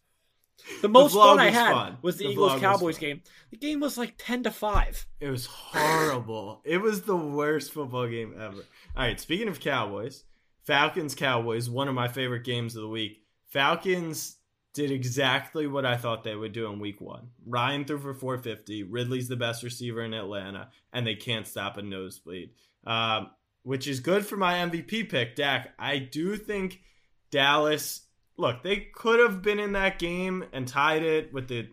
The 0.82 0.88
most 0.88 1.13
vlog 1.13 1.36
fun 1.36 1.39
I 1.39 1.50
had 1.50 1.74
fun. 1.74 1.98
was 2.02 2.16
the, 2.18 2.26
The 2.26 2.32
Eagles 2.32 2.62
Cowboys 2.62 2.98
game. 2.98 3.22
The 3.52 3.58
game 3.58 3.82
was 3.82 3.98
like 3.98 4.13
ten 4.18 4.44
to 4.44 4.52
five. 4.52 5.06
It 5.20 5.30
was 5.30 5.46
horrible. 5.46 6.62
it 6.63 6.78
was 6.78 7.02
the 7.02 7.18
worst 7.18 7.74
football 7.74 8.08
game 8.08 8.34
ever. 8.36 8.63
All 8.96 9.04
right, 9.04 9.20
speaking 9.20 9.50
of 9.50 9.60
Cowboys, 9.60 10.24
Falcons 10.65 11.15
Cowboys, 11.15 11.69
one 11.69 11.88
of 11.88 11.95
my 11.95 12.08
favorite 12.08 12.43
games 12.43 12.76
of 12.76 12.82
the 12.82 12.88
week. 12.88 13.21
Falcons 13.47 14.38
did 14.73 14.91
exactly 14.91 15.67
what 15.67 15.86
I 15.86 15.97
thought 15.97 16.23
they 16.23 16.36
would 16.36 16.54
do 16.54 16.71
in 16.71 16.80
week 16.80 16.99
one. 16.99 17.30
Ryan 17.45 17.86
threw 17.86 17.99
for 17.99 18.13
450. 18.13 18.84
Ridley's 18.84 19.28
the 19.28 19.36
best 19.36 19.62
receiver 19.62 20.02
in 20.02 20.13
Atlanta, 20.13 20.69
and 20.91 21.06
they 21.06 21.15
can't 21.15 21.47
stop 21.47 21.78
a 21.78 21.82
nosebleed, 21.82 22.52
um, 22.86 23.30
which 23.62 23.88
is 23.88 23.99
good 23.99 24.26
for 24.26 24.36
my 24.36 24.54
MVP 24.56 25.10
pick, 25.10 25.36
Dak. 25.36 25.73
I 25.78 25.99
do 25.99 26.36
think 26.38 26.82
Dallas, 27.30 28.08
look, 28.38 28.63
they 28.63 28.88
could 28.95 29.19
have 29.19 29.43
been 29.43 29.60
in 29.60 29.73
that 29.73 29.99
game 29.99 30.45
and 30.52 30.67
tied 30.67 31.04
it 31.04 31.32
with 31.32 31.49
the 31.49 31.67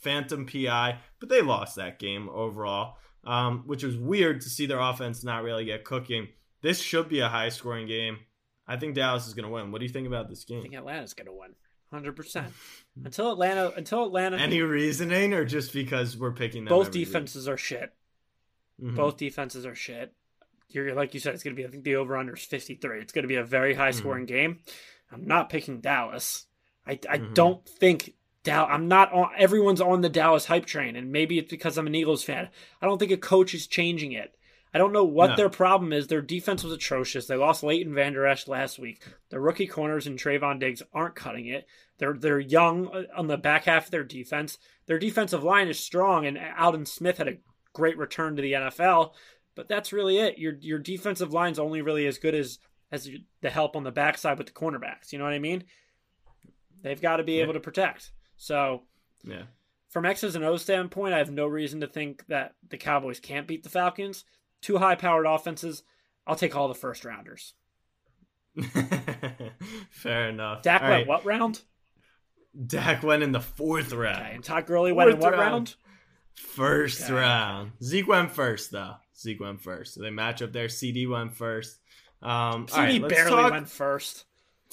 phantom 0.00 0.46
PI, 0.46 0.98
but 1.18 1.28
they 1.28 1.42
lost 1.42 1.74
that 1.76 1.98
game 1.98 2.28
overall, 2.28 2.98
um, 3.24 3.64
which 3.66 3.82
was 3.82 3.96
weird 3.96 4.42
to 4.42 4.48
see 4.48 4.66
their 4.66 4.78
offense 4.78 5.24
not 5.24 5.42
really 5.42 5.64
get 5.64 5.84
cooking. 5.84 6.28
This 6.62 6.80
should 6.80 7.08
be 7.08 7.20
a 7.20 7.28
high 7.28 7.48
scoring 7.50 7.86
game. 7.86 8.18
I 8.66 8.76
think 8.76 8.94
Dallas 8.94 9.26
is 9.26 9.34
going 9.34 9.44
to 9.46 9.50
win. 9.50 9.70
What 9.72 9.78
do 9.78 9.86
you 9.86 9.92
think 9.92 10.06
about 10.06 10.28
this 10.28 10.44
game? 10.44 10.58
I 10.58 10.62
think 10.62 10.74
Atlanta's 10.74 11.14
gonna 11.14 11.32
win. 11.32 11.54
Hundred 11.90 12.16
percent. 12.16 12.52
Until 13.04 13.32
Atlanta 13.32 13.72
until 13.76 14.04
Atlanta 14.04 14.36
Any 14.36 14.60
reasoning, 14.60 15.32
or 15.32 15.44
just 15.46 15.72
because 15.72 16.16
we're 16.18 16.32
picking 16.32 16.64
them? 16.64 16.68
both 16.70 16.88
every 16.88 17.00
week? 17.00 17.06
defenses 17.08 17.48
are 17.48 17.56
shit. 17.56 17.94
Mhm. 18.82 18.94
Both 18.96 19.16
defenses 19.16 19.64
are 19.64 19.74
shit. 19.74 20.12
You're 20.68 20.94
like 20.94 21.14
you 21.14 21.20
said, 21.20 21.32
it's 21.34 21.42
gonna 21.42 21.56
be 21.56 21.64
I 21.64 21.68
think 21.68 21.84
the 21.84 21.96
over 21.96 22.16
under 22.16 22.34
is 22.34 22.42
fifty 22.44 22.74
three. 22.74 23.00
It's 23.00 23.12
gonna 23.12 23.26
be 23.28 23.36
a 23.36 23.44
very 23.44 23.72
high 23.74 23.92
scoring 23.92 24.26
game. 24.26 24.58
I'm 25.10 25.24
not 25.26 25.48
picking 25.48 25.80
Dallas. 25.80 26.46
I, 26.86 26.98
I 27.08 27.18
Mhm. 27.18 27.32
don't 27.34 27.66
think 27.66 28.14
Dallas. 28.42 28.68
I'm 28.70 28.86
not 28.88 29.10
on. 29.14 29.30
Everyone's 29.38 29.80
on 29.80 30.02
the 30.02 30.10
Dallas 30.10 30.44
hype 30.44 30.66
train, 30.66 30.94
and 30.96 31.10
maybe 31.10 31.38
it's 31.38 31.50
because 31.50 31.78
I'm 31.78 31.86
an 31.86 31.94
Eagles 31.94 32.22
fan. 32.22 32.50
I 32.82 32.86
don't 32.86 32.98
think 32.98 33.12
a 33.12 33.16
coach 33.16 33.54
is 33.54 33.66
changing 33.66 34.12
it. 34.12 34.34
I 34.74 34.78
don't 34.78 34.92
know 34.92 35.04
what 35.04 35.30
No. 35.30 35.36
their 35.36 35.48
problem 35.48 35.92
is. 35.92 36.06
Their 36.08 36.20
defense 36.20 36.62
was 36.62 36.72
atrocious. 36.72 37.26
They 37.26 37.36
lost 37.36 37.62
Leighton 37.62 37.94
Vander 37.94 38.26
Esch 38.26 38.46
last 38.46 38.78
week. 38.78 39.02
The 39.30 39.40
rookie 39.40 39.66
corners 39.66 40.06
and 40.06 40.18
Trevon 40.18 40.60
Diggs 40.60 40.82
aren't 40.92 41.14
cutting 41.14 41.46
it. 41.46 41.66
They're 41.98 42.12
they're 42.14 42.38
young 42.40 42.88
uh, 42.88 43.04
on 43.16 43.26
the 43.28 43.38
back 43.38 43.64
half 43.64 43.86
of 43.86 43.90
their 43.90 44.04
defense. 44.04 44.58
Their 44.86 44.98
defensive 44.98 45.42
line 45.42 45.68
is 45.68 45.80
strong, 45.80 46.26
and 46.26 46.38
Aldon 46.58 46.86
Smith 46.86 47.18
had 47.18 47.28
a 47.28 47.38
great 47.72 47.96
return 47.96 48.36
to 48.36 48.42
the 48.42 48.52
NFL. 48.52 49.14
But 49.54 49.68
that's 49.68 49.92
really 49.92 50.18
it. 50.18 50.38
Your 50.38 50.54
your 50.60 50.78
defensive 50.78 51.32
line's 51.32 51.58
only 51.58 51.80
really 51.82 52.06
as 52.06 52.18
good 52.18 52.34
as 52.34 52.58
as 52.92 53.08
the 53.40 53.50
help 53.50 53.74
on 53.74 53.84
the 53.84 53.90
backside 53.90 54.38
with 54.38 54.46
the 54.48 54.52
cornerbacks. 54.52 55.12
You 55.12 55.18
know 55.18 55.24
what 55.24 55.34
I 55.34 55.38
mean? 55.38 55.64
They've 56.82 57.00
got 57.00 57.16
to 57.16 57.24
be 57.24 57.34
Yeah. 57.34 57.42
able 57.44 57.54
to 57.54 57.60
protect. 57.60 58.12
So 58.36 58.84
Yeah. 59.24 59.44
from 59.88 60.04
X's 60.06 60.36
and 60.36 60.44
O's 60.44 60.62
standpoint, 60.62 61.14
I 61.14 61.18
have 61.18 61.30
no 61.30 61.46
reason 61.46 61.80
to 61.80 61.86
think 61.86 62.26
that 62.26 62.54
the 62.68 62.78
Cowboys 62.78 63.18
can't 63.20 63.46
beat 63.48 63.62
the 63.62 63.68
Falcons. 63.68 64.24
Two 64.62 64.78
high 64.78 64.94
powered 64.96 65.26
offenses. 65.26 65.82
I'll 66.26 66.36
take 66.36 66.54
all 66.56 66.68
the 66.68 66.74
first 66.74 67.04
rounders. 67.04 67.54
Fair 69.90 70.28
enough. 70.28 70.62
Dak 70.62 70.82
All 70.82 70.88
went 70.88 71.00
right. 71.00 71.06
what 71.06 71.24
round? 71.24 71.60
Dak 72.66 73.02
went 73.02 73.22
in 73.22 73.32
the 73.32 73.40
fourth 73.40 73.92
round. 73.92 74.18
Okay, 74.18 74.34
and 74.34 74.44
Todd 74.44 74.66
Gurley 74.66 74.92
went 74.92 75.10
in 75.10 75.18
what 75.18 75.32
round. 75.32 75.40
round? 75.42 75.74
First 76.34 77.02
Okay. 77.04 77.12
round. 77.14 77.72
Zeke 77.82 78.08
went 78.08 78.32
first 78.32 78.70
though. 78.70 78.94
Zeke 79.16 79.40
went 79.40 79.60
first. 79.60 79.94
So 79.94 80.02
they 80.02 80.10
match 80.10 80.42
up 80.42 80.52
there. 80.52 80.66
CeeDee 80.68 81.08
went 81.08 81.34
first. 81.34 81.78
Um, 82.22 82.30
all 82.30 82.66
CeeDee 82.66 83.00
right, 83.02 83.08
barely 83.08 83.30
talk- 83.30 83.50
went 83.52 83.68
first. 83.68 84.24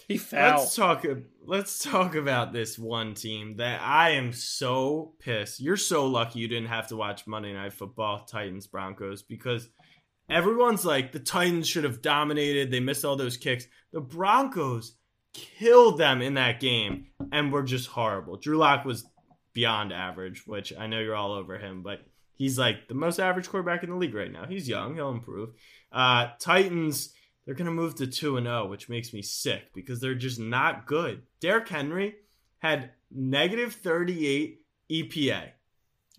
He. 0.07 0.19
Let's 0.31 0.75
talk. 0.75 1.05
Let's 1.45 1.79
talk 1.79 2.15
about 2.15 2.53
this 2.53 2.77
one 2.77 3.13
team 3.13 3.57
that 3.57 3.81
I 3.81 4.11
am 4.11 4.33
so 4.33 5.13
pissed. 5.19 5.59
You're 5.59 5.77
so 5.77 6.05
lucky 6.05 6.39
you 6.39 6.47
didn't 6.47 6.69
have 6.69 6.87
to 6.87 6.95
watch 6.95 7.27
Monday 7.27 7.53
Night 7.53 7.73
Football, 7.73 8.25
Titans 8.25 8.67
Broncos, 8.67 9.23
because 9.23 9.69
everyone's 10.29 10.85
like 10.85 11.11
the 11.11 11.19
Titans 11.19 11.67
should 11.67 11.83
have 11.83 12.01
dominated. 12.01 12.71
They 12.71 12.79
missed 12.79 13.05
all 13.05 13.15
those 13.15 13.37
kicks. 13.37 13.67
The 13.91 14.01
Broncos 14.01 14.95
killed 15.33 15.97
them 15.97 16.21
in 16.21 16.35
that 16.35 16.59
game 16.59 17.07
and 17.31 17.51
were 17.51 17.63
just 17.63 17.87
horrible. 17.87 18.37
Drew 18.37 18.57
Lock 18.57 18.85
was 18.85 19.05
beyond 19.53 19.91
average, 19.91 20.45
which 20.45 20.73
I 20.77 20.87
know 20.87 20.99
you're 20.99 21.15
all 21.15 21.33
over 21.33 21.57
him, 21.57 21.81
but 21.81 22.01
he's 22.33 22.59
like 22.59 22.87
the 22.87 22.93
most 22.93 23.19
average 23.19 23.49
quarterback 23.49 23.83
in 23.83 23.89
the 23.89 23.95
league 23.95 24.13
right 24.13 24.31
now. 24.31 24.45
He's 24.45 24.67
young, 24.67 24.95
he'll 24.95 25.11
improve. 25.11 25.49
Uh, 25.91 26.27
Titans, 26.39 27.13
they're 27.45 27.55
going 27.55 27.65
to 27.65 27.71
move 27.71 27.95
to 27.95 28.07
2 28.07 28.37
and 28.37 28.45
0, 28.47 28.67
which 28.67 28.89
makes 28.89 29.13
me 29.13 29.21
sick 29.21 29.73
because 29.73 29.99
they're 29.99 30.15
just 30.15 30.39
not 30.39 30.85
good. 30.87 31.21
Derrick 31.39 31.67
Henry 31.67 32.15
had 32.59 32.91
negative 33.11 33.73
38 33.73 34.61
EPA. 34.89 35.41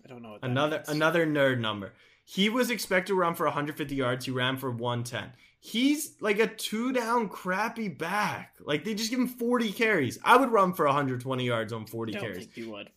I 0.05 0.07
don't 0.07 0.21
know 0.21 0.31
what 0.31 0.41
that 0.41 0.49
Another 0.49 0.77
means. 0.77 0.89
another 0.89 1.27
nerd 1.27 1.59
number. 1.59 1.93
He 2.23 2.49
was 2.49 2.69
expected 2.69 3.07
to 3.13 3.15
run 3.15 3.35
for 3.35 3.45
150 3.45 3.95
yards. 3.95 4.25
He 4.25 4.31
ran 4.31 4.57
for 4.57 4.69
110. 4.71 5.31
He's 5.59 6.15
like 6.21 6.39
a 6.39 6.47
two 6.47 6.93
down 6.93 7.29
crappy 7.29 7.87
back. 7.89 8.55
Like 8.63 8.83
they 8.83 8.93
just 8.93 9.09
give 9.09 9.19
him 9.19 9.27
40 9.27 9.71
carries. 9.71 10.19
I 10.23 10.37
would 10.37 10.49
run 10.51 10.73
for 10.73 10.85
120 10.85 11.45
yards 11.45 11.73
on 11.73 11.85
40 11.85 12.11
I 12.11 12.19
don't 12.19 12.21
carries. 12.21 12.45
think 12.45 12.57
you 12.57 12.71
would. 12.71 12.89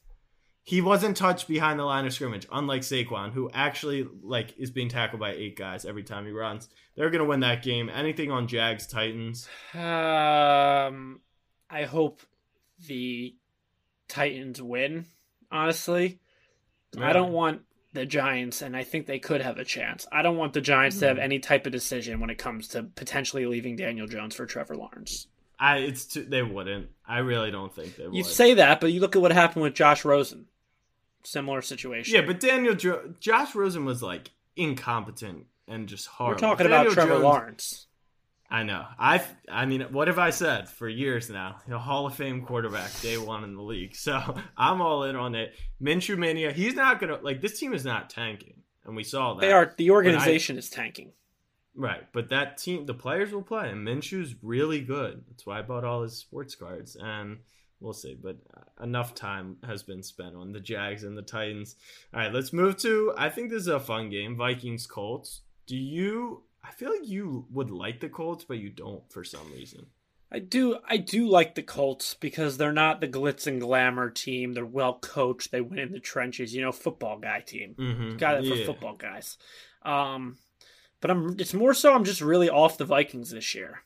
He 0.63 0.81
wasn't 0.81 1.17
touched 1.17 1.49
behind 1.49 1.79
the 1.79 1.85
line 1.85 2.07
of 2.07 2.13
scrimmage, 2.13 2.47
unlike 2.53 2.83
Saquon, 2.83 3.33
who 3.33 3.51
actually 3.53 4.07
like 4.23 4.55
is 4.59 4.71
being 4.71 4.89
tackled 4.89 5.21
by 5.21 5.33
eight 5.33 5.57
guys 5.57 5.85
every 5.85 6.03
time 6.03 6.27
he 6.27 6.33
runs. 6.33 6.69
They're 6.97 7.11
gonna 7.11 7.25
win 7.25 7.41
that 7.41 7.63
game. 7.63 7.89
Anything 7.89 8.31
on 8.31 8.47
Jags 8.47 8.87
Titans? 8.87 9.49
Um, 9.75 11.21
I 11.69 11.85
hope 11.85 12.23
the 12.87 13.35
Titans 14.09 14.61
win. 14.61 15.07
Honestly, 15.51 16.21
I 16.99 17.13
don't 17.13 17.33
want 17.33 17.63
the 17.93 18.07
Giants, 18.07 18.63
and 18.63 18.77
I 18.77 18.85
think 18.85 19.07
they 19.07 19.19
could 19.19 19.41
have 19.41 19.59
a 19.59 19.65
chance. 19.65 20.07
I 20.13 20.23
don't 20.23 20.37
want 20.37 20.53
the 20.53 20.61
Giants 20.61 21.01
to 21.01 21.09
have 21.09 21.19
any 21.19 21.41
type 21.41 21.67
of 21.67 21.73
decision 21.73 22.21
when 22.21 22.31
it 22.31 22.39
comes 22.39 22.69
to 22.69 22.85
potentially 22.85 23.47
leaving 23.47 23.77
Daniel 23.77 24.07
Jones 24.07 24.37
for 24.37 24.47
Trevor 24.47 24.77
Lawrence. 24.77 25.27
I 25.61 25.77
it's 25.79 26.07
too, 26.07 26.25
they 26.25 26.43
wouldn't. 26.43 26.89
I 27.07 27.19
really 27.19 27.51
don't 27.51 27.73
think 27.73 27.97
they 27.97 28.07
would. 28.07 28.15
You 28.17 28.25
say 28.25 28.55
that, 28.55 28.81
but 28.81 28.93
you 28.93 29.01
look 29.01 29.15
at 29.15 29.23
what 29.23 29.31
happened 29.31 29.63
with 29.63 29.75
Josh 29.75 30.05
Rosen. 30.05 30.47
Similar 31.23 31.61
situation. 31.61 32.15
yeah, 32.15 32.23
but 32.23 32.41
Daniel 32.41 32.75
jo- 32.75 33.13
Josh 33.21 33.55
Rosen 33.55 33.85
was 33.85 34.03
like 34.03 34.31
incompetent 34.57 35.45
and 35.69 35.87
just 35.87 36.07
hard. 36.07 36.37
we're 36.37 36.39
talking 36.39 36.67
Daniel 36.67 36.81
about 36.83 36.95
Trevor 36.95 37.11
Jones- 37.13 37.25
Lawrence. 37.25 37.87
I 38.53 38.65
know. 38.65 38.85
I 38.99 39.23
I 39.49 39.67
mean, 39.67 39.83
what 39.93 40.09
have 40.09 40.19
I 40.19 40.31
said 40.31 40.69
for 40.69 40.89
years 40.89 41.31
now? 41.31 41.61
A 41.71 41.79
Hall 41.79 42.07
of 42.07 42.15
Fame 42.17 42.43
quarterback, 42.45 42.91
day 43.01 43.17
one 43.17 43.45
in 43.45 43.55
the 43.55 43.63
league. 43.63 43.95
So 43.95 44.19
I'm 44.57 44.81
all 44.81 45.05
in 45.05 45.15
on 45.15 45.35
it. 45.35 45.55
Minshew 45.81 46.19
mania. 46.19 46.53
He's 46.53 46.75
not 46.75 47.01
gonna 47.01 47.19
like 47.23 47.41
this 47.43 47.61
team 47.61 47.75
is 47.75 47.85
not 47.85 48.11
tanking, 48.11 48.63
and 48.85 48.97
we 48.97 49.05
saw 49.05 49.35
that. 49.35 49.41
They 49.43 49.53
are. 49.53 49.73
The 49.77 49.91
organization 49.91 50.59
is 50.59 50.69
tanking. 50.71 51.13
Right, 51.75 52.03
but 52.13 52.29
that 52.31 52.59
team, 52.59 52.87
the 52.87 52.95
players 52.95 53.33
will 53.33 53.43
play, 53.43 53.71
and 53.71 53.87
Minshew's 53.87 54.35
really 54.43 54.81
good. 54.81 55.25
That's 55.29 55.47
why 55.47 55.59
I 55.59 55.63
bought 55.63 55.85
all 55.85 56.03
his 56.03 56.17
sports 56.17 56.55
cards, 56.55 56.97
and 57.01 57.39
we'll 57.81 57.93
see. 57.93 58.15
But 58.21 58.39
uh, 58.57 58.83
enough 58.85 59.15
time 59.15 59.57
has 59.65 59.83
been 59.83 60.03
spent 60.03 60.37
on 60.37 60.53
the 60.53 60.61
Jags 60.61 61.05
and 61.05 61.17
the 61.17 61.23
Titans. 61.23 61.77
All 62.13 62.21
right, 62.21 62.33
let's 62.33 62.53
move 62.53 62.77
to. 62.79 63.13
I 63.17 63.29
think 63.29 63.51
this 63.51 63.63
is 63.63 63.69
a 63.69 63.81
fun 63.81 64.11
game. 64.11 64.37
Vikings 64.37 64.87
Colts. 64.87 65.43
Do 65.67 65.77
you? 65.77 66.43
I 66.63 66.73
feel 66.73 66.91
like 66.91 67.09
you 67.09 67.47
would 67.51 67.71
like 67.71 68.01
the 68.01 68.09
Colts, 68.09 68.45
but 68.45 68.59
you 68.59 68.71
don't 68.71 69.11
for 69.11 69.25
some 69.25 69.53
reason. 69.53 69.87
I 70.33 70.39
do 70.39 70.79
I 70.89 70.97
do 70.97 71.29
like 71.29 71.55
the 71.57 71.63
Colts 71.63 72.15
because 72.15 72.57
they're 72.57 72.73
not 72.73 73.01
the 73.01 73.09
glitz 73.09 73.47
and 73.47 73.61
glamour 73.61 74.11
team. 74.11 74.53
They're 74.53 74.65
well 74.65 74.95
coached. 74.95 75.51
They 75.51 75.61
win 75.61 75.81
in 75.81 75.93
the 75.93 76.01
trenches. 76.01 76.55
You 76.55 76.63
know, 76.63 76.73
football 76.73 77.19
guy 77.19 77.41
team. 77.41 77.75
Mm-hmm. 77.77 78.17
Got 78.17 78.45
it 78.45 78.49
for 78.49 78.65
football 78.65 78.95
guys. 78.95 79.39
Um, 79.83 80.37
but 81.01 81.11
I'm 81.11 81.37
it's 81.39 81.55
more 81.55 81.75
so 81.75 81.95
I'm 81.95 82.05
just 82.05 82.21
really 82.21 82.49
off 82.51 82.79
the 82.79 82.85
Vikings 82.85 83.31
this 83.31 83.55
year. 83.55 83.81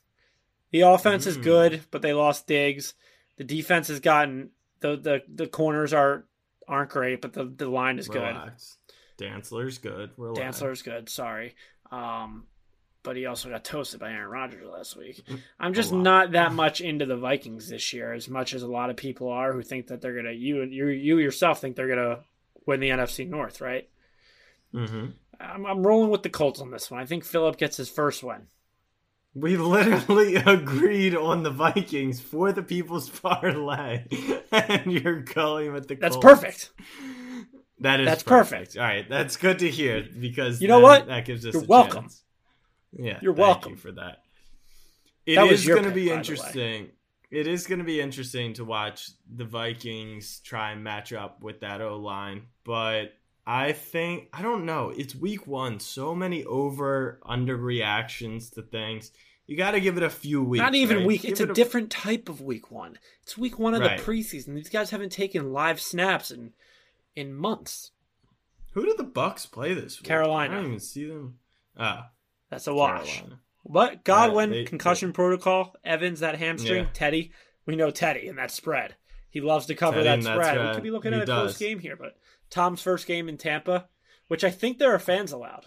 The 0.70 0.80
offense 0.82 1.26
is 1.26 1.38
Mm. 1.38 1.42
good, 1.44 1.80
but 1.90 2.02
they 2.02 2.12
lost 2.12 2.46
Diggs. 2.46 2.94
The 3.36 3.44
defense 3.44 3.88
has 3.88 4.00
gotten 4.00 4.50
the 4.80 4.96
the 4.96 5.22
the 5.32 5.46
corners 5.46 5.92
are 5.92 6.24
aren't 6.66 6.90
great, 6.90 7.20
but 7.20 7.32
the 7.32 7.44
the 7.44 7.68
line 7.68 7.98
is 7.98 8.08
good. 8.08 8.22
Relax. 8.22 8.78
Dantzler's 9.18 9.78
good. 9.78 10.10
Relax. 10.16 10.60
Dantzler's 10.60 10.82
good. 10.82 11.08
Sorry. 11.08 11.54
Um, 11.92 12.46
but 13.04 13.16
he 13.16 13.26
also 13.26 13.50
got 13.50 13.62
toasted 13.64 14.00
by 14.00 14.10
Aaron 14.10 14.30
Rodgers 14.30 14.66
last 14.66 14.96
week. 14.96 15.22
Mm, 15.28 15.38
I'm 15.60 15.74
just 15.74 15.92
not 15.92 16.32
that 16.32 16.52
much 16.64 16.80
into 16.80 17.06
the 17.06 17.16
Vikings 17.18 17.68
this 17.68 17.92
year, 17.92 18.12
as 18.12 18.28
much 18.28 18.54
as 18.54 18.62
a 18.62 18.66
lot 18.66 18.90
of 18.90 18.96
people 18.96 19.28
are 19.28 19.52
who 19.52 19.62
think 19.62 19.88
that 19.88 20.00
they're 20.00 20.16
gonna. 20.16 20.32
You 20.32 20.62
you 20.62 20.88
you 20.88 21.18
yourself 21.18 21.60
think 21.60 21.76
they're 21.76 21.86
gonna 21.88 22.20
win 22.66 22.80
the 22.80 22.88
NFC 22.90 23.28
North, 23.28 23.60
right? 23.60 23.88
Mm-hmm. 24.74 25.06
I'm, 25.40 25.66
I'm 25.66 25.86
rolling 25.86 26.10
with 26.10 26.22
the 26.22 26.30
Colts 26.30 26.60
on 26.60 26.70
this 26.70 26.90
one. 26.90 27.00
I 27.00 27.06
think 27.06 27.24
Philip 27.24 27.56
gets 27.56 27.76
his 27.76 27.88
first 27.88 28.22
win. 28.22 28.46
We 29.34 29.56
literally 29.56 30.36
agreed 30.46 31.16
on 31.16 31.42
the 31.42 31.50
Vikings 31.50 32.20
for 32.20 32.52
the 32.52 32.62
People's 32.62 33.08
Parlay, 33.10 34.04
and 34.52 34.92
you're 34.92 35.20
going 35.22 35.72
with 35.72 35.88
the. 35.88 35.96
That's 35.96 36.16
Colts. 36.16 36.24
perfect. 36.24 36.70
That 37.80 38.00
is 38.00 38.06
That's 38.06 38.22
perfect. 38.22 38.60
perfect. 38.74 38.76
All 38.78 38.84
right, 38.84 39.08
that's 39.08 39.36
good 39.36 39.58
to 39.58 39.68
hear 39.70 40.06
because 40.20 40.62
You 40.62 40.68
know 40.68 40.78
what? 40.80 41.06
That 41.08 41.24
gives 41.24 41.44
us. 41.44 41.54
You're 41.54 41.64
welcome. 41.64 42.02
chance. 42.04 42.22
Yeah, 42.92 43.18
You're 43.20 43.34
thank 43.34 43.46
welcome. 43.46 43.72
you 43.72 43.78
for 43.78 43.92
that. 43.92 44.18
It 45.26 45.34
That 45.36 45.48
is 45.48 45.66
going 45.66 45.82
to 45.84 45.90
be 45.90 46.02
by 46.02 46.04
the 46.04 46.10
way. 46.10 46.16
interesting. 46.16 46.88
it 47.32 47.48
is 47.48 47.66
going 47.66 47.80
to 47.80 47.84
be 47.84 48.00
interesting 48.00 48.52
to 48.54 48.64
watch 48.64 49.10
the 49.34 49.44
Vikings 49.44 50.38
try 50.44 50.70
and 50.70 50.84
match 50.84 51.12
up 51.12 51.42
with 51.42 51.60
that 51.60 51.80
O 51.80 51.96
line, 51.96 52.42
but 52.64 53.12
I 53.46 53.72
think 53.72 54.28
I 54.32 54.42
don't 54.42 54.64
know. 54.64 54.90
It's 54.96 55.14
week 55.14 55.46
one, 55.46 55.78
so 55.80 56.14
many 56.14 56.44
over 56.44 57.20
under 57.24 57.56
reactions 57.56 58.50
to 58.50 58.62
things. 58.62 59.10
You 59.46 59.56
got 59.58 59.72
to 59.72 59.80
give 59.80 59.98
it 59.98 60.02
a 60.02 60.08
few 60.08 60.42
weeks. 60.42 60.62
Not 60.62 60.74
even 60.74 60.98
right? 60.98 61.06
week. 61.06 61.22
Give 61.22 61.32
It's 61.32 61.40
it 61.40 61.50
a 61.50 61.52
different 61.52 61.90
type 61.90 62.30
of 62.30 62.40
week 62.40 62.70
one. 62.70 62.98
It's 63.22 63.36
week 63.36 63.58
one 63.58 63.74
of 63.74 63.82
Right. 63.82 63.98
the 63.98 64.02
preseason. 64.04 64.54
These 64.54 64.70
guys 64.70 64.88
haven't 64.90 65.12
taken 65.12 65.52
live 65.52 65.80
snaps 65.80 66.30
in 66.30 66.52
in 67.14 67.34
months. 67.34 67.90
Who 68.72 68.86
did 68.86 68.96
the 68.96 69.04
Bucks 69.04 69.44
play 69.46 69.74
this 69.74 70.00
week? 70.00 70.06
Carolina. 70.08 70.52
I 70.54 70.56
don't 70.56 70.66
even 70.66 70.80
see 70.80 71.04
them. 71.06 71.38
Ah, 71.78 72.10
That's 72.50 72.66
a 72.66 72.74
wash. 72.74 73.16
Carolina. 73.18 73.40
But 73.66 74.04
Godwin, 74.04 74.50
they- 74.50 74.64
concussion 74.64 75.12
protocol. 75.12 75.76
Evans, 75.84 76.20
that 76.20 76.38
hamstring. 76.38 76.84
Yeah. 76.84 76.90
Teddy, 76.92 77.30
we 77.66 77.76
know 77.76 77.90
Teddy 77.90 78.26
and 78.28 78.38
that 78.38 78.50
spread. 78.50 78.96
He 79.30 79.40
loves 79.40 79.66
to 79.66 79.74
cover 79.74 79.96
Teddy 80.02 80.04
that 80.04 80.14
and 80.14 80.26
that 80.26 80.34
spread. 80.34 80.68
We 80.68 80.74
could 80.74 80.82
be 80.82 80.90
looking 80.90 81.12
He 81.12 81.18
at 81.20 81.22
a 81.28 81.32
close 81.32 81.56
game 81.58 81.78
here. 81.78 81.96
But 81.96 82.16
Tom's 82.54 82.80
first 82.80 83.08
game 83.08 83.28
in 83.28 83.36
Tampa, 83.36 83.88
which 84.28 84.44
I 84.44 84.50
think 84.50 84.78
there 84.78 84.94
are 84.94 85.00
fans 85.00 85.32
allowed. 85.32 85.66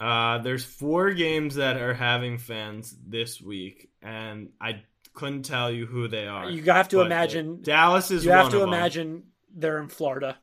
Uh, 0.00 0.38
there's 0.38 0.64
four 0.64 1.12
games 1.12 1.56
that 1.56 1.76
are 1.76 1.92
having 1.92 2.38
fans 2.38 2.96
this 3.06 3.42
week, 3.42 3.90
and 4.00 4.48
I 4.58 4.82
couldn't 5.12 5.42
tell 5.42 5.70
you 5.70 5.84
who 5.84 6.08
they 6.08 6.26
are. 6.26 6.48
You 6.48 6.62
have 6.64 6.88
to 6.88 7.02
imagine. 7.02 7.60
Dallas 7.60 8.10
is 8.10 8.24
You 8.24 8.30
have 8.30 8.50
to 8.50 8.62
imagine 8.62 9.24
they're 9.54 9.78
in 9.78 9.88
Florida. 9.88 10.38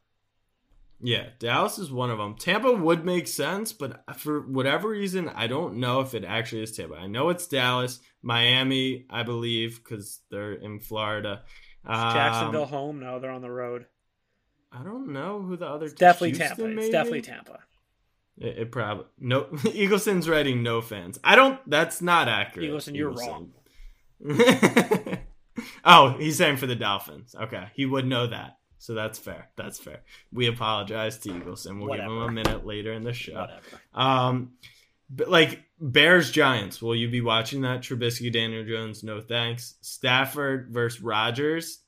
Yeah, 1.02 1.30
Dallas 1.40 1.80
is 1.80 1.92
one 1.92 2.12
of 2.12 2.20
them. 2.20 2.36
Tampa 2.36 2.72
would 2.72 3.04
make 3.04 3.28
sense, 3.28 3.74
but 3.74 4.04
for 4.18 4.40
whatever 4.42 4.90
reason, 4.90 5.30
I 5.30 5.48
don't 5.48 5.78
know 5.78 6.00
if 6.02 6.14
it 6.14 6.24
actually 6.24 6.62
is 6.64 6.78
Tampa. 6.78 6.96
I 6.96 7.08
know 7.08 7.30
it's 7.30 7.48
Dallas, 7.48 8.00
Miami, 8.22 9.06
I 9.10 9.24
believe, 9.24 9.84
because 9.84 10.22
they're 10.30 10.54
in 10.54 10.80
Florida. 10.80 11.42
Is 11.86 11.98
Um, 11.98 12.14
Jacksonville 12.14 12.66
home? 12.66 13.00
No, 13.00 13.20
they're 13.20 13.32
on 13.32 13.42
the 13.42 13.52
road. 13.52 13.88
I 14.74 14.84
don't 14.84 15.14
know 15.14 15.42
who 15.42 15.56
the 15.56 15.68
other. 15.68 15.86
It's 15.86 15.94
definitely 15.94 16.30
Houston, 16.38 16.58
Tampa. 16.58 16.82
It's 16.82 16.90
definitely 16.90 17.22
Tampa. 17.22 17.60
It, 18.38 18.58
it 18.58 18.72
probably 18.72 19.06
no. 19.20 19.44
Eagleson's 19.66 20.28
writing 20.28 20.64
no 20.64 20.82
fans. 20.82 21.20
I 21.24 21.36
don't. 21.36 21.60
That's 21.70 22.02
not 22.02 22.28
accurate. 22.28 22.72
Eagleson, 22.72 22.96
you're 22.96 23.12
wrong. 23.12 23.52
oh, 25.86 26.18
he's 26.18 26.38
saying 26.38 26.58
for 26.58 26.68
the 26.68 26.76
Dolphins. 26.76 27.36
Okay, 27.40 27.68
he 27.76 27.86
would 27.86 28.06
know 28.06 28.28
that. 28.28 28.58
So 28.80 28.94
that's 28.94 29.20
fair. 29.20 29.50
That's 29.56 29.80
fair. 29.80 30.02
We 30.32 30.48
apologize 30.48 31.18
to 31.20 31.30
Eagleson. 31.30 31.80
We'll 31.80 31.96
give 31.96 32.04
him 32.04 32.18
a 32.18 32.32
minute 32.32 32.66
later 32.66 32.92
in 32.92 33.04
the 33.04 33.14
show. 33.14 33.34
Whatever. 33.34 33.82
Um, 33.94 34.54
but 35.10 35.30
like 35.30 35.64
Bears 35.80 36.32
Giants, 36.32 36.82
will 36.82 36.96
you 36.96 37.10
be 37.10 37.22
watching 37.22 37.62
that? 37.62 37.82
Trubisky, 37.82 38.32
Daniel 38.32 38.66
Jones, 38.66 39.04
no 39.04 39.22
thanks. 39.22 39.76
Stafford 39.82 40.70
versus 40.72 41.02
Rodgers. 41.02 41.83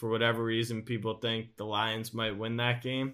For 0.00 0.08
whatever 0.08 0.42
reason, 0.42 0.80
people 0.80 1.12
think 1.12 1.58
the 1.58 1.66
Lions 1.66 2.14
might 2.14 2.38
win 2.38 2.56
that 2.56 2.80
game. 2.80 3.12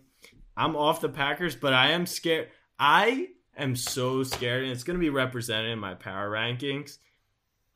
I'm 0.56 0.76
off 0.76 1.00
the 1.00 1.08
Packers, 1.08 1.56
but 1.56 1.72
I 1.72 1.90
am 1.90 2.06
scared. 2.06 2.48
I 2.78 3.30
am 3.56 3.74
so 3.74 4.22
scared, 4.22 4.62
and 4.62 4.70
it's 4.70 4.84
going 4.84 4.96
to 4.96 5.04
be 5.04 5.10
represented 5.10 5.72
in 5.72 5.80
my 5.80 5.94
power 5.94 6.30
rankings 6.30 6.98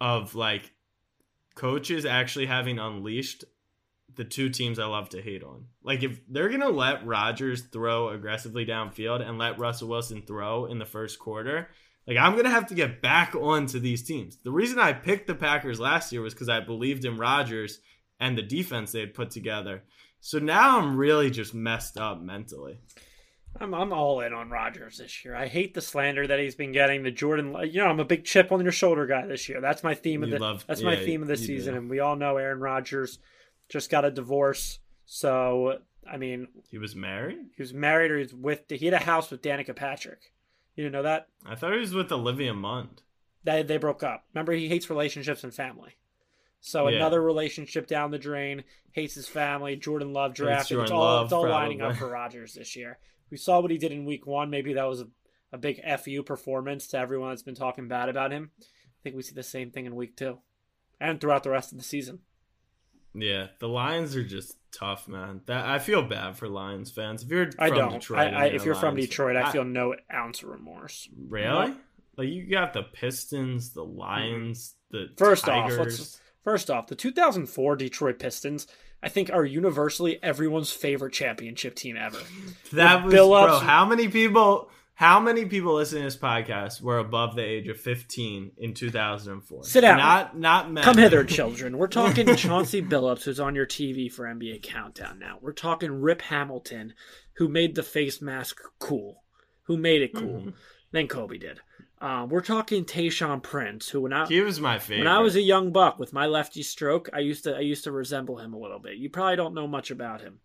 of 0.00 0.36
like 0.36 0.70
coaches 1.56 2.04
actually 2.04 2.46
having 2.46 2.78
unleashed 2.78 3.44
the 4.14 4.22
two 4.22 4.48
teams 4.48 4.78
I 4.78 4.86
love 4.86 5.08
to 5.08 5.20
hate 5.20 5.42
on. 5.42 5.64
Like 5.82 6.04
if 6.04 6.20
they're 6.28 6.48
gonna 6.48 6.68
let 6.68 7.06
Rodgers 7.06 7.62
throw 7.62 8.10
aggressively 8.10 8.64
downfield 8.64 9.26
and 9.26 9.38
let 9.38 9.58
Russell 9.58 9.88
Wilson 9.88 10.22
throw 10.22 10.66
in 10.66 10.78
the 10.78 10.86
first 10.86 11.18
quarter, 11.18 11.68
like 12.06 12.16
I'm 12.16 12.36
gonna 12.36 12.50
have 12.50 12.66
to 12.68 12.74
get 12.74 13.02
back 13.02 13.34
onto 13.34 13.78
these 13.80 14.02
teams. 14.02 14.36
The 14.42 14.50
reason 14.50 14.78
I 14.78 14.92
picked 14.92 15.26
the 15.26 15.34
Packers 15.34 15.80
last 15.80 16.12
year 16.12 16.22
was 16.22 16.34
because 16.34 16.48
I 16.48 16.60
believed 16.60 17.04
in 17.04 17.18
Rodgers 17.18 17.80
and 18.20 18.36
the 18.36 18.42
defense 18.42 18.92
they 18.92 19.00
had 19.00 19.14
put 19.14 19.30
together. 19.30 19.82
So 20.20 20.38
now 20.38 20.78
I'm 20.78 20.96
really 20.96 21.30
just 21.30 21.54
messed 21.54 21.96
up 21.96 22.20
mentally. 22.20 22.78
I'm 23.58 23.74
I'm 23.74 23.92
all 23.92 24.20
in 24.20 24.32
on 24.32 24.50
Rodgers 24.50 24.98
this 24.98 25.24
year. 25.24 25.34
I 25.34 25.48
hate 25.48 25.74
the 25.74 25.80
slander 25.80 26.26
that 26.26 26.38
he's 26.38 26.54
been 26.54 26.70
getting. 26.72 27.02
The 27.02 27.10
Jordan, 27.10 27.56
you 27.64 27.80
know, 27.80 27.86
I'm 27.88 27.98
a 27.98 28.04
big 28.04 28.24
chip 28.24 28.52
on 28.52 28.62
your 28.62 28.70
shoulder 28.70 29.06
guy 29.06 29.26
this 29.26 29.48
year. 29.48 29.60
That's 29.60 29.82
my 29.82 29.94
theme 29.94 30.22
of 30.22 30.30
the. 30.30 30.38
love- 30.38 30.64
that's 30.68 30.82
my 30.82 30.94
theme 30.96 31.22
of 31.22 31.28
the 31.28 31.36
season, 31.36 31.74
do. 31.74 31.80
and 31.80 31.90
we 31.90 31.98
all 31.98 32.14
know 32.14 32.36
Aaron 32.36 32.60
Rodgers 32.60 33.18
just 33.68 33.90
got 33.90 34.04
a 34.04 34.10
divorce. 34.10 34.78
So 35.04 35.78
I 36.08 36.16
mean, 36.16 36.48
He 36.70 36.78
was 36.78 36.94
married? 36.94 37.38
he 37.56 37.62
was 37.62 37.74
married 37.74 38.10
or 38.12 38.18
he's 38.18 38.32
with. 38.34 38.62
He 38.68 38.84
had 38.84 38.94
a 38.94 38.98
house 39.04 39.30
with 39.30 39.42
Danica 39.42 39.74
Patrick. 39.74 40.32
You 40.76 40.84
didn't 40.84 40.92
know 40.92 41.02
that? 41.02 41.26
I 41.44 41.56
thought 41.56 41.72
he 41.72 41.80
was 41.80 41.94
with 41.94 42.12
Olivia 42.12 42.54
Munn. 42.54 42.90
They 43.42 43.62
they 43.64 43.78
broke 43.78 44.02
up. 44.04 44.24
Remember, 44.32 44.52
he 44.52 44.68
hates 44.68 44.88
relationships 44.90 45.42
and 45.42 45.52
family. 45.52 45.96
So 46.60 46.88
Yeah. 46.88 46.96
another 46.96 47.22
relationship 47.22 47.86
down 47.86 48.10
the 48.10 48.18
drain. 48.18 48.64
Hates 48.92 49.14
his 49.14 49.28
family. 49.28 49.76
Jordan 49.76 50.12
Love 50.12 50.34
drafted. 50.34 50.60
it's 50.60 50.68
Jordan 50.90 50.92
all 50.92 51.00
Love, 51.02 51.26
it's 51.26 51.32
all 51.32 51.48
lining 51.48 51.80
up 51.80 51.96
for 51.96 52.08
Rodgers 52.08 52.54
this 52.54 52.74
year. 52.76 52.98
We 53.30 53.36
saw 53.36 53.60
what 53.60 53.70
he 53.70 53.78
did 53.78 53.92
in 53.92 54.04
Week 54.04 54.26
One. 54.26 54.50
Maybe 54.50 54.72
that 54.74 54.84
was 54.88 55.00
a, 55.02 55.06
a 55.52 55.58
big 55.58 55.80
fu 56.00 56.22
performance 56.22 56.88
to 56.88 56.98
everyone 56.98 57.30
that's 57.30 57.42
been 57.42 57.54
talking 57.54 57.86
bad 57.88 58.08
about 58.08 58.32
him. 58.32 58.50
I 58.60 58.64
think 59.04 59.16
we 59.16 59.22
see 59.22 59.34
the 59.34 59.42
same 59.42 59.70
thing 59.70 59.86
in 59.86 59.94
Week 59.94 60.16
Two, 60.16 60.38
and 61.00 61.20
throughout 61.20 61.44
the 61.44 61.50
rest 61.50 61.70
of 61.72 61.78
the 61.78 61.84
season. 61.84 62.18
Yeah, 63.14 63.48
the 63.58 63.68
Lions 63.68 64.14
are 64.14 64.22
just 64.24 64.56
tough, 64.72 65.08
man. 65.08 65.40
That 65.46 65.64
I 65.66 65.78
feel 65.78 66.02
bad 66.02 66.36
for 66.36 66.48
Lions 66.48 66.90
fans. 66.90 67.22
If 67.22 67.30
you're 67.30 67.50
I 67.58 67.68
from 67.68 67.78
don't. 67.78 67.92
Detroit, 67.94 68.18
I, 68.18 68.24
I, 68.30 68.44
if 68.46 68.64
you're 68.64 68.74
from 68.74 68.96
Detroit, 68.96 69.36
fan- 69.36 69.44
I 69.44 69.52
feel 69.52 69.64
no 69.64 69.94
ounce 70.12 70.42
of 70.42 70.48
remorse. 70.50 71.08
really 71.28 71.74
like 72.16 72.28
you 72.28 72.46
got 72.50 72.72
the 72.72 72.82
Pistons, 72.82 73.72
the 73.72 73.84
Lions, 73.84 74.74
the 74.90 75.06
First 75.16 75.44
Tigers. 75.44 75.78
off, 75.78 75.86
let's 75.86 76.20
first 76.44 76.70
off 76.70 76.86
the 76.86 76.94
2004 76.96 77.76
Detroit 77.76 78.18
Pistons. 78.18 78.66
I 79.02 79.08
think 79.08 79.30
are 79.32 79.46
universally 79.46 80.22
everyone's 80.22 80.72
favorite 80.72 81.14
championship 81.14 81.74
team 81.74 81.96
ever. 81.96 82.18
that 82.72 82.96
with 82.96 83.04
was 83.06 83.14
Bill 83.14 83.28
bro. 83.30 83.44
Ups- 83.44 83.64
How 83.64 83.86
many 83.86 84.08
people? 84.08 84.70
How 84.94 85.18
many 85.18 85.46
people 85.46 85.76
listening 85.76 86.02
to 86.02 86.08
this 86.08 86.18
podcast 86.18 86.82
were 86.82 86.98
above 86.98 87.34
the 87.34 87.42
age 87.42 87.68
of 87.68 87.80
15 87.80 88.52
in 88.58 88.74
2004? 88.74 89.64
Sit 89.64 89.80
down. 89.80 89.96
Not 89.96 90.38
not 90.38 90.70
men. 90.70 90.84
Come 90.84 90.98
hither, 90.98 91.24
children. 91.38 91.78
We're 91.78 91.86
talking 91.86 92.36
Chauncey 92.36 92.82
Billups, 92.82 93.22
who's 93.24 93.40
on 93.40 93.54
your 93.54 93.64
TV 93.64 94.12
for 94.12 94.26
NBA 94.26 94.62
Countdown 94.62 95.18
now. 95.18 95.38
We're 95.40 95.52
talking 95.52 96.02
Rip 96.02 96.20
Hamilton, 96.20 96.92
who 97.36 97.48
made 97.48 97.74
the 97.74 97.82
face 97.82 98.20
mask 98.20 98.60
cool, 98.78 99.22
who 99.62 99.78
made 99.78 100.02
it 100.02 100.14
cool. 100.14 100.40
Mm-hmm. 100.40 100.50
Then 100.92 101.08
Kobe 101.08 101.38
did. 101.38 101.60
Um, 102.00 102.30
we're 102.30 102.40
talking 102.40 102.84
Tayshaun 102.84 103.42
Prince, 103.42 103.88
who 103.90 104.00
when 104.02 104.12
I 104.12 104.26
He 104.26 104.40
was 104.40 104.58
my 104.60 104.78
favorite. 104.78 105.04
when 105.04 105.12
I 105.12 105.18
was 105.20 105.36
a 105.36 105.42
young 105.42 105.70
buck 105.70 105.98
with 105.98 106.12
my 106.12 106.26
lefty 106.26 106.62
stroke, 106.62 107.10
I 107.12 107.18
used 107.18 107.44
to 107.44 107.54
I 107.56 107.60
used 107.60 107.84
to 107.84 107.92
resemble 107.92 108.38
him 108.38 108.54
a 108.54 108.58
little 108.58 108.78
bit. 108.78 108.96
You 108.96 109.10
probably 109.10 109.36
don't 109.36 109.54
know 109.54 109.66
much 109.66 109.90
about 109.90 110.20
him. 110.22 110.40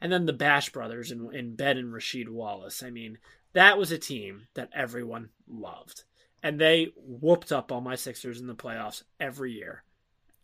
And 0.00 0.12
then 0.12 0.26
the 0.26 0.32
Bash 0.32 0.70
brothers 0.70 1.10
in, 1.12 1.32
in 1.34 1.54
Ben 1.54 1.78
and 1.78 1.92
Rasheed 1.92 2.28
Wallace. 2.28 2.82
I 2.82 2.90
mean, 2.90 3.18
that 3.54 3.78
was 3.78 3.92
a 3.92 3.98
team 3.98 4.48
that 4.54 4.68
everyone 4.74 5.30
loved. 5.48 6.02
And 6.42 6.60
they 6.60 6.92
whooped 6.96 7.50
up 7.52 7.72
all 7.72 7.80
my 7.80 7.94
Sixers 7.94 8.40
in 8.40 8.46
the 8.46 8.54
playoffs 8.54 9.02
every 9.18 9.52
year. 9.52 9.84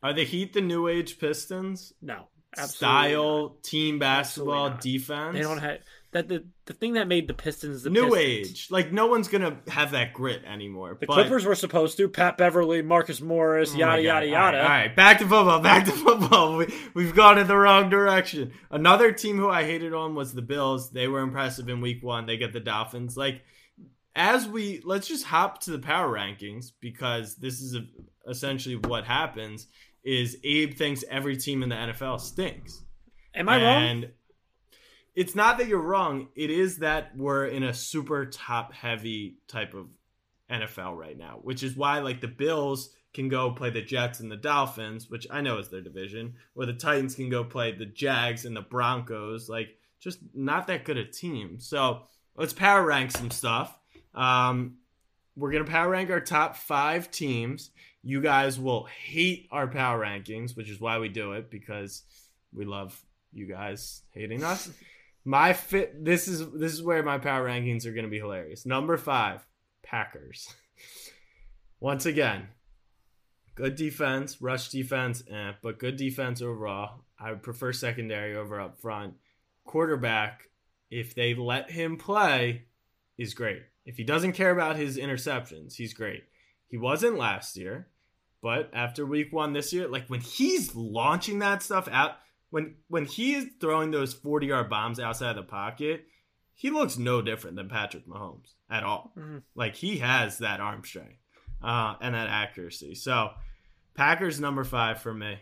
Are 0.02 0.12
the 0.14 0.24
Heat 0.24 0.52
the 0.54 0.60
new 0.62 0.88
age 0.88 1.18
Pistons? 1.18 1.92
No. 2.00 2.28
absolutely 2.56 2.76
Style, 2.76 3.40
not. 3.48 3.62
team 3.62 3.98
basketball, 3.98 4.70
defense. 4.80 5.34
They 5.34 5.42
don't 5.42 5.58
have 5.58 5.80
that 6.12 6.28
the 6.28 6.44
the 6.66 6.74
thing 6.74 6.92
that 6.92 7.08
made 7.08 7.26
the 7.26 7.34
Pistons 7.34 7.82
the 7.82 7.90
new 7.90 8.10
Pistons- 8.10 8.50
age. 8.50 8.68
Like 8.70 8.92
no 8.92 9.06
one's 9.06 9.28
gonna 9.28 9.58
have 9.68 9.90
that 9.92 10.12
grit 10.12 10.42
anymore. 10.44 10.96
The 11.00 11.06
but, 11.06 11.14
Clippers 11.14 11.44
were 11.44 11.54
supposed 11.54 11.96
to. 11.96 12.08
Pat 12.08 12.36
Beverley, 12.38 12.82
Marcus 12.82 13.20
Morris, 13.20 13.72
Oh 13.74 13.78
yada 13.78 14.02
yada 14.02 14.26
All 14.26 14.32
yada. 14.32 14.56
right, 14.58 14.62
all 14.62 14.68
right, 14.68 14.96
back 14.96 15.18
to 15.18 15.24
football. 15.24 15.60
Back 15.72 15.86
to 15.86 15.92
football. 15.92 16.56
We, 16.58 16.74
we've 16.94 17.14
gone 17.14 17.38
in 17.38 17.46
the 17.46 17.56
wrong 17.56 17.88
direction. 17.90 18.52
Another 18.70 19.10
team 19.12 19.38
who 19.38 19.48
I 19.48 19.64
hated 19.64 19.94
on 19.94 20.14
was 20.14 20.34
the 20.34 20.42
Bills. 20.42 20.90
They 20.90 21.08
were 21.08 21.20
impressive 21.20 21.68
in 21.68 21.80
Week 21.80 22.02
One. 22.02 22.26
They 22.26 22.36
get 22.36 22.52
the 22.52 22.60
Dolphins. 22.60 23.16
Like 23.16 23.42
as 24.14 24.46
we 24.46 24.82
let's 24.84 25.08
just 25.08 25.24
hop 25.24 25.60
to 25.62 25.70
the 25.70 25.78
power 25.78 26.12
rankings 26.12 26.72
because 26.80 27.36
this 27.36 27.60
is 27.60 27.74
a, 27.74 27.86
essentially 28.28 28.76
what 28.76 29.04
happens. 29.04 29.66
Is 30.04 30.36
Abe 30.42 30.74
thinks 30.74 31.04
every 31.08 31.36
team 31.36 31.62
in 31.62 31.68
the 31.68 31.76
NFL 31.76 32.20
stinks. 32.20 32.82
Am 33.34 33.48
I 33.48 33.62
wrong? 33.62 34.04
It's 35.14 35.34
not 35.34 35.58
that 35.58 35.68
you're 35.68 35.80
wrong. 35.80 36.28
It 36.34 36.50
is 36.50 36.78
that 36.78 37.16
we're 37.16 37.46
in 37.46 37.62
a 37.62 37.74
super 37.74 38.26
top 38.26 38.72
heavy 38.72 39.36
type 39.46 39.74
of 39.74 39.88
NFL 40.50 40.96
right 40.96 41.16
now, 41.16 41.40
which 41.42 41.62
is 41.62 41.76
why 41.76 41.98
like 42.00 42.20
the 42.20 42.28
Bills 42.28 42.90
can 43.12 43.28
go 43.28 43.50
play 43.50 43.70
the 43.70 43.82
Jets 43.82 44.20
and 44.20 44.30
the 44.30 44.36
Dolphins, 44.36 45.10
which 45.10 45.26
I 45.30 45.42
know 45.42 45.58
is 45.58 45.68
their 45.68 45.82
division, 45.82 46.34
or 46.54 46.64
the 46.64 46.72
Titans 46.72 47.14
can 47.14 47.28
go 47.28 47.44
play 47.44 47.72
the 47.72 47.86
Jags 47.86 48.44
and 48.44 48.56
the 48.56 48.62
Broncos. 48.62 49.48
Like 49.48 49.76
just 50.00 50.18
not 50.34 50.66
that 50.68 50.84
good 50.84 50.96
a 50.96 51.04
team. 51.04 51.60
So 51.60 52.02
let's 52.36 52.52
power 52.52 52.84
rank 52.84 53.10
some 53.10 53.30
stuff. 53.30 53.78
Um, 54.14 54.78
we're 55.36 55.52
gonna 55.52 55.64
power 55.64 55.90
rank 55.90 56.10
our 56.10 56.20
top 56.20 56.56
five 56.56 57.10
teams. 57.10 57.70
You 58.02 58.20
guys 58.20 58.58
will 58.58 58.84
hate 58.84 59.48
our 59.50 59.66
power 59.66 60.00
rankings, 60.00 60.56
which 60.56 60.68
is 60.68 60.80
why 60.80 60.98
we 60.98 61.08
do 61.08 61.32
it 61.32 61.50
because 61.50 62.02
we 62.52 62.64
love 62.64 62.98
you 63.32 63.46
guys 63.46 64.02
hating 64.12 64.42
us. 64.42 64.70
My 65.24 65.52
fit. 65.52 66.04
This 66.04 66.28
is 66.28 66.50
this 66.52 66.72
is 66.72 66.82
where 66.82 67.02
my 67.02 67.18
power 67.18 67.46
rankings 67.46 67.86
are 67.86 67.92
going 67.92 68.04
to 68.04 68.10
be 68.10 68.18
hilarious. 68.18 68.66
Number 68.66 68.96
five, 68.96 69.46
Packers. 69.82 70.54
Once 71.80 72.06
again, 72.06 72.48
Good 73.54 73.76
defense, 73.76 74.40
rush 74.40 74.70
defense, 74.70 75.22
eh, 75.30 75.52
but 75.62 75.78
good 75.78 75.96
defense 75.96 76.40
overall. 76.40 77.04
I 77.18 77.32
prefer 77.34 77.72
secondary 77.72 78.34
over 78.34 78.58
up 78.58 78.80
front. 78.80 79.14
Quarterback, 79.64 80.48
if 80.90 81.14
they 81.14 81.34
let 81.34 81.70
him 81.70 81.98
play, 81.98 82.64
is 83.18 83.34
great. 83.34 83.62
If 83.84 83.96
he 83.96 84.04
doesn't 84.04 84.32
care 84.32 84.52
about 84.52 84.76
his 84.76 84.96
interceptions, 84.96 85.74
he's 85.74 85.92
great. 85.92 86.24
He 86.66 86.78
wasn't 86.78 87.18
last 87.18 87.56
year, 87.56 87.88
but 88.40 88.70
after 88.72 89.04
week 89.04 89.32
one 89.32 89.52
this 89.52 89.72
year, 89.72 89.86
like 89.86 90.08
when 90.08 90.20
he's 90.20 90.74
launching 90.74 91.40
that 91.40 91.62
stuff 91.62 91.88
out, 91.92 92.16
when 92.53 92.74
when 92.88 93.07
he 93.07 93.34
is 93.34 93.46
throwing 93.61 93.90
those 93.90 94.12
40 94.12 94.46
yard 94.46 94.68
bombs 94.68 95.00
outside 95.00 95.30
of 95.30 95.36
the 95.36 95.42
pocket, 95.42 96.05
he 96.53 96.70
looks 96.70 96.98
no 96.98 97.22
different 97.22 97.57
than 97.57 97.70
Patrick 97.70 98.07
Mahomes 98.07 98.53
at 98.70 98.84
all. 98.84 99.14
Mm-hmm. 99.18 99.38
Like 99.55 99.74
he 99.74 99.98
has 99.98 100.38
that 100.38 100.61
arm 100.61 100.84
strength 100.84 101.16
uh, 101.64 101.94
and 102.03 102.14
that 102.14 102.28
accuracy. 102.28 102.94
So 102.94 103.30
Packers 103.94 104.38
number 104.38 104.64
five 104.64 105.00
for 105.00 105.14
me. 105.14 105.38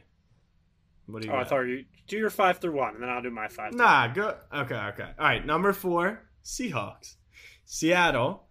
What 1.06 1.22
do 1.22 1.28
you 1.28 1.34
Oh, 1.34 1.38
I 1.38 1.44
thought 1.44 1.62
you 1.62 1.84
do 2.06 2.16
your 2.16 2.30
five 2.30 2.58
through 2.58 2.76
one, 2.76 2.94
and 2.94 3.02
then 3.02 3.10
I'll 3.10 3.22
do 3.22 3.30
my 3.30 3.48
five. 3.48 3.72
through 3.72 3.80
Nah, 3.80 4.06
go. 4.06 4.36
Okay, 4.54 4.76
okay. 4.76 5.10
All 5.18 5.24
right, 5.26 5.44
number 5.44 5.72
four, 5.72 6.22
Seahawks. 6.44 7.16
Seattle, 7.64 8.44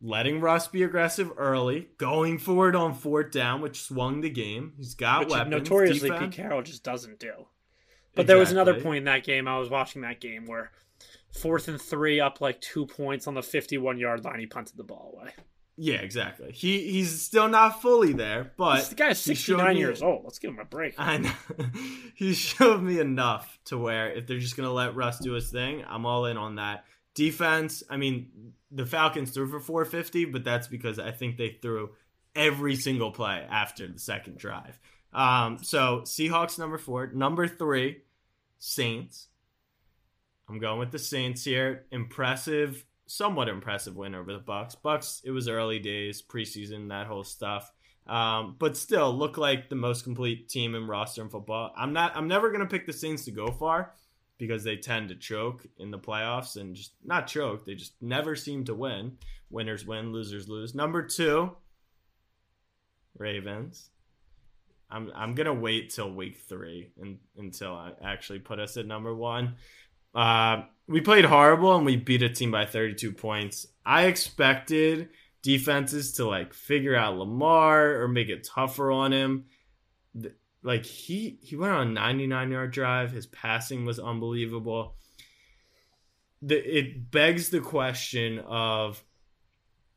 letting 0.00 0.40
Russ 0.40 0.68
be 0.68 0.84
aggressive 0.84 1.32
early, 1.36 1.88
going 1.98 2.38
forward 2.38 2.76
on 2.76 2.94
fourth 2.94 3.32
down, 3.32 3.60
which 3.62 3.82
swung 3.82 4.20
the 4.20 4.30
game. 4.30 4.74
He's 4.76 4.94
got 4.94 5.20
which 5.20 5.30
weapons. 5.30 5.50
notoriously 5.50 6.10
defense. 6.10 6.36
Pete 6.36 6.44
Carroll 6.44 6.62
just 6.62 6.84
doesn't 6.84 7.18
do. 7.18 7.32
But 8.14 8.26
there 8.26 8.38
was 8.38 8.50
another 8.50 8.80
point 8.80 8.98
in 8.98 9.04
that 9.04 9.24
game. 9.24 9.46
I 9.46 9.58
was 9.58 9.70
watching 9.70 10.02
that 10.02 10.20
game 10.20 10.46
where 10.46 10.72
fourth 11.32 11.68
and 11.68 11.80
three, 11.80 12.20
up 12.20 12.40
like 12.40 12.60
two 12.60 12.86
points 12.86 13.26
on 13.26 13.34
the 13.34 13.42
fifty-one 13.42 13.98
yard 13.98 14.24
line, 14.24 14.40
he 14.40 14.46
punted 14.46 14.76
the 14.76 14.84
ball 14.84 15.14
away. 15.16 15.30
Yeah, 15.76 15.96
exactly. 16.02 16.52
He 16.52 16.90
he's 16.92 17.22
still 17.22 17.48
not 17.48 17.80
fully 17.80 18.12
there, 18.12 18.52
but 18.56 18.90
the 18.90 18.94
guy's 18.94 19.24
he 19.24 19.34
showed 19.34 19.54
sixty-nine 19.54 19.74
me- 19.74 19.80
years 19.80 20.02
old. 20.02 20.24
Let's 20.24 20.38
give 20.38 20.50
him 20.50 20.58
a 20.58 20.64
break. 20.64 20.94
I 20.98 21.18
know. 21.18 21.32
he 22.14 22.34
showed 22.34 22.82
me 22.82 22.98
enough 23.00 23.58
to 23.66 23.78
where 23.78 24.12
if 24.12 24.26
they're 24.26 24.38
just 24.38 24.56
gonna 24.56 24.72
let 24.72 24.94
Russ 24.94 25.18
do 25.20 25.32
his 25.32 25.50
thing, 25.50 25.84
I'm 25.88 26.04
all 26.04 26.26
in 26.26 26.36
on 26.36 26.56
that. 26.56 26.84
Defense, 27.14 27.82
I 27.88 27.96
mean, 27.96 28.52
the 28.70 28.86
Falcons 28.86 29.30
threw 29.30 29.48
for 29.48 29.58
450, 29.58 30.26
but 30.26 30.44
that's 30.44 30.68
because 30.68 30.98
I 30.98 31.10
think 31.10 31.36
they 31.36 31.58
threw 31.60 31.90
every 32.36 32.76
single 32.76 33.10
play 33.10 33.46
after 33.50 33.88
the 33.88 33.98
second 33.98 34.38
drive. 34.38 34.78
Um, 35.12 35.58
so 35.62 36.02
Seahawks 36.04 36.58
number 36.58 36.78
four, 36.78 37.08
number 37.08 37.46
three, 37.48 38.02
Saints. 38.58 39.28
I'm 40.48 40.58
going 40.58 40.78
with 40.78 40.92
the 40.92 40.98
Saints 40.98 41.44
here. 41.44 41.86
Impressive, 41.90 42.84
somewhat 43.06 43.48
impressive 43.48 43.96
win 43.96 44.14
over 44.14 44.32
the 44.32 44.38
Bucks. 44.38 44.74
Bucks, 44.74 45.22
it 45.24 45.30
was 45.30 45.48
early 45.48 45.78
days, 45.78 46.22
preseason, 46.22 46.88
that 46.88 47.06
whole 47.06 47.24
stuff. 47.24 47.72
Um, 48.06 48.56
but 48.58 48.76
still 48.76 49.12
look 49.16 49.38
like 49.38 49.68
the 49.68 49.76
most 49.76 50.02
complete 50.04 50.48
team 50.48 50.74
in 50.74 50.86
roster 50.86 51.22
in 51.22 51.28
football. 51.28 51.72
I'm 51.76 51.92
not 51.92 52.16
I'm 52.16 52.28
never 52.28 52.50
gonna 52.50 52.66
pick 52.66 52.86
the 52.86 52.92
Saints 52.92 53.24
to 53.26 53.30
go 53.30 53.52
far 53.52 53.92
because 54.40 54.64
they 54.64 54.76
tend 54.76 55.10
to 55.10 55.14
choke 55.14 55.66
in 55.78 55.90
the 55.90 55.98
playoffs 55.98 56.56
and 56.56 56.74
just 56.74 56.94
not 57.04 57.26
choke, 57.26 57.64
they 57.66 57.74
just 57.74 57.92
never 58.00 58.34
seem 58.34 58.64
to 58.64 58.74
win. 58.74 59.18
Winners 59.50 59.86
win, 59.86 60.12
losers 60.12 60.48
lose. 60.48 60.74
Number 60.74 61.02
two, 61.02 61.54
Ravens. 63.18 63.90
I'm 64.90 65.10
I'm 65.14 65.34
gonna 65.34 65.54
wait 65.54 65.90
till 65.90 66.12
week 66.12 66.38
three 66.48 66.90
and 67.00 67.18
until 67.36 67.72
I 67.72 67.92
actually 68.02 68.40
put 68.40 68.58
us 68.58 68.76
at 68.76 68.86
number 68.86 69.14
one. 69.14 69.56
Uh, 70.14 70.62
we 70.88 71.00
played 71.00 71.24
horrible 71.24 71.76
and 71.76 71.86
we 71.86 71.96
beat 71.96 72.22
a 72.22 72.28
team 72.28 72.50
by 72.50 72.66
32 72.66 73.12
points. 73.12 73.66
I 73.86 74.06
expected 74.06 75.10
defenses 75.42 76.14
to 76.14 76.26
like 76.26 76.52
figure 76.52 76.96
out 76.96 77.16
Lamar 77.16 78.02
or 78.02 78.08
make 78.08 78.28
it 78.28 78.44
tougher 78.44 78.90
on 78.90 79.12
him. 79.12 79.44
Like 80.62 80.84
he 80.84 81.38
he 81.42 81.56
went 81.56 81.72
on 81.72 81.88
a 81.88 81.90
99 81.92 82.50
yard 82.50 82.72
drive. 82.72 83.12
His 83.12 83.26
passing 83.26 83.84
was 83.84 83.98
unbelievable. 83.98 84.96
The, 86.42 86.56
it 86.56 87.10
begs 87.10 87.50
the 87.50 87.60
question 87.60 88.38
of 88.40 89.02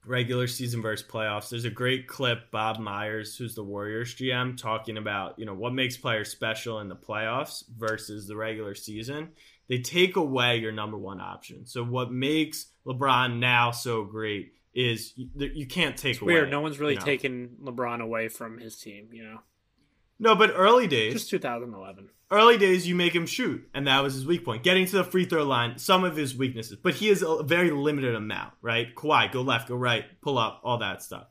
regular 0.06 0.48
season 0.48 0.82
versus 0.82 1.08
playoffs. 1.08 1.50
There's 1.50 1.66
a 1.66 1.70
great 1.70 2.08
clip 2.08 2.52
Bob 2.52 2.80
Myers, 2.80 3.36
who's 3.38 3.56
the 3.56 3.64
Warriors 3.64 4.16
GM, 4.16 4.58
talking 4.58 4.98
about 4.98 5.38
you 5.40 5.46
know 5.46 5.54
what 5.54 5.74
makes 5.74 5.98
players 5.98 6.30
special 6.30 6.80
in 6.80 6.90
the 6.90 6.96
playoffs 6.96 7.64
versus 7.78 8.28
the 8.28 8.36
regular 8.36 8.76
season. 8.76 9.30
They 9.70 9.80
take 9.80 10.18
away 10.18 10.58
your 10.58 10.72
number 10.74 10.98
one 10.98 11.22
option. 11.22 11.66
So 11.66 11.84
what 11.84 12.12
makes 12.12 12.68
LeBron 12.86 13.40
now 13.40 13.72
so 13.72 14.04
great 14.04 14.52
is 14.74 15.14
you, 15.16 15.30
you 15.54 15.68
can't 15.68 15.96
take 15.96 16.14
It's 16.16 16.22
away. 16.22 16.34
weird. 16.34 16.52
No 16.52 16.60
one's 16.62 16.80
really 16.80 16.94
you 16.94 17.00
know. 17.00 17.06
taken 17.06 17.58
LeBron 17.64 18.02
away 18.02 18.28
from 18.28 18.58
his 18.58 18.76
team. 18.78 19.10
You 19.14 19.24
know, 19.24 19.40
No, 20.20 20.36
but 20.36 20.52
early 20.56 20.88
days, 20.88 21.14
just 21.14 21.30
2011. 21.32 22.10
early 22.32 22.58
days 22.58 22.88
you 22.88 22.96
make 22.96 23.14
him 23.14 23.26
shoot 23.26 23.68
and 23.74 23.88
that 23.88 24.02
was 24.02 24.14
his 24.14 24.26
weak 24.26 24.44
point 24.46 24.64
getting 24.64 24.86
to 24.86 24.96
the 24.98 25.04
free 25.04 25.26
throw 25.26 25.44
line 25.44 25.78
some 25.78 26.04
of 26.04 26.16
his 26.16 26.36
weaknesses 26.36 26.78
but 26.82 26.96
he 26.96 27.08
has 27.10 27.22
a 27.22 27.44
very 27.44 27.70
limited 27.72 28.16
amount 28.16 28.54
right 28.62 28.96
Kawhi 28.96 29.32
go 29.32 29.42
left 29.42 29.68
go 29.68 29.76
right 29.76 30.06
pull 30.22 30.38
up 30.40 30.62
all 30.64 30.78
that 30.80 31.04
stuff 31.04 31.28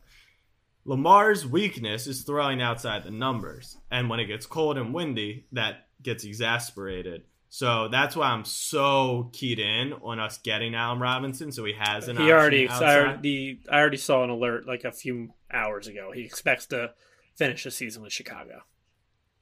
Lamar's 0.85 1.47
weakness 1.47 2.07
is 2.07 2.23
throwing 2.23 2.61
outside 2.61 3.05
the 3.05 3.11
numbers 3.11 3.77
and 3.91 4.09
when 4.11 4.21
it 4.21 4.27
gets 4.27 4.47
cold 4.47 4.77
and 4.79 4.93
windy 4.93 5.47
that 5.53 5.87
gets 6.03 6.25
exasperated 6.25 7.23
so 7.49 7.89
that's 7.89 8.17
why 8.17 8.29
I'm 8.29 8.45
so 8.45 9.31
keyed 9.33 9.59
in 9.59 9.93
on 9.93 10.19
us 10.19 10.39
getting 10.39 10.75
Allen 10.75 11.01
Robinson 11.01 11.53
so 11.53 11.65
he 11.65 11.75
has 11.79 12.09
an 12.09 12.17
He 12.17 12.33
already, 12.33 12.67
I 12.69 12.73
outside. 12.73 12.97
already, 12.99 13.61
I 13.71 13.79
already 13.79 13.97
saw 13.99 14.25
an 14.25 14.31
alert 14.31 14.67
like 14.67 14.85
a 14.85 14.91
few 14.93 15.35
hours 15.53 15.87
ago. 15.87 16.13
He 16.15 16.23
expects 16.23 16.65
to 16.69 16.95
finish 17.37 17.65
the 17.65 17.71
season 17.71 18.03
with 18.03 18.11
Chicago. 18.13 18.63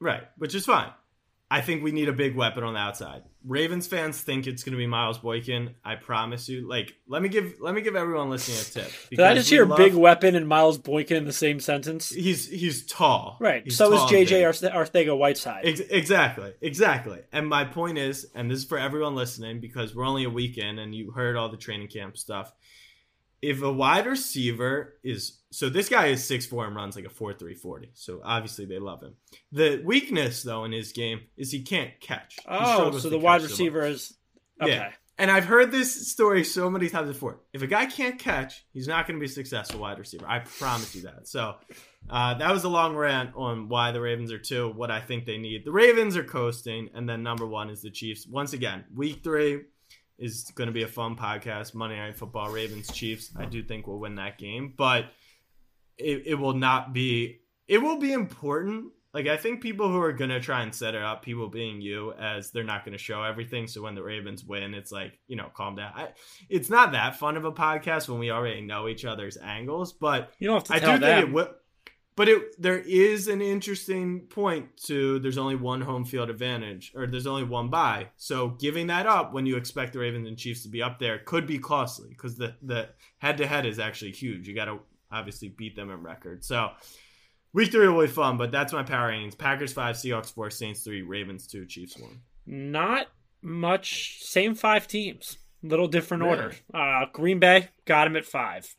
Right, 0.00 0.22
which 0.38 0.54
is 0.54 0.64
fine. 0.66 0.90
I 1.52 1.60
think 1.62 1.82
we 1.82 1.90
need 1.90 2.08
a 2.08 2.12
big 2.12 2.36
weapon 2.36 2.62
on 2.62 2.74
the 2.74 2.78
outside. 2.78 3.24
Ravens 3.44 3.88
fans 3.88 4.20
think 4.20 4.46
it's 4.46 4.62
going 4.62 4.70
to 4.72 4.76
be 4.78 4.86
Miles 4.86 5.18
Boykin. 5.18 5.74
I 5.84 5.96
promise 5.96 6.48
you. 6.48 6.68
Like, 6.68 6.94
let 7.08 7.22
me 7.22 7.28
give 7.28 7.54
let 7.58 7.74
me 7.74 7.80
give 7.80 7.96
everyone 7.96 8.30
listening 8.30 8.58
a 8.58 8.84
tip. 8.86 8.92
Did 9.10 9.18
I 9.20 9.34
just 9.34 9.50
hear 9.50 9.66
love- 9.66 9.76
big 9.76 9.94
weapon 9.94 10.36
and 10.36 10.46
Miles 10.46 10.78
Boykin 10.78 11.16
in 11.16 11.24
the 11.24 11.32
same 11.32 11.58
sentence? 11.58 12.08
He's 12.10 12.48
he's 12.48 12.86
tall. 12.86 13.36
Right. 13.40 13.64
He's 13.64 13.76
so 13.76 13.92
is 13.92 13.98
tall 13.98 14.14
and 14.14 14.28
JJ 14.28 14.70
Arcega-Whiteside. 14.72 15.66
Ex- 15.66 15.80
exactly, 15.80 16.52
exactly. 16.60 17.18
And 17.32 17.48
my 17.48 17.64
point 17.64 17.98
is, 17.98 18.26
and 18.34 18.48
this 18.48 18.60
is 18.60 18.64
for 18.64 18.78
everyone 18.78 19.16
listening 19.16 19.58
because 19.60 19.92
we're 19.94 20.06
only 20.06 20.24
a 20.24 20.30
week 20.30 20.56
in, 20.56 20.78
and 20.78 20.94
you 20.94 21.10
heard 21.10 21.34
all 21.34 21.48
the 21.48 21.56
training 21.56 21.88
camp 21.88 22.16
stuff. 22.16 22.52
If 23.42 23.62
a 23.62 23.72
wide 23.72 24.06
receiver 24.06 24.98
is 25.02 25.38
so, 25.50 25.68
this 25.68 25.88
guy 25.88 26.06
is 26.06 26.24
six 26.24 26.46
four 26.46 26.66
and 26.66 26.76
runs 26.76 26.94
like 26.94 27.06
a 27.06 27.10
four 27.10 27.32
three 27.32 27.54
forty. 27.54 27.90
So 27.94 28.20
obviously 28.22 28.66
they 28.66 28.78
love 28.78 29.02
him. 29.02 29.14
The 29.52 29.82
weakness 29.84 30.42
though 30.42 30.64
in 30.64 30.72
his 30.72 30.92
game 30.92 31.22
is 31.36 31.50
he 31.50 31.62
can't 31.62 31.98
catch. 32.00 32.36
He 32.36 32.42
oh, 32.48 32.96
so 32.98 33.08
the 33.08 33.18
wide 33.18 33.42
receiver 33.42 33.84
is 33.86 34.14
okay. 34.60 34.72
Yeah. 34.72 34.90
And 35.20 35.30
I've 35.30 35.44
heard 35.44 35.70
this 35.70 36.08
story 36.10 36.44
so 36.44 36.70
many 36.70 36.88
times 36.88 37.08
before. 37.08 37.40
If 37.52 37.60
a 37.60 37.66
guy 37.66 37.84
can't 37.84 38.18
catch, 38.18 38.64
he's 38.72 38.88
not 38.88 39.06
going 39.06 39.18
to 39.18 39.20
be 39.20 39.26
a 39.26 39.28
successful 39.28 39.78
wide 39.78 39.98
receiver. 39.98 40.24
I 40.26 40.38
promise 40.38 40.94
you 40.94 41.02
that. 41.02 41.28
So 41.28 41.56
uh, 42.08 42.34
that 42.38 42.50
was 42.50 42.64
a 42.64 42.70
long 42.70 42.96
rant 42.96 43.32
on 43.36 43.68
why 43.68 43.92
the 43.92 44.00
Ravens 44.00 44.32
are 44.32 44.38
two, 44.38 44.70
what 44.70 44.90
I 44.90 44.98
think 45.02 45.26
they 45.26 45.36
need. 45.36 45.66
The 45.66 45.72
Ravens 45.72 46.16
are 46.16 46.24
coasting, 46.24 46.88
and 46.94 47.06
then 47.06 47.22
number 47.22 47.46
one 47.46 47.68
is 47.68 47.82
the 47.82 47.90
Chiefs. 47.90 48.26
Once 48.26 48.54
again, 48.54 48.86
week 48.94 49.22
three 49.22 49.64
is 50.20 50.52
going 50.54 50.68
to 50.68 50.72
be 50.72 50.82
a 50.84 50.88
fun 50.88 51.16
podcast. 51.16 51.74
Monday 51.74 51.96
Night 51.96 52.16
Football, 52.16 52.50
Ravens, 52.52 52.92
Chiefs. 52.92 53.32
I 53.36 53.46
do 53.46 53.62
think 53.64 53.86
we'll 53.88 53.98
win 53.98 54.14
that 54.16 54.38
game, 54.38 54.74
but 54.76 55.06
it, 55.98 56.22
it 56.26 56.34
will 56.36 56.54
not 56.54 56.92
be. 56.92 57.40
It 57.66 57.78
will 57.78 57.98
be 57.98 58.12
important. 58.12 58.92
Like 59.12 59.26
I 59.26 59.36
think 59.36 59.60
people 59.60 59.88
who 59.88 60.00
are 60.00 60.12
gonna 60.12 60.38
try 60.38 60.62
and 60.62 60.72
set 60.72 60.94
it 60.94 61.02
up, 61.02 61.22
people 61.24 61.48
being 61.48 61.80
you, 61.80 62.12
as 62.12 62.52
they're 62.52 62.62
not 62.62 62.84
gonna 62.84 62.96
show 62.96 63.24
everything. 63.24 63.66
So 63.66 63.82
when 63.82 63.96
the 63.96 64.02
Ravens 64.04 64.44
win, 64.44 64.72
it's 64.72 64.92
like 64.92 65.18
you 65.26 65.34
know, 65.34 65.50
calm 65.52 65.74
down. 65.74 65.92
I, 65.96 66.08
it's 66.48 66.70
not 66.70 66.92
that 66.92 67.16
fun 67.16 67.36
of 67.36 67.44
a 67.44 67.50
podcast 67.50 68.08
when 68.08 68.20
we 68.20 68.30
already 68.30 68.60
know 68.60 68.86
each 68.86 69.04
other's 69.04 69.36
angles, 69.36 69.92
but 69.92 70.32
You 70.38 70.46
don't 70.46 70.56
have 70.58 70.64
to 70.64 70.74
I 70.74 70.78
do 70.94 70.98
them. 70.98 71.00
think 71.00 71.28
it 71.28 71.32
will. 71.32 71.48
But 72.20 72.28
it 72.28 72.60
there 72.60 72.76
is 72.80 73.28
an 73.28 73.40
interesting 73.40 74.26
point 74.28 74.76
to 74.88 75.20
there's 75.20 75.38
only 75.38 75.56
one 75.56 75.80
home 75.80 76.04
field 76.04 76.28
advantage 76.28 76.92
or 76.94 77.06
there's 77.06 77.26
only 77.26 77.44
one 77.44 77.70
bye. 77.70 78.08
So 78.18 78.48
giving 78.48 78.88
that 78.88 79.06
up 79.06 79.32
when 79.32 79.46
you 79.46 79.56
expect 79.56 79.94
the 79.94 80.00
Ravens 80.00 80.28
and 80.28 80.36
Chiefs 80.36 80.62
to 80.64 80.68
be 80.68 80.82
up 80.82 80.98
there 80.98 81.20
could 81.20 81.46
be 81.46 81.58
costly 81.58 82.10
because 82.10 82.36
the 82.36 82.56
the 82.60 82.90
head 83.20 83.38
to 83.38 83.46
head 83.46 83.64
is 83.64 83.78
actually 83.78 84.12
huge. 84.12 84.46
You 84.46 84.54
got 84.54 84.66
to 84.66 84.80
obviously 85.10 85.48
beat 85.48 85.76
them 85.76 85.90
in 85.90 86.02
record. 86.02 86.44
So 86.44 86.72
week 87.54 87.70
three 87.72 87.88
will 87.88 88.02
be 88.02 88.06
fun, 88.06 88.36
but 88.36 88.52
that's 88.52 88.74
my 88.74 88.82
power 88.82 89.08
ratings: 89.08 89.34
Packers 89.34 89.72
five, 89.72 89.96
Seahawks 89.96 90.30
four, 90.34 90.50
Saints 90.50 90.84
three, 90.84 91.00
Ravens 91.00 91.46
two, 91.46 91.64
Chiefs 91.64 91.96
one. 91.98 92.20
Not 92.44 93.06
much. 93.40 94.18
Same 94.24 94.54
five 94.54 94.86
teams. 94.86 95.38
Little 95.62 95.88
different 95.88 96.24
Really? 96.24 96.36
order. 96.36 96.54
Uh, 96.74 97.06
Green 97.14 97.38
Bay 97.38 97.70
got 97.86 98.06
him 98.06 98.16
at 98.16 98.26
five. 98.26 98.76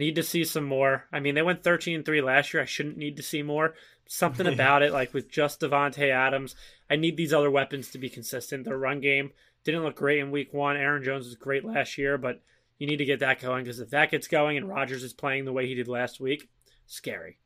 Need 0.00 0.14
to 0.14 0.22
see 0.22 0.44
some 0.44 0.64
more. 0.64 1.04
I 1.12 1.20
mean, 1.20 1.34
they 1.34 1.42
went 1.42 1.62
13 1.62 1.96
and 1.96 2.04
3 2.06 2.22
last 2.22 2.54
year. 2.54 2.62
I 2.62 2.66
shouldn't 2.66 2.96
need 2.96 3.18
to 3.18 3.22
see 3.22 3.42
more. 3.42 3.74
Something 4.06 4.46
about 4.52 4.80
it, 4.80 4.94
like 4.94 5.12
with 5.12 5.30
just 5.30 5.60
Davante 5.60 6.10
Adams, 6.10 6.56
I 6.88 6.96
need 6.96 7.18
these 7.18 7.34
other 7.34 7.50
weapons 7.50 7.90
to 7.90 7.98
be 7.98 8.08
consistent. 8.08 8.64
Their 8.64 8.78
run 8.78 9.00
game 9.00 9.32
didn't 9.62 9.82
look 9.82 9.96
great 9.96 10.20
in 10.20 10.30
week 10.30 10.54
one. 10.54 10.78
Aaron 10.78 11.04
Jones 11.04 11.26
was 11.26 11.34
great 11.34 11.66
last 11.66 11.98
year, 11.98 12.16
but 12.16 12.40
you 12.78 12.86
need 12.86 12.96
to 12.96 13.04
get 13.04 13.20
that 13.20 13.42
going 13.42 13.62
because 13.62 13.78
if 13.78 13.90
that 13.90 14.10
gets 14.10 14.26
going 14.26 14.56
and 14.56 14.70
Rodgers 14.70 15.02
is 15.02 15.12
playing 15.12 15.44
the 15.44 15.52
way 15.52 15.66
he 15.66 15.74
did 15.74 15.86
last 15.86 16.18
week, 16.18 16.48
scary. 16.86 17.36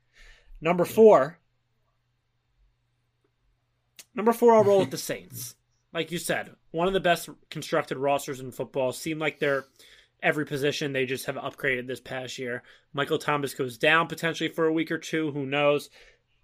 Number 0.60 0.84
four. 0.84 1.40
Number 4.14 4.32
four, 4.32 4.54
I'll 4.54 4.62
roll 4.62 4.78
with 4.78 4.92
the 4.92 4.96
Saints. 5.10 5.56
Like 5.92 6.12
you 6.12 6.18
said, 6.18 6.54
one 6.70 6.86
of 6.86 6.94
the 6.94 7.00
best 7.00 7.28
constructed 7.50 7.98
rosters 7.98 8.38
in 8.38 8.52
football. 8.52 8.92
Seem 8.92 9.18
like 9.18 9.40
they're 9.40 9.64
every 10.22 10.46
position 10.46 10.92
they 10.92 11.06
just 11.06 11.26
have 11.26 11.36
upgraded 11.36 11.86
this 11.86 12.00
past 12.00 12.38
year. 12.38 12.62
Michael 12.92 13.18
Thomas 13.18 13.54
goes 13.54 13.78
down 13.78 14.06
potentially 14.06 14.48
for 14.48 14.66
a 14.66 14.72
week 14.72 14.90
or 14.90 14.98
two. 14.98 15.30
Who 15.32 15.46
knows? 15.46 15.90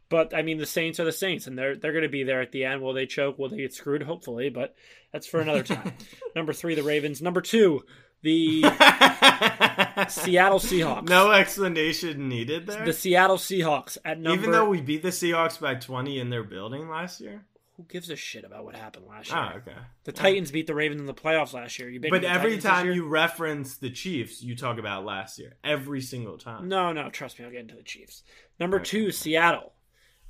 But 0.08 0.34
I 0.34 0.42
mean, 0.42 0.58
the 0.58 0.66
Saints 0.66 0.98
are 0.98 1.04
the 1.04 1.12
Saints, 1.12 1.46
and 1.46 1.56
they're 1.56 1.76
they're 1.76 1.92
going 1.92 2.02
to 2.02 2.08
be 2.08 2.24
there 2.24 2.40
at 2.40 2.50
the 2.50 2.64
end. 2.64 2.82
Will 2.82 2.92
they 2.92 3.06
choke? 3.06 3.38
Will 3.38 3.48
they 3.48 3.58
get 3.58 3.72
screwed? 3.72 4.02
Hopefully, 4.02 4.50
but 4.50 4.74
that's 5.12 5.26
for 5.26 5.40
another 5.40 5.62
time. 5.62 5.92
Number 6.36 6.52
three, 6.52 6.74
the 6.74 6.82
Ravens. 6.82 7.22
Number 7.22 7.40
two, 7.40 7.84
the 8.22 8.62
Seattle 10.08 10.58
Seahawks. 10.58 11.08
No 11.08 11.30
explanation 11.30 12.28
needed 12.28 12.66
there. 12.66 12.84
The 12.84 12.92
Seattle 12.92 13.36
Seahawks 13.36 13.98
at 14.04 14.18
number. 14.18 14.38
Even 14.38 14.50
though 14.50 14.68
we 14.68 14.80
beat 14.80 15.02
the 15.02 15.08
Seahawks 15.08 15.60
by 15.60 15.76
20 15.76 16.18
in 16.18 16.28
their 16.28 16.44
building 16.44 16.88
last 16.88 17.20
year. 17.20 17.44
Who 17.80 17.86
gives 17.88 18.10
a 18.10 18.16
shit 18.16 18.44
about 18.44 18.64
what 18.64 18.76
happened 18.76 19.06
last 19.08 19.32
ah, 19.32 19.52
year? 19.52 19.52
Oh, 19.54 19.70
okay. 19.70 19.78
The 20.04 20.12
Titans 20.12 20.50
beat 20.50 20.66
the 20.66 20.74
Ravens 20.74 21.00
in 21.00 21.06
the 21.06 21.14
playoffs 21.14 21.54
last 21.54 21.78
year. 21.78 21.88
You 21.88 21.98
But 22.00 22.24
every 22.24 22.58
Titans 22.58 22.64
time 22.64 22.92
you 22.92 23.06
reference 23.06 23.78
the 23.78 23.90
Chiefs, 23.90 24.42
you 24.42 24.54
talk 24.54 24.78
about 24.78 25.04
last 25.04 25.38
year. 25.38 25.56
Every 25.64 26.02
single 26.02 26.36
time. 26.36 26.68
No, 26.68 26.92
no, 26.92 27.08
trust 27.08 27.38
me, 27.38 27.44
I'll 27.46 27.50
get 27.50 27.60
into 27.60 27.76
the 27.76 27.82
Chiefs. 27.82 28.22
Number 28.58 28.78
two, 28.78 29.10
Seattle. 29.10 29.72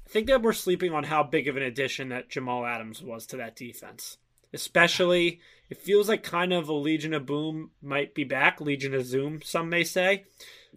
I 0.07 0.11
think 0.11 0.28
that 0.28 0.42
we're 0.42 0.53
sleeping 0.53 0.92
on 0.92 1.05
how 1.05 1.24
big 1.24 1.48
of 1.48 1.57
an 1.57 1.62
addition 1.62 2.11
that 2.11 2.28
Jamal 2.28 2.64
Adams 2.64 3.03
was 3.03 3.26
to 3.26 3.36
that 3.38 3.57
defense. 3.57 4.18
Especially, 4.53 5.40
it 5.68 5.78
feels 5.78 6.09
like 6.09 6.22
kind 6.22 6.53
of 6.53 6.68
a 6.68 6.72
Legion 6.72 7.14
of 7.14 7.26
Boom 7.26 7.70
might 7.82 8.14
be 8.14 8.24
back. 8.24 8.61
Legion 8.61 8.94
of 8.94 9.05
Zoom, 9.07 9.40
some 9.42 9.68
may 9.68 9.84
say. 9.84 10.24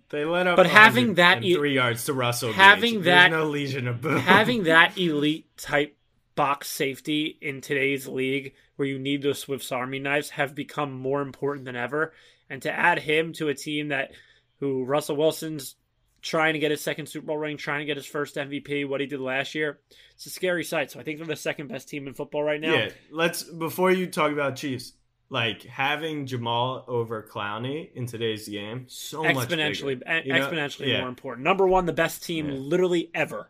They 0.10 0.26
let 0.26 0.46
up 0.48 0.58
But 0.58 0.68
having 0.68 1.16
that 1.16 1.38
103 1.42 1.72
e- 1.72 1.76
yards 1.76 2.06
to 2.06 2.14
Russell 2.14 2.50
Gage. 2.50 2.58
having 2.58 2.94
There's 2.96 3.06
that- 3.06 3.32
no 3.32 3.46
Legion 3.46 3.88
of 3.88 4.02
Boom. 4.02 4.20
Having 4.20 4.64
that 4.66 4.98
elite 4.98 5.56
type 5.58 5.98
box 6.36 6.70
safety 6.70 7.38
in 7.42 7.62
today's 7.62 8.08
league, 8.08 8.54
where 8.76 8.88
you 8.88 9.00
need 9.00 9.22
those 9.22 9.40
Swiss 9.40 9.72
Army 9.72 10.00
knives, 10.00 10.32
have 10.32 10.56
become 10.56 10.92
more 10.94 11.22
important 11.22 11.66
than 11.66 11.76
ever. 11.76 12.14
And 12.50 12.62
to 12.64 12.72
add 12.72 13.00
him 13.00 13.34
to 13.34 13.50
a 13.50 13.54
team 13.54 13.90
that, 13.90 14.12
who 14.60 14.84
Russell 14.84 15.16
Wilson's 15.16 15.76
trying 16.22 16.54
to 16.54 16.60
get 16.60 16.72
his 16.72 16.82
second 16.82 17.08
Super 17.08 17.28
Bowl 17.28 17.38
ring, 17.38 17.58
trying 17.58 17.80
to 17.80 17.86
get 17.86 17.98
his 17.98 18.06
first 18.06 18.36
MVP, 18.36 18.88
what 18.88 19.02
he 19.02 19.08
did 19.08 19.20
last 19.20 19.56
year, 19.56 19.80
it's 20.16 20.26
a 20.26 20.30
scary 20.30 20.64
sight. 20.64 20.90
So 20.90 21.00
I 21.00 21.04
think 21.04 21.18
they're 21.18 21.28
the 21.28 21.36
second 21.36 21.68
best 21.68 21.90
team 21.90 22.08
in 22.08 22.14
football 22.14 22.44
right 22.44 22.62
now. 22.62 22.74
Yeah, 22.74 22.90
let's 23.12 23.44
before 23.44 23.92
you 23.92 24.08
talk 24.08 24.32
about 24.32 24.56
Chiefs, 24.56 24.94
like 25.30 25.64
having 25.64 26.26
Jamal 26.26 26.86
over 26.88 27.28
Clowney 27.30 27.90
in 27.94 28.06
today's 28.06 28.48
game, 28.48 28.86
so 28.88 29.24
much 29.24 29.36
exponentially, 29.50 30.00
bigger. 30.00 30.22
You 30.26 30.34
know? 30.34 30.48
exponentially 30.48 30.88
Yeah. 30.88 31.00
more 31.02 31.10
important. 31.10 31.44
Number 31.44 31.68
one, 31.68 31.86
the 31.86 31.94
best 31.94 32.24
team 32.24 32.50
Yeah. 32.50 32.56
literally 32.56 33.10
ever 33.14 33.50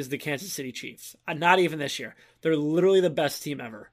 is 0.00 0.08
the 0.08 0.18
Kansas 0.18 0.52
City 0.52 0.72
Chiefs. 0.72 1.14
Uh, 1.28 1.34
not 1.34 1.58
even 1.60 1.78
this 1.78 1.98
year. 2.00 2.16
They're 2.42 2.56
literally 2.56 3.00
the 3.00 3.10
best 3.10 3.42
team 3.42 3.60
ever. 3.60 3.90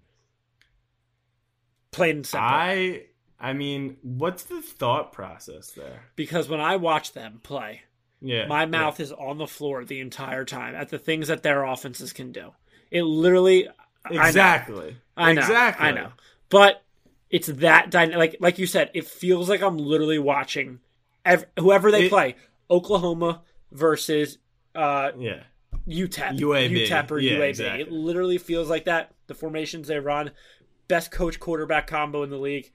Plain 1.91 2.17
and 2.17 2.25
simple. 2.27 2.47
I, 2.47 3.03
I 3.39 3.53
mean, 3.53 3.97
what's 4.01 4.43
the 4.43 4.61
thought 4.61 5.11
process 5.11 5.71
there? 5.71 6.03
because 6.15 6.49
when 6.49 6.59
I 6.61 6.75
watch 6.77 7.13
them 7.13 7.39
play, 7.43 7.81
Yeah, 8.21 8.47
my 8.47 8.65
mouth 8.65 8.99
is 8.99 9.11
on 9.11 9.37
the 9.37 9.47
floor 9.47 9.85
the 9.85 9.99
entire 9.99 10.45
time 10.45 10.75
at 10.75 10.89
the 10.89 10.99
things 10.99 11.27
that 11.29 11.43
their 11.43 11.63
offenses 11.63 12.13
can 12.13 12.31
do. 12.31 12.51
It 12.91 13.03
literally 13.03 13.63
yeah. 13.63 13.71
I 14.09 14.13
know. 14.23 14.27
exactly, 14.27 14.97
I 15.17 15.33
know, 15.33 15.41
exactly. 15.41 15.87
I 15.87 15.91
know. 15.91 16.11
But 16.49 16.81
it's 17.29 17.47
that 17.47 17.91
dyna- 17.91 18.17
like 18.17 18.37
like 18.39 18.57
you 18.59 18.67
said, 18.67 18.89
it 18.93 19.05
feels 19.05 19.49
like 19.49 19.61
I'm 19.61 19.77
literally 19.77 20.19
watching 20.19 20.79
ev- 21.25 21.45
whoever 21.59 21.91
they 21.91 22.05
It- 22.05 22.09
play. 22.09 22.35
Oklahoma 22.69 23.41
versus 23.71 24.37
uh 24.75 25.11
Yeah, 25.17 25.43
UTEP, 25.87 26.39
UAB. 26.39 26.87
UTEP 26.87 27.11
or 27.11 27.19
Yeah, 27.19 27.37
UAB. 27.37 27.49
exactly. 27.49 27.81
It 27.81 27.91
literally 27.91 28.37
feels 28.37 28.69
like 28.69 28.85
that. 28.85 29.13
The 29.27 29.35
formations 29.35 29.87
they 29.87 29.99
run, 29.99 30.31
best 30.87 31.11
coach 31.11 31.39
quarterback 31.39 31.87
combo 31.87 32.23
in 32.23 32.29
the 32.29 32.37
league. 32.37 32.71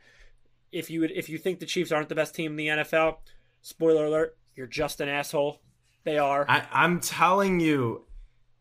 If 0.70 0.90
you 0.90 1.00
would, 1.00 1.10
if 1.10 1.28
you 1.28 1.38
think 1.38 1.60
the 1.60 1.66
Chiefs 1.66 1.92
aren't 1.92 2.08
the 2.08 2.14
best 2.14 2.34
team 2.34 2.52
in 2.52 2.56
the 2.56 2.68
NFL, 2.68 3.16
spoiler 3.60 4.06
alert, 4.06 4.36
you're 4.56 4.66
just 4.66 5.00
an 5.00 5.08
asshole. 5.08 5.60
They 6.04 6.18
are. 6.18 6.44
I, 6.48 6.66
I'm 6.72 7.00
telling 7.00 7.60
you, 7.60 8.06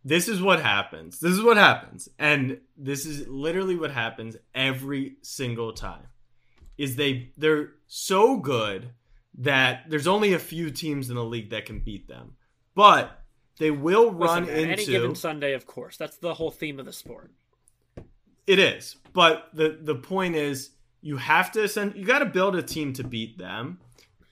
this 0.04 0.28
is 0.28 0.41
what 0.41 0.62
happens. 0.62 1.20
This 1.20 1.32
is 1.32 1.41
what 1.41 1.58
happens, 1.58 2.10
and 2.20 2.60
this 2.78 3.06
is 3.06 3.28
literally 3.28 3.76
what 3.76 3.91
happens 3.91 4.36
every 4.54 5.16
single 5.22 5.74
time. 5.74 6.04
Is 6.78 6.95
they 6.95 7.32
they're 7.38 7.70
so 7.88 8.38
good 8.38 8.91
that 9.38 9.84
there's 9.89 10.08
only 10.08 10.34
a 10.34 10.39
few 10.39 10.70
teams 10.72 11.10
in 11.10 11.16
the 11.16 11.24
league 11.24 11.52
that 11.52 11.66
can 11.66 11.80
beat 11.80 12.08
them, 12.08 12.36
but 12.76 13.20
they 13.62 13.70
will 13.70 14.12
run 14.12 14.45
Listen, 14.45 14.57
into 14.57 14.74
any 14.74 14.86
given 14.88 15.14
Sunday, 15.14 15.53
of 15.53 15.68
course. 15.68 15.95
That's 15.95 16.18
the 16.18 16.34
whole 16.34 16.49
theme 16.49 16.80
of 16.80 16.88
the 16.88 16.91
sport. 16.91 17.30
It 18.47 18.57
is, 18.57 18.95
but 19.14 19.49
the 19.53 19.78
the 19.80 19.93
point 19.93 20.36
is, 20.36 20.72
you 21.01 21.18
have 21.18 21.51
to 21.51 21.68
send. 21.68 21.95
You 21.95 22.03
got 22.03 22.20
to 22.20 22.26
build 22.26 22.55
a 22.55 22.64
team 22.64 22.93
to 22.93 23.03
beat 23.03 23.38
them, 23.38 23.78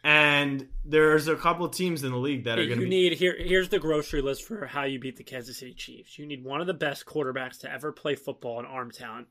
and 0.03 0.67
there's 0.84 1.27
a 1.27 1.36
couple 1.36 1.69
teams 1.69 2.03
in 2.03 2.11
the 2.11 2.17
league 2.17 2.45
that 2.45 2.57
are 2.57 2.63
you 2.63 2.69
going 2.69 2.80
to 2.80 2.86
be. 2.86 2.89
need 2.89 3.13
here. 3.13 3.36
Here's 3.38 3.69
the 3.69 3.77
grocery 3.77 4.23
list 4.23 4.45
for 4.45 4.65
how 4.65 4.86
you 4.86 4.97
beat 4.97 5.17
the 5.17 5.23
Kansas 5.23 5.59
City 5.59 5.75
Chiefs. 5.75 6.17
You 6.17 6.25
need 6.25 6.43
one 6.43 6.59
of 6.59 6.65
the 6.65 6.73
best 6.73 7.05
quarterbacks 7.05 7.59
to 7.59 7.71
ever 7.71 7.91
play 7.91 8.15
football 8.15 8.59
in 8.59 8.65
arm 8.65 8.89
talent. 8.89 9.27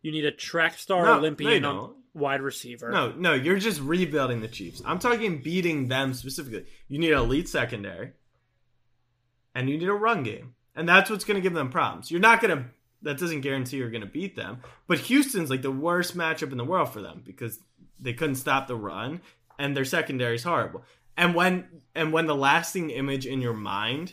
You 0.00 0.12
need 0.12 0.24
a 0.24 0.32
track 0.32 0.78
star 0.78 1.04
No, 1.04 1.18
Olympian 1.18 1.62
they 1.62 1.68
wide 2.14 2.40
receiver. 2.40 2.90
No, 2.90 3.12
no, 3.12 3.34
you're 3.34 3.58
just 3.58 3.82
rebuilding 3.82 4.40
the 4.40 4.48
Chiefs. 4.48 4.80
I'm 4.84 4.98
talking 4.98 5.42
beating 5.42 5.88
them 5.88 6.14
specifically. 6.14 6.64
You 6.88 6.98
need 6.98 7.12
an 7.12 7.18
elite 7.18 7.50
secondary, 7.50 8.12
and 9.54 9.68
you 9.68 9.78
need 9.78 9.88
a 9.88 9.94
run 9.94 10.22
game, 10.22 10.54
and 10.74 10.88
that's 10.88 11.10
what's 11.10 11.24
going 11.24 11.36
to 11.36 11.40
give 11.40 11.54
them 11.54 11.70
problems. 11.70 12.10
You're 12.10 12.20
not 12.20 12.40
going 12.40 12.56
to. 12.56 12.64
That 13.02 13.18
doesn't 13.18 13.40
guarantee 13.40 13.78
you're 13.78 13.90
going 13.90 14.02
to 14.02 14.06
beat 14.06 14.36
them. 14.36 14.60
But 14.86 15.00
Houston's 15.00 15.50
like 15.50 15.62
the 15.62 15.72
worst 15.72 16.16
matchup 16.16 16.52
in 16.52 16.58
the 16.58 16.64
world 16.64 16.92
for 16.92 17.02
them 17.02 17.22
because 17.24 17.58
they 17.98 18.12
couldn't 18.12 18.36
stop 18.36 18.68
the 18.68 18.76
run, 18.76 19.20
and 19.58 19.76
their 19.76 19.84
secondary 19.84 20.36
is 20.36 20.44
horrible. 20.44 20.84
And 21.16 21.34
when 21.34 21.82
and 21.94 22.12
when 22.12 22.26
the 22.26 22.34
lasting 22.34 22.90
image 22.90 23.26
in 23.26 23.40
your 23.40 23.54
mind 23.54 24.12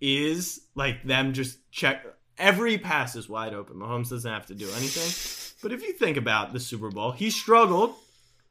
is 0.00 0.60
like 0.74 1.02
them 1.02 1.32
just 1.32 1.58
check 1.70 2.06
every 2.38 2.78
pass 2.78 3.14
is 3.14 3.28
wide 3.28 3.54
open. 3.54 3.76
Mahomes 3.76 4.10
doesn't 4.10 4.30
have 4.30 4.46
to 4.46 4.54
do 4.54 4.68
anything. 4.76 5.56
But 5.62 5.72
if 5.72 5.82
you 5.82 5.92
think 5.92 6.16
about 6.16 6.52
the 6.52 6.60
Super 6.60 6.90
Bowl, 6.90 7.12
he 7.12 7.30
struggled. 7.30 7.94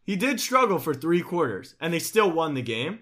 He 0.03 0.15
did 0.15 0.39
struggle 0.39 0.79
for 0.79 0.93
three 0.93 1.21
quarters, 1.21 1.75
and 1.79 1.93
they 1.93 1.99
still 1.99 2.31
won 2.31 2.53
the 2.53 2.61
game. 2.61 2.99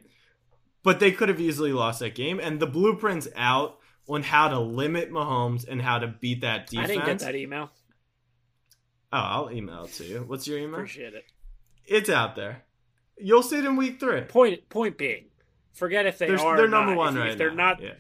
But 0.88 1.02
they 1.02 1.12
could 1.12 1.28
have 1.28 1.42
easily 1.42 1.74
lost 1.74 2.00
that 2.00 2.16
game. 2.16 2.40
And 2.40 2.62
the 2.62 2.66
blueprint's 2.66 3.28
out 3.36 3.78
on 4.08 4.24
how 4.24 4.48
to 4.48 4.58
limit 4.58 5.12
Mahomes 5.12 5.68
and 5.68 5.82
how 5.82 6.00
to 6.00 6.08
beat 6.08 6.40
that 6.42 6.68
defense. 6.68 6.90
I 6.90 6.94
didn't 6.94 7.06
get 7.06 7.20
that 7.20 7.36
email. 7.36 7.70
Oh, 9.12 9.18
I'll 9.18 9.52
email 9.52 9.84
it 9.84 9.92
to 9.96 10.06
you. 10.06 10.24
What's 10.26 10.48
your 10.48 10.58
email? 10.60 10.76
Appreciate 10.76 11.14
it. 11.14 11.26
It's 11.86 12.10
out 12.10 12.38
there. 12.38 12.64
You'll 13.18 13.44
see 13.44 13.58
it 13.58 13.66
in 13.66 13.76
week 13.76 14.00
three. 14.00 14.22
Point 14.22 14.70
point 14.70 14.98
being, 14.98 15.26
forget 15.74 16.06
if 16.06 16.20
they 16.20 16.28
They're, 16.28 16.38
they're 16.38 16.64
or 16.66 16.68
number 16.70 16.92
not. 16.92 16.98
one 16.98 17.18
if, 17.18 17.22
right 17.22 17.32
if 17.32 17.38
they're 17.38 17.50
now. 17.52 17.72
not 17.74 17.82
Yeah. 17.82 17.94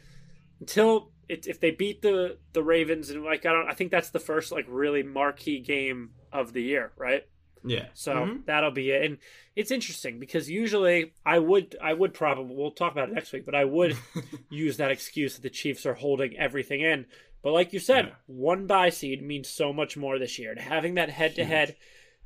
until 0.61 1.11
it, 1.27 1.45
if 1.45 1.59
they 1.59 1.71
beat 1.71 2.01
the 2.01 2.38
the 2.53 2.63
Ravens 2.63 3.09
and 3.09 3.21
like 3.25 3.45
I 3.45 3.51
don't 3.51 3.69
I 3.69 3.73
think 3.73 3.91
that's 3.91 4.11
the 4.11 4.19
first 4.19 4.53
like 4.53 4.65
really 4.69 5.03
marquee 5.03 5.59
game 5.59 6.11
of 6.31 6.53
the 6.53 6.61
year, 6.61 6.93
right? 6.95 7.27
Yeah. 7.70 7.88
So 7.93 8.13
Mhm. 8.13 8.45
that'll 8.45 8.72
be 8.72 8.91
it. 8.91 9.03
And 9.03 9.18
it's 9.55 9.72
interesting 9.72 10.20
because 10.20 10.49
usually 10.49 11.13
I 11.26 11.39
would 11.39 11.76
I 11.82 11.93
would 11.93 12.13
probably 12.13 12.55
we'll 12.55 12.72
talk 12.72 12.91
about 12.91 13.09
it 13.09 13.13
next 13.15 13.32
week, 13.34 13.45
but 13.45 13.55
I 13.55 13.65
would 13.65 13.95
use 14.49 14.78
that 14.78 14.91
excuse 14.91 15.36
that 15.36 15.41
the 15.41 15.49
Chiefs 15.49 15.86
are 15.86 15.93
holding 15.95 16.38
everything 16.38 16.82
in. 16.82 17.05
But 17.43 17.51
like 17.53 17.74
you 17.74 17.80
said, 17.80 18.05
Yeah. 18.07 18.13
one 18.26 18.68
buy 18.68 18.89
seed 18.89 19.22
means 19.22 19.47
so 19.49 19.72
much 19.72 19.95
more 19.97 20.18
this 20.20 20.38
year. 20.39 20.51
And 20.51 20.59
having 20.59 20.95
that 20.95 21.09
head 21.09 21.36
to 21.36 21.45
head, 21.45 21.76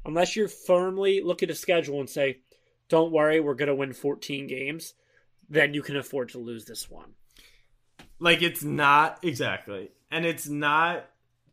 unless 0.06 0.36
you're 0.36 0.48
firmly 0.48 1.22
look 1.22 1.44
at 1.44 1.50
a 1.50 1.56
schedule 1.56 2.00
and 2.00 2.10
say, 2.10 2.39
Don't 2.89 3.12
worry, 3.12 3.39
we're 3.39 3.56
gonna 3.56 3.76
win 3.76 3.94
fourteen 3.94 4.48
games, 4.48 4.94
then 5.50 5.74
you 5.74 5.82
can 5.82 5.98
afford 5.98 6.30
to 6.30 6.38
lose 6.39 6.66
this 6.66 6.89
one. 6.89 7.14
Like 8.20 8.42
it's 8.42 8.64
not 8.64 9.20
exactly, 9.24 9.92
and 10.12 10.26
it's 10.26 10.48
not. 10.48 11.06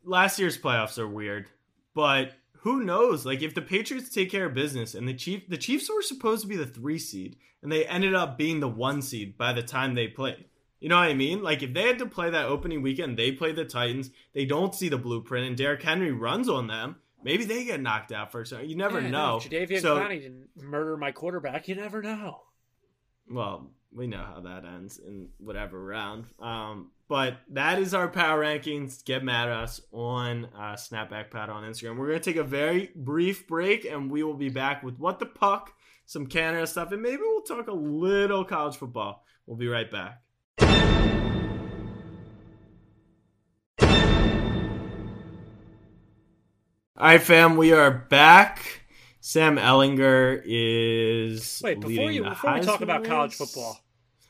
Last 0.04 0.38
year's 0.38 0.56
playoffs 0.58 0.98
are 0.98 1.08
weird, 1.08 1.48
but 1.94 2.32
who 2.60 2.84
knows? 2.84 3.24
Like 3.26 3.42
if 3.42 3.54
the 3.54 3.62
Patriots 3.62 4.08
take 4.10 4.30
care 4.30 4.46
of 4.46 4.54
business, 4.54 4.94
and 4.94 5.06
the 5.08 5.14
Chief, 5.14 5.48
the 5.48 5.56
Chiefs 5.56 5.88
were 5.90 6.02
supposed 6.02 6.42
to 6.42 6.48
be 6.48 6.56
the 6.56 6.66
three 6.66 6.98
seed, 6.98 7.36
and 7.62 7.70
they 7.70 7.86
ended 7.86 8.14
up 8.14 8.36
being 8.38 8.60
the 8.60 8.68
one 8.68 9.02
seed 9.02 9.36
by 9.38 9.52
the 9.52 9.62
time 9.62 9.94
they 9.94 10.08
played. 10.08 10.44
You 10.80 10.88
know 10.88 10.96
what 10.96 11.08
I 11.08 11.14
mean? 11.14 11.42
Like 11.42 11.62
if 11.62 11.72
they 11.74 11.82
had 11.88 11.98
to 11.98 12.06
play 12.06 12.30
that 12.30 12.46
opening 12.46 12.82
weekend, 12.82 13.18
they 13.18 13.32
play 13.32 13.52
the 13.52 13.64
Titans. 13.64 14.10
They 14.34 14.44
don't 14.44 14.74
see 14.74 14.88
the 14.88 14.98
blueprint, 14.98 15.46
and 15.46 15.56
Derrick 15.56 15.82
Henry 15.82 16.12
runs 16.12 16.48
on 16.48 16.66
them. 16.68 16.96
Maybe 17.24 17.44
they 17.44 17.64
get 17.64 17.80
knocked 17.80 18.12
out 18.12 18.30
first. 18.30 18.52
You 18.52 18.76
never 18.76 19.00
Yeah, 19.00 19.10
know. 19.10 19.40
Jadeveon 19.42 19.80
So- 19.80 19.96
Clowney 19.98 20.20
didn't 20.20 20.48
murder 20.56 20.96
my 20.96 21.10
quarterback, 21.10 21.66
you 21.68 21.74
never 21.74 22.00
know 22.00 22.42
well, 23.30 23.70
we 23.92 24.06
know 24.06 24.22
how 24.22 24.40
that 24.40 24.64
ends 24.64 24.98
in 24.98 25.28
whatever 25.38 25.82
round. 25.82 26.26
Um, 26.40 26.90
but 27.08 27.38
that 27.50 27.78
is 27.78 27.94
our 27.94 28.08
power 28.08 28.42
rankings. 28.42 29.04
Get 29.04 29.24
mad 29.24 29.48
at 29.48 29.56
us 29.56 29.80
on 29.92 30.46
uh, 30.54 30.74
Snapback 30.74 31.30
Pad 31.30 31.48
on 31.48 31.64
Instagram. 31.64 31.96
We're 31.96 32.08
going 32.08 32.20
to 32.20 32.24
take 32.24 32.36
a 32.36 32.44
very 32.44 32.90
brief 32.94 33.46
break 33.46 33.84
and 33.86 34.10
we 34.10 34.22
will 34.22 34.34
be 34.34 34.50
back 34.50 34.82
with 34.82 34.98
What 34.98 35.18
the 35.18 35.26
Puck, 35.26 35.72
some 36.04 36.26
Canada 36.26 36.66
stuff, 36.66 36.92
and 36.92 37.02
maybe 37.02 37.22
we'll 37.22 37.42
talk 37.42 37.68
a 37.68 37.72
little 37.72 38.44
college 38.44 38.76
football. 38.76 39.24
We'll 39.46 39.56
be 39.56 39.68
right 39.68 39.90
back. 39.90 40.22
All 47.00 47.06
right, 47.06 47.22
fam, 47.22 47.56
we 47.56 47.72
are 47.72 47.92
back. 47.92 48.82
Sam 49.28 49.58
Ehlinger 49.58 50.40
is 50.42 51.60
Wait, 51.62 51.78
before 51.80 52.10
you 52.10 52.24
before 52.24 52.54
we 52.54 52.60
talk 52.60 52.80
about 52.80 53.04
college 53.04 53.34
football, 53.34 53.78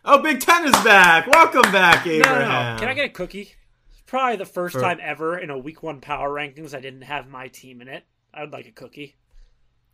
Oh, 0.05 0.21
Big 0.21 0.41
Ten 0.41 0.65
is 0.65 0.73
back. 0.83 1.29
Welcome 1.29 1.71
back, 1.71 2.05
Abraham. 2.05 2.41
no, 2.49 2.73
no. 2.75 2.81
Can 2.81 2.89
I 2.89 2.95
get 2.95 3.05
a 3.05 3.09
cookie? 3.11 3.55
It's 3.93 4.01
probably 4.07 4.35
the 4.39 4.45
first 4.45 4.75
For- 4.75 4.81
time 4.81 4.99
ever 5.01 5.39
in 5.39 5.51
a 5.51 5.57
week 5.59 5.85
one 5.85 6.01
power 6.01 6.29
rankings 6.29 6.75
I 6.75 6.81
didn't 6.81 7.03
have 7.03 7.29
my 7.29 7.47
team 7.47 7.81
in 7.81 7.87
it. 7.87 8.07
I 8.35 8.41
would 8.41 8.51
like 8.53 8.67
a 8.67 8.73
cookie. 8.73 9.15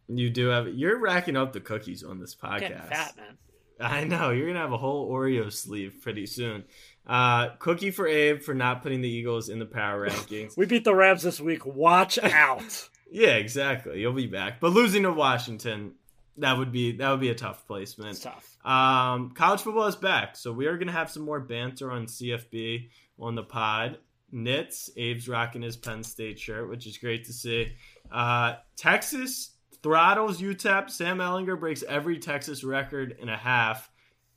You 0.09 0.31
do 0.31 0.47
have. 0.47 0.69
You're 0.69 0.99
racking 0.99 1.37
up 1.37 1.53
the 1.53 1.61
cookies 1.61 2.03
on 2.03 2.19
this 2.19 2.35
I'm 2.43 2.59
getting 2.61 2.79
podcast. 2.79 2.89
fat, 2.89 3.17
man. 3.19 3.37
I 3.79 4.05
know 4.05 4.31
you're 4.31 4.47
gonna 4.47 4.59
have 4.61 4.73
a 4.73 4.79
whole 4.79 5.13
Oreo 5.13 5.53
sleeve 5.53 5.99
pretty 6.01 6.25
soon. 6.25 6.65
Uh, 7.07 7.51
cookie 7.59 7.91
for 7.91 8.07
Abe 8.09 8.41
for 8.41 8.55
not 8.55 8.83
putting 8.83 9.03
the 9.03 9.11
Eagles 9.11 9.51
in 9.51 9.59
the 9.59 9.67
power 9.67 10.09
rankings. 10.09 10.57
We 10.57 10.65
beat 10.65 10.85
the 10.85 10.95
Rams 10.95 11.25
this 11.25 11.41
week. 11.41 11.67
Watch 11.67 12.19
out. 12.19 12.89
Yeah, 13.11 13.37
exactly. 13.37 14.01
You'll 14.01 14.13
be 14.13 14.27
back, 14.27 14.61
but 14.61 14.73
losing 14.73 15.05
to 15.05 15.13
Washington, 15.13 15.93
that 16.39 16.59
would 16.59 16.73
be 16.73 16.93
that 16.93 17.11
would 17.11 17.21
be 17.21 17.31
a 17.31 17.35
tough 17.35 17.59
it's 17.59 17.65
placement. 17.67 18.21
tough. 18.23 18.57
Um, 18.65 19.31
college 19.31 19.61
football 19.61 19.87
is 19.87 19.97
back, 19.97 20.37
so 20.37 20.53
we 20.53 20.67
are 20.67 20.77
gonna 20.77 20.93
have 20.93 21.11
some 21.11 21.25
more 21.25 21.41
banter 21.41 21.91
on 21.91 22.07
CFB 22.07 22.89
on 23.19 23.35
the 23.35 23.43
pod. 23.43 23.99
Knits, 24.33 24.91
Abe's 24.97 25.29
rocking 25.29 25.63
his 25.63 25.77
Penn 25.77 26.03
State 26.03 26.41
shirt, 26.41 26.69
which 26.69 26.87
is 26.87 26.99
great 26.99 27.25
to 27.27 27.33
see. 27.33 27.73
Uh, 28.11 28.55
Texas 28.77 29.53
throttles 29.81 30.41
UTEP. 30.41 30.91
Sam 30.91 31.19
Ehlinger 31.19 31.61
breaks 31.61 31.85
every 31.89 32.19
Texas 32.19 32.65
record 32.65 33.17
in 33.21 33.29
a 33.29 33.37
half. 33.37 33.89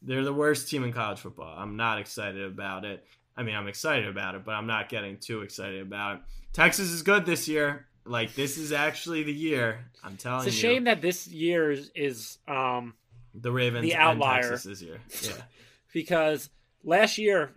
They're 0.03 0.23
the 0.23 0.33
worst 0.33 0.69
team 0.69 0.83
in 0.83 0.93
college 0.93 1.19
football. 1.19 1.57
I'm 1.57 1.77
not 1.77 1.97
excited 1.97 2.43
about 2.43 2.85
it. 2.85 3.03
I 3.35 3.41
mean, 3.41 3.55
I'm 3.55 3.67
excited 3.67 4.07
about 4.07 4.35
it, 4.35 4.45
but 4.45 4.51
I'm 4.51 4.67
not 4.67 4.89
getting 4.89 5.17
too 5.17 5.41
excited 5.41 5.81
about 5.81 6.17
it. 6.17 6.21
Texas 6.53 6.91
is 6.91 7.01
good 7.01 7.25
this 7.25 7.47
year. 7.47 7.87
Like 8.09 8.35
this 8.35 8.57
is 8.57 8.71
actually 8.71 9.23
the 9.23 9.33
year. 9.33 9.85
I'm 10.03 10.17
telling 10.17 10.43
you. 10.43 10.47
It's 10.47 10.55
a 10.55 10.67
you. 10.67 10.73
shame 10.73 10.83
that 10.85 11.01
this 11.01 11.27
year 11.27 11.71
is, 11.71 11.91
is 11.95 12.37
um 12.47 12.93
the 13.33 13.51
Ravens 13.51 13.83
the 13.83 13.93
and 13.93 14.01
outlier. 14.01 14.57
This 14.57 14.81
year. 14.81 14.99
Yeah. 15.23 15.31
because 15.93 16.49
last 16.83 17.17
year 17.17 17.51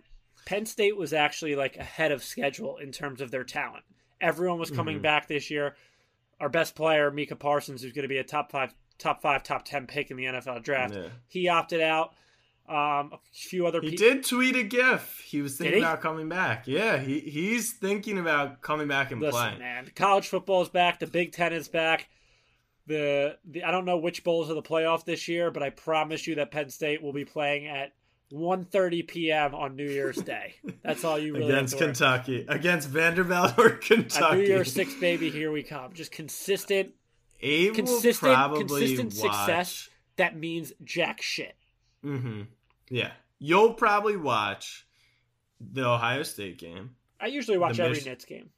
Penn 0.45 0.65
State 0.65 0.97
was 0.97 1.13
actually 1.13 1.55
like 1.55 1.77
ahead 1.77 2.11
of 2.11 2.23
schedule 2.23 2.77
in 2.77 2.91
terms 2.91 3.21
of 3.21 3.31
their 3.31 3.43
talent. 3.43 3.83
Everyone 4.19 4.59
was 4.59 4.71
coming 4.71 4.99
Mhm. 4.99 5.03
back 5.03 5.27
this 5.27 5.49
year. 5.49 5.75
Our 6.39 6.49
best 6.49 6.75
player, 6.75 7.11
Micah 7.11 7.35
Parsons, 7.35 7.81
who's 7.83 7.93
going 7.93 8.03
to 8.03 8.09
be 8.09 8.17
a 8.17 8.23
top 8.23 8.51
five, 8.51 8.73
top 8.97 9.21
five, 9.21 9.43
top 9.43 9.63
ten 9.65 9.85
pick 9.87 10.11
in 10.11 10.17
the 10.17 10.25
NFL 10.25 10.59
draft, 10.63 10.93
Yeah. 10.95 11.09
he 11.27 11.47
opted 11.47 11.81
out. 11.81 12.13
Um, 12.69 13.11
a 13.13 13.19
few 13.33 13.67
other 13.67 13.81
He 13.81 13.95
did 13.97 14.23
tweet 14.25 14.55
a 14.55 14.63
gif. 14.63 15.19
He 15.25 15.41
was 15.41 15.57
thinking 15.57 15.79
he? 15.79 15.83
about 15.83 15.99
coming 16.01 16.29
back. 16.29 16.67
Yeah, 16.67 16.97
he 16.99 17.19
he's 17.19 17.73
thinking 17.73 18.17
about 18.17 18.61
coming 18.61 18.87
back 18.87 19.11
and 19.11 19.19
Listen, 19.19 19.39
playing. 19.41 19.59
man, 19.59 19.91
college 19.95 20.27
football 20.29 20.61
is 20.61 20.69
back. 20.69 20.99
The 20.99 21.07
Big 21.07 21.33
Ten 21.33 21.51
is 21.51 21.67
back. 21.67 22.07
The, 22.87 23.37
the 23.45 23.63
I 23.63 23.71
don't 23.71 23.85
know 23.85 23.97
which 23.97 24.23
bowls 24.23 24.49
are 24.49 24.53
the 24.53 24.61
playoff 24.61 25.03
this 25.05 25.27
year, 25.27 25.51
but 25.51 25.61
I 25.63 25.69
promise 25.69 26.25
you 26.27 26.35
that 26.35 26.51
Penn 26.51 26.69
State 26.69 27.01
will 27.01 27.13
be 27.13 27.25
playing 27.25 27.67
at 27.67 27.93
1.30 28.33 29.07
p.m. 29.07 29.53
on 29.53 29.75
New 29.75 29.89
Year's 29.89 30.17
Day. 30.23 30.55
That's 30.83 31.03
all 31.03 31.19
you 31.19 31.33
really 31.33 31.51
against 31.51 31.73
have 31.73 31.79
to 31.79 31.85
worry 31.85 31.93
Kentucky, 31.93 32.45
against 32.47 32.87
Vanderbilt 32.89 33.57
or 33.57 33.73
At 33.73 33.81
Kentucky. 33.81 34.37
New 34.37 34.43
Year's 34.43 34.71
Six, 34.73 34.93
baby, 34.95 35.29
here 35.29 35.51
we 35.51 35.61
come. 35.63 35.93
Just 35.93 36.11
consistent, 36.11 36.91
Abe 37.41 37.73
consistent, 37.75 38.53
consistent 38.55 39.13
watch. 39.15 39.35
success. 39.35 39.89
That 40.17 40.37
means 40.37 40.71
jack 40.83 41.21
shit. 41.21 41.55
Hmm 42.01 42.41
Yeah, 42.89 43.11
you'll 43.39 43.73
probably 43.73 44.17
watch 44.17 44.85
the 45.59 45.85
Ohio 45.87 46.23
State 46.23 46.57
game, 46.57 46.95
I 47.19 47.27
usually 47.27 47.57
watch 47.57 47.79
every 47.79 47.97
Mich- 47.97 48.05
Nets 48.05 48.25
game. 48.25 48.49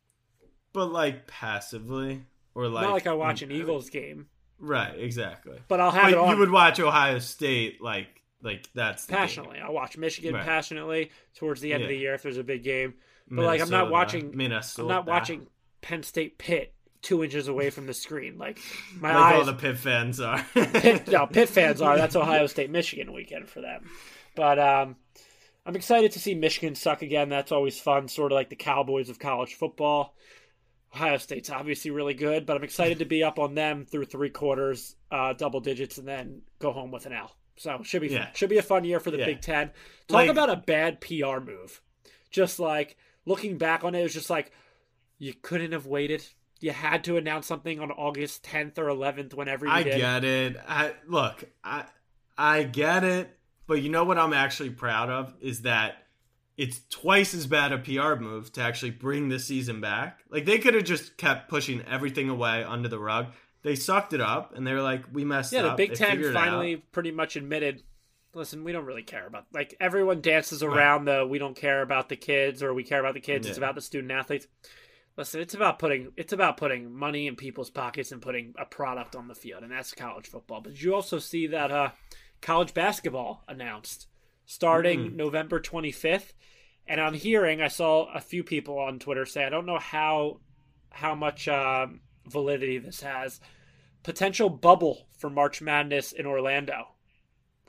but 0.72 0.86
like 0.91 1.28
passively 1.28 2.26
or 2.56 2.68
like 2.70 2.84
Not 2.84 2.94
like 2.94 3.08
I 3.08 3.14
watch 3.14 3.41
an 3.41 3.52
Eagles 3.52 3.89
game, 3.89 4.28
Right, 4.60 4.98
exactly. 4.98 5.60
but 5.68 5.80
I'll 5.82 5.91
have 5.91 6.04
But 6.04 6.12
it 6.14 6.18
on 6.18 6.30
you 6.30 6.38
would 6.38 6.52
watch 6.52 6.80
Ohio 6.80 7.20
State 7.20 7.82
like 7.82 8.08
like 8.41 8.68
that's 8.74 9.06
game. 9.06 9.18
passionately. 9.18 9.60
I'll 9.60 9.74
watch 9.74 9.98
Michigan 9.98 10.34
Right. 10.36 10.44
passionately 10.46 11.12
towards 11.36 11.62
the 11.62 11.74
end 11.74 11.84
of 11.84 11.89
the 11.89 11.98
year 11.98 12.14
if 12.14 12.24
there's 12.24 12.38
a 12.38 12.44
big 12.44 12.64
game. 12.64 12.94
But 13.30 13.46
like 13.46 13.62
I'm 13.62 13.70
not 13.70 13.89
watching 13.89 14.36
Minnesota. 14.36 14.84
I'm 14.84 14.88
not 14.89 15.06
watching 15.06 15.48
Penn 15.82 16.04
State 16.04 16.38
Pitt 16.38 16.74
two 17.04 17.24
inches 17.24 17.47
away 17.47 17.70
from 17.70 17.86
the 17.86 17.93
screen. 17.93 18.39
Like 18.39 18.58
my 18.99 19.14
like 19.16 19.36
all 19.36 19.45
the 19.45 19.54
Pitt 19.54 19.78
fans 19.78 20.20
are. 20.20 20.43
No, 21.08 21.28
Pitt 21.28 21.49
fans 21.49 21.82
are. 21.82 21.95
That's 21.97 22.16
Ohio 22.16 22.47
State 22.47 22.72
Michigan 22.72 23.14
weekend 23.14 23.47
for 23.47 23.62
them. 23.62 23.88
But 24.36 24.58
um, 24.58 24.95
I'm 25.66 25.76
excited 25.76 26.14
to 26.14 26.20
see 26.20 26.34
Michigan 26.34 26.74
suck 26.76 27.01
again. 27.04 27.30
That's 27.30 27.51
always 27.51 27.80
fun, 27.80 28.08
sort 28.08 28.32
of 28.32 28.36
like 28.38 28.49
the 28.49 28.56
Cowboys 28.56 29.10
of 29.10 29.20
college 29.20 29.54
football. 29.54 30.16
Ohio 30.95 31.18
State's 31.18 31.49
obviously 31.49 31.91
really 31.91 32.14
good, 32.14 32.45
but 32.45 32.56
I'm 32.56 32.64
excited 32.64 32.99
to 32.99 33.06
be 33.06 33.24
up 33.24 33.39
on 33.39 33.56
them 33.56 33.86
through 33.86 34.06
three 34.06 34.30
quarters, 34.30 34.95
uh, 35.12 35.34
double 35.34 35.60
digits, 35.60 35.97
and 35.97 36.08
then 36.08 36.41
go 36.60 36.72
home 36.72 36.91
with 36.91 37.06
an 37.06 37.14
L. 37.14 37.36
So 37.58 37.82
should 37.84 38.01
be 38.01 38.10
Yeah. 38.10 38.32
should 38.34 38.49
be 38.49 38.58
a 38.60 38.64
fun 38.64 38.84
year 38.84 38.99
for 38.99 39.12
the 39.12 39.18
Yeah. 39.18 39.26
Big 39.26 39.41
Ten. 39.41 39.68
Talk 40.08 40.16
Like- 40.16 40.30
about 40.30 40.49
a 40.49 40.56
bad 40.56 41.01
PR 41.01 41.39
move. 41.39 41.82
Just 42.32 42.60
like 42.60 42.95
looking 43.26 43.58
back 43.58 43.84
on 43.84 43.93
it, 43.95 43.99
it 43.99 44.04
was 44.04 44.14
just 44.14 44.30
like 44.30 44.51
you 45.20 45.34
couldn't 45.41 45.72
have 45.72 45.86
waited. 45.86 46.24
You 46.64 46.72
had 46.72 47.03
to 47.03 47.18
announce 47.18 47.45
something 47.45 47.82
on 47.82 47.91
August 47.91 48.43
10th 48.43 48.78
or 48.78 48.86
11th, 48.86 49.34
whenever 49.34 49.66
you 49.66 49.72
I 49.74 49.84
did. 49.84 49.97
get 49.97 50.24
it. 50.24 50.57
I 50.66 50.93
look, 51.05 51.43
I 51.61 51.84
I 52.38 52.64
get 52.64 53.03
it, 53.03 53.38
but 53.68 53.82
you 53.82 53.89
know 53.89 54.05
what 54.05 54.18
I'm 54.18 54.32
actually 54.32 54.70
proud 54.70 55.09
of 55.09 55.34
is 55.41 55.64
that 55.64 55.95
it's 56.55 56.80
twice 56.89 57.34
as 57.34 57.47
bad 57.47 57.74
a 57.74 57.80
PR 57.80 58.16
move 58.16 58.53
to 58.53 58.61
actually 58.61 58.91
bring 58.91 59.28
the 59.28 59.39
season 59.39 59.82
back. 59.82 60.20
Like 60.30 60.45
they 60.45 60.57
could 60.57 60.74
have 60.74 60.86
just 60.86 61.18
kept 61.18 61.49
pushing 61.49 61.82
everything 61.82 62.30
away 62.30 62.64
under 62.64 62.88
the 62.88 62.99
rug. 62.99 63.34
They 63.64 63.76
sucked 63.76 64.14
it 64.14 64.22
up 64.22 64.55
and 64.55 64.66
they 64.66 64.72
were 64.74 64.82
like, 64.82 65.03
"We 65.11 65.26
messed 65.26 65.51
Yeah, 65.51 65.59
up." 65.59 65.66
Yeah, 65.66 65.70
the 65.72 65.76
Big 65.76 65.89
They 65.89 65.95
Ten 65.95 66.34
finally 66.34 66.78
pretty 66.78 67.11
much 67.11 67.36
admitted. 67.36 67.84
Listen, 68.34 68.64
we 68.64 68.72
don't 68.72 68.86
really 68.86 69.03
care 69.03 69.28
about 69.28 69.47
like 69.51 69.76
everyone 69.82 70.22
dances 70.22 70.64
around 70.64 71.05
the 71.05 71.28
we 71.30 71.39
don't 71.39 71.57
care 71.57 71.82
about 71.82 72.07
the 72.07 72.16
kids 72.16 72.64
or 72.64 72.74
we 72.74 72.86
care 72.86 73.01
about 73.01 73.16
the 73.16 73.20
kids. 73.20 73.47
It's 73.47 73.57
about 73.57 73.76
the 73.76 73.82
student 73.82 74.14
athletes. 74.14 74.47
Listen, 75.16 75.41
it's 75.41 75.53
about 75.53 75.78
putting 75.78 76.11
it's 76.18 76.34
about 76.34 76.57
putting 76.57 76.91
money 76.93 77.28
in 77.28 77.36
people's 77.36 77.70
pockets 77.70 78.11
and 78.11 78.22
putting 78.22 78.53
a 78.57 78.66
product 78.66 79.16
on 79.16 79.28
the 79.28 79.36
field, 79.36 79.61
and 79.64 79.72
that's 79.72 79.93
college 79.93 80.28
football. 80.28 80.59
But 80.61 80.82
you 80.82 80.95
also 80.95 81.20
see 81.20 81.47
that 81.47 81.72
uh, 81.72 81.89
college 82.41 82.74
basketball 82.74 83.43
announced 83.47 84.07
starting 84.45 85.11
Mm. 85.11 85.16
November 85.16 85.59
25th, 85.59 86.34
and 86.88 86.99
I'm 86.99 87.14
hearing 87.14 87.61
I 87.61 87.68
saw 87.68 88.11
a 88.14 88.20
few 88.20 88.43
people 88.43 88.80
on 88.80 88.97
Twitter 88.99 89.26
say 89.26 89.43
I 89.45 89.49
don't 89.49 89.68
know 89.68 89.80
how 89.80 90.39
how 90.89 91.14
much 91.16 91.47
um, 91.47 92.01
validity 92.28 92.80
this 92.80 93.01
has 93.01 93.39
potential 94.03 94.49
bubble 94.49 95.07
for 95.18 95.30
March 95.30 95.61
Madness 95.61 96.11
in 96.11 96.26
Orlando, 96.26 96.88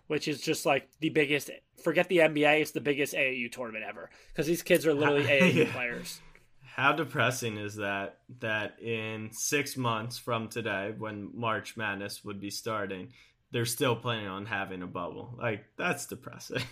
which 0.07 0.29
is 0.29 0.41
just 0.41 0.65
like 0.65 0.89
the 1.01 1.11
biggest. 1.11 1.51
Forget 1.83 2.09
the 2.09 2.19
NBA; 2.19 2.63
it's 2.63 2.71
the 2.71 2.81
biggest 2.81 3.13
AAU 3.13 3.53
tournament 3.53 3.85
ever 3.87 4.09
because 4.33 4.47
these 4.47 4.63
kids 4.63 4.87
are 4.87 4.95
literally 4.95 5.25
AAU 5.25 5.55
Yeah. 5.67 5.73
players. 5.73 6.23
How 6.75 6.93
depressing 6.93 7.57
is 7.57 7.77
that? 7.77 8.19
That 8.41 8.81
in 8.81 9.31
six 9.33 9.77
months 9.77 10.19
from 10.19 10.49
today, 10.49 10.93
when 10.97 11.31
March 11.33 11.77
Madness 11.77 12.25
would 12.25 12.41
be 12.41 12.51
starting, 12.51 13.13
they're 13.53 13.65
still 13.65 13.95
planning 13.95 14.27
on 14.27 14.47
having 14.47 14.83
a 14.83 14.87
bubble. 14.87 15.37
Like 15.41 15.65
that's 15.77 16.07
depressing. 16.07 16.63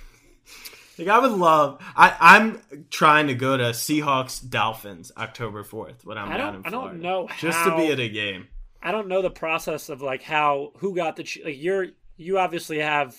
like 0.99 1.09
I 1.09 1.19
would 1.21 1.31
love. 1.33 1.81
I 1.97 2.17
I'm 2.21 2.61
trying 2.91 3.29
to 3.29 3.35
go 3.35 3.57
to 3.57 3.65
Seahawks 3.71 4.49
Dolphins 4.49 5.13
October 5.17 5.63
fourth 5.63 6.05
when 6.05 6.19
I'm 6.19 6.31
I 6.33 6.37
down 6.37 6.55
in 6.57 6.63
I 6.67 6.71
don't 6.71 6.81
Florida. 6.81 6.99
know 6.99 7.29
just 7.39 7.59
how- 7.59 7.71
to 7.71 7.77
be 7.77 7.93
at 7.93 8.01
a 8.01 8.09
game. 8.09 8.49
I 8.83 8.91
don't 8.91 9.07
know 9.07 9.23
the 9.23 9.31
process 9.31 9.89
of 9.89 10.03
like 10.03 10.23
how 10.23 10.73
who 10.79 10.97
got 10.97 11.15
the 11.15 11.23
like 11.45 11.63
you're 11.63 11.87
you 12.17 12.39
obviously 12.41 12.81
have 12.81 13.17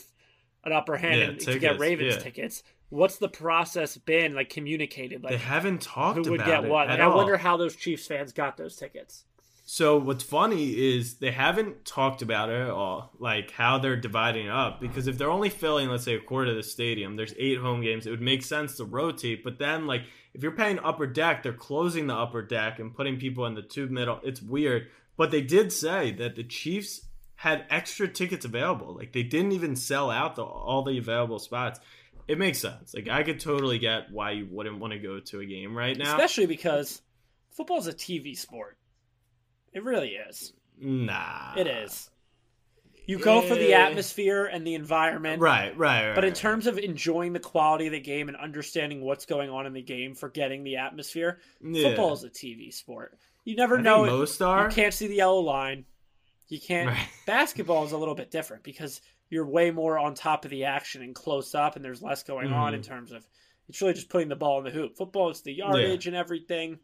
an 0.66 0.74
upper 0.74 0.98
hand 0.98 1.20
Yeah, 1.22 1.28
in- 1.30 1.38
to 1.38 1.60
get 1.60 1.80
Ravens 1.80 2.16
yeah. 2.16 2.22
tickets. 2.22 2.64
What's 2.94 3.18
the 3.18 3.30
process 3.30 3.98
been 3.98 4.36
like 4.36 4.50
communicated? 4.50 5.24
Like 5.24 5.34
They 5.34 5.38
haven't 5.40 5.82
talked 5.82 6.26
who 6.26 6.32
would 6.32 6.42
about 6.42 6.48
get 6.48 6.64
it 6.66 6.70
what? 6.70 6.90
at 6.90 7.00
Like, 7.00 7.12
I 7.12 7.16
wonder 7.16 7.38
how 7.38 7.58
those 7.58 7.76
Chiefs 7.76 8.06
fans 8.06 8.34
got 8.34 8.56
those 8.56 8.76
tickets. 8.76 9.26
So 9.66 9.98
what's 9.98 10.24
funny 10.24 10.98
is 10.98 11.16
they 11.16 11.32
haven't 11.32 11.86
talked 11.86 12.22
about 12.22 12.50
it 12.50 12.62
at 12.62 12.70
all, 12.70 13.12
like 13.18 13.52
how 13.52 13.80
they're 13.80 13.96
dividing 13.96 14.48
it 14.48 14.52
up. 14.52 14.82
Because 14.82 15.08
if 15.08 15.18
they're 15.18 15.32
only 15.32 15.50
filling, 15.50 15.90
let's 15.90 16.04
say, 16.04 16.16
a 16.16 16.20
quarter 16.20 16.52
of 16.52 16.58
the 16.58 16.64
stadium, 16.64 17.16
there's 17.16 17.34
eight 17.40 17.60
home 17.60 17.82
games. 17.82 18.06
It 18.06 18.12
would 18.12 18.22
make 18.22 18.44
sense 18.44 18.76
to 18.78 18.84
rotate. 18.84 19.44
But 19.44 19.60
then, 19.60 19.88
like, 19.88 20.04
if 20.34 20.44
you're 20.44 20.52
paying 20.52 20.80
upper 20.80 21.08
deck, 21.08 21.44
they're 21.44 21.54
closing 21.54 22.08
the 22.08 22.14
upper 22.14 22.42
deck 22.42 22.78
and 22.80 22.94
putting 22.94 23.18
people 23.18 23.46
in 23.46 23.56
the 23.56 23.62
two 23.62 23.88
middle. 23.88 24.20
It's 24.24 24.42
weird. 24.42 24.90
But 25.16 25.32
they 25.32 25.42
did 25.42 25.72
say 25.72 26.12
that 26.12 26.36
the 26.36 26.44
Chiefs 26.44 27.08
had 27.36 27.66
extra 27.70 28.08
tickets 28.08 28.46
available. 28.46 28.94
Like 28.96 29.14
they 29.14 29.24
didn't 29.24 29.54
even 29.54 29.76
sell 29.76 30.12
out 30.12 30.36
the, 30.36 30.44
all 30.44 30.84
the 30.84 30.98
available 30.98 31.40
spots. 31.40 31.80
It 32.28 32.38
makes 32.40 32.60
sense. 32.60 32.94
Like 32.94 33.08
I 33.10 33.24
could 33.24 33.40
totally 33.40 33.80
get 33.80 34.12
why 34.12 34.32
you 34.32 34.48
wouldn't 34.50 34.80
want 34.80 34.94
to 34.94 35.00
go 35.00 35.20
to 35.20 35.40
a 35.42 35.46
game 35.46 35.76
right 35.76 35.98
now. 35.98 36.14
Especially 36.16 36.46
because 36.46 37.02
football's 37.52 37.88
a 37.88 37.94
TV 37.94 38.38
sport. 38.38 38.78
It 39.74 39.84
really 39.84 40.12
is. 40.30 40.54
nah, 40.80 41.54
It 41.58 41.68
is. 41.68 42.10
You 43.06 43.20
go 43.20 43.42
for 43.42 43.56
the 43.56 43.74
eh. 43.74 43.78
atmosphere 43.78 44.46
and 44.46 44.66
the 44.66 44.76
environment. 44.76 45.42
Right, 45.42 45.78
right, 45.78 46.08
right. 46.08 46.16
But 46.16 46.24
in 46.24 46.34
terms 46.34 46.68
of 46.68 46.78
enjoying 46.78 47.34
the 47.34 47.40
quality 47.40 47.88
of 47.88 47.92
the 47.92 48.00
game 48.00 48.30
and 48.30 48.38
understanding 48.38 49.02
what's 49.02 49.26
going 49.26 49.50
on 49.50 49.66
in 49.66 49.74
the 49.74 49.82
game, 49.82 50.16
forgetting 50.16 50.64
the 50.64 50.78
atmosphere, 50.78 51.40
Yeah. 51.62 51.90
football 51.90 52.14
is 52.14 52.24
a 52.24 52.30
TV 52.30 52.72
sport. 52.72 53.18
You 53.44 53.58
never 53.58 53.78
I 53.78 53.82
know. 53.82 54.06
most 54.06 54.42
are. 54.42 54.70
You 54.70 54.74
can't 54.74 54.94
see 54.94 55.08
the 55.08 55.16
yellow 55.16 55.42
line. 55.42 55.84
You 56.48 56.62
can't. 56.62 56.88
Right. 56.90 57.08
Basketball 57.26 57.84
is 57.84 57.92
a 57.92 57.98
little 57.98 58.16
bit 58.16 58.32
different 58.32 58.64
because 58.64 59.02
you're 59.34 59.46
way 59.46 59.72
more 59.72 59.98
on 60.00 60.14
top 60.14 60.46
of 60.46 60.52
the 60.52 60.66
action 60.66 61.02
and 61.02 61.14
close 61.14 61.54
up, 61.56 61.76
and 61.76 61.84
there's 61.84 62.02
less 62.02 62.24
going 62.24 62.54
on 62.54 62.74
in 62.74 62.82
Mm-hmm. 62.82 62.90
terms 62.94 63.12
of 63.12 63.28
it's 63.68 63.82
really 63.82 63.94
just 63.94 64.10
putting 64.10 64.30
the 64.30 64.36
ball 64.36 64.60
in 64.60 64.64
the 64.66 64.72
hoop. 64.72 64.96
Football 64.98 65.30
is 65.30 65.42
the 65.42 65.54
yardage 65.54 66.06
and 66.08 66.16
everything. 66.16 66.80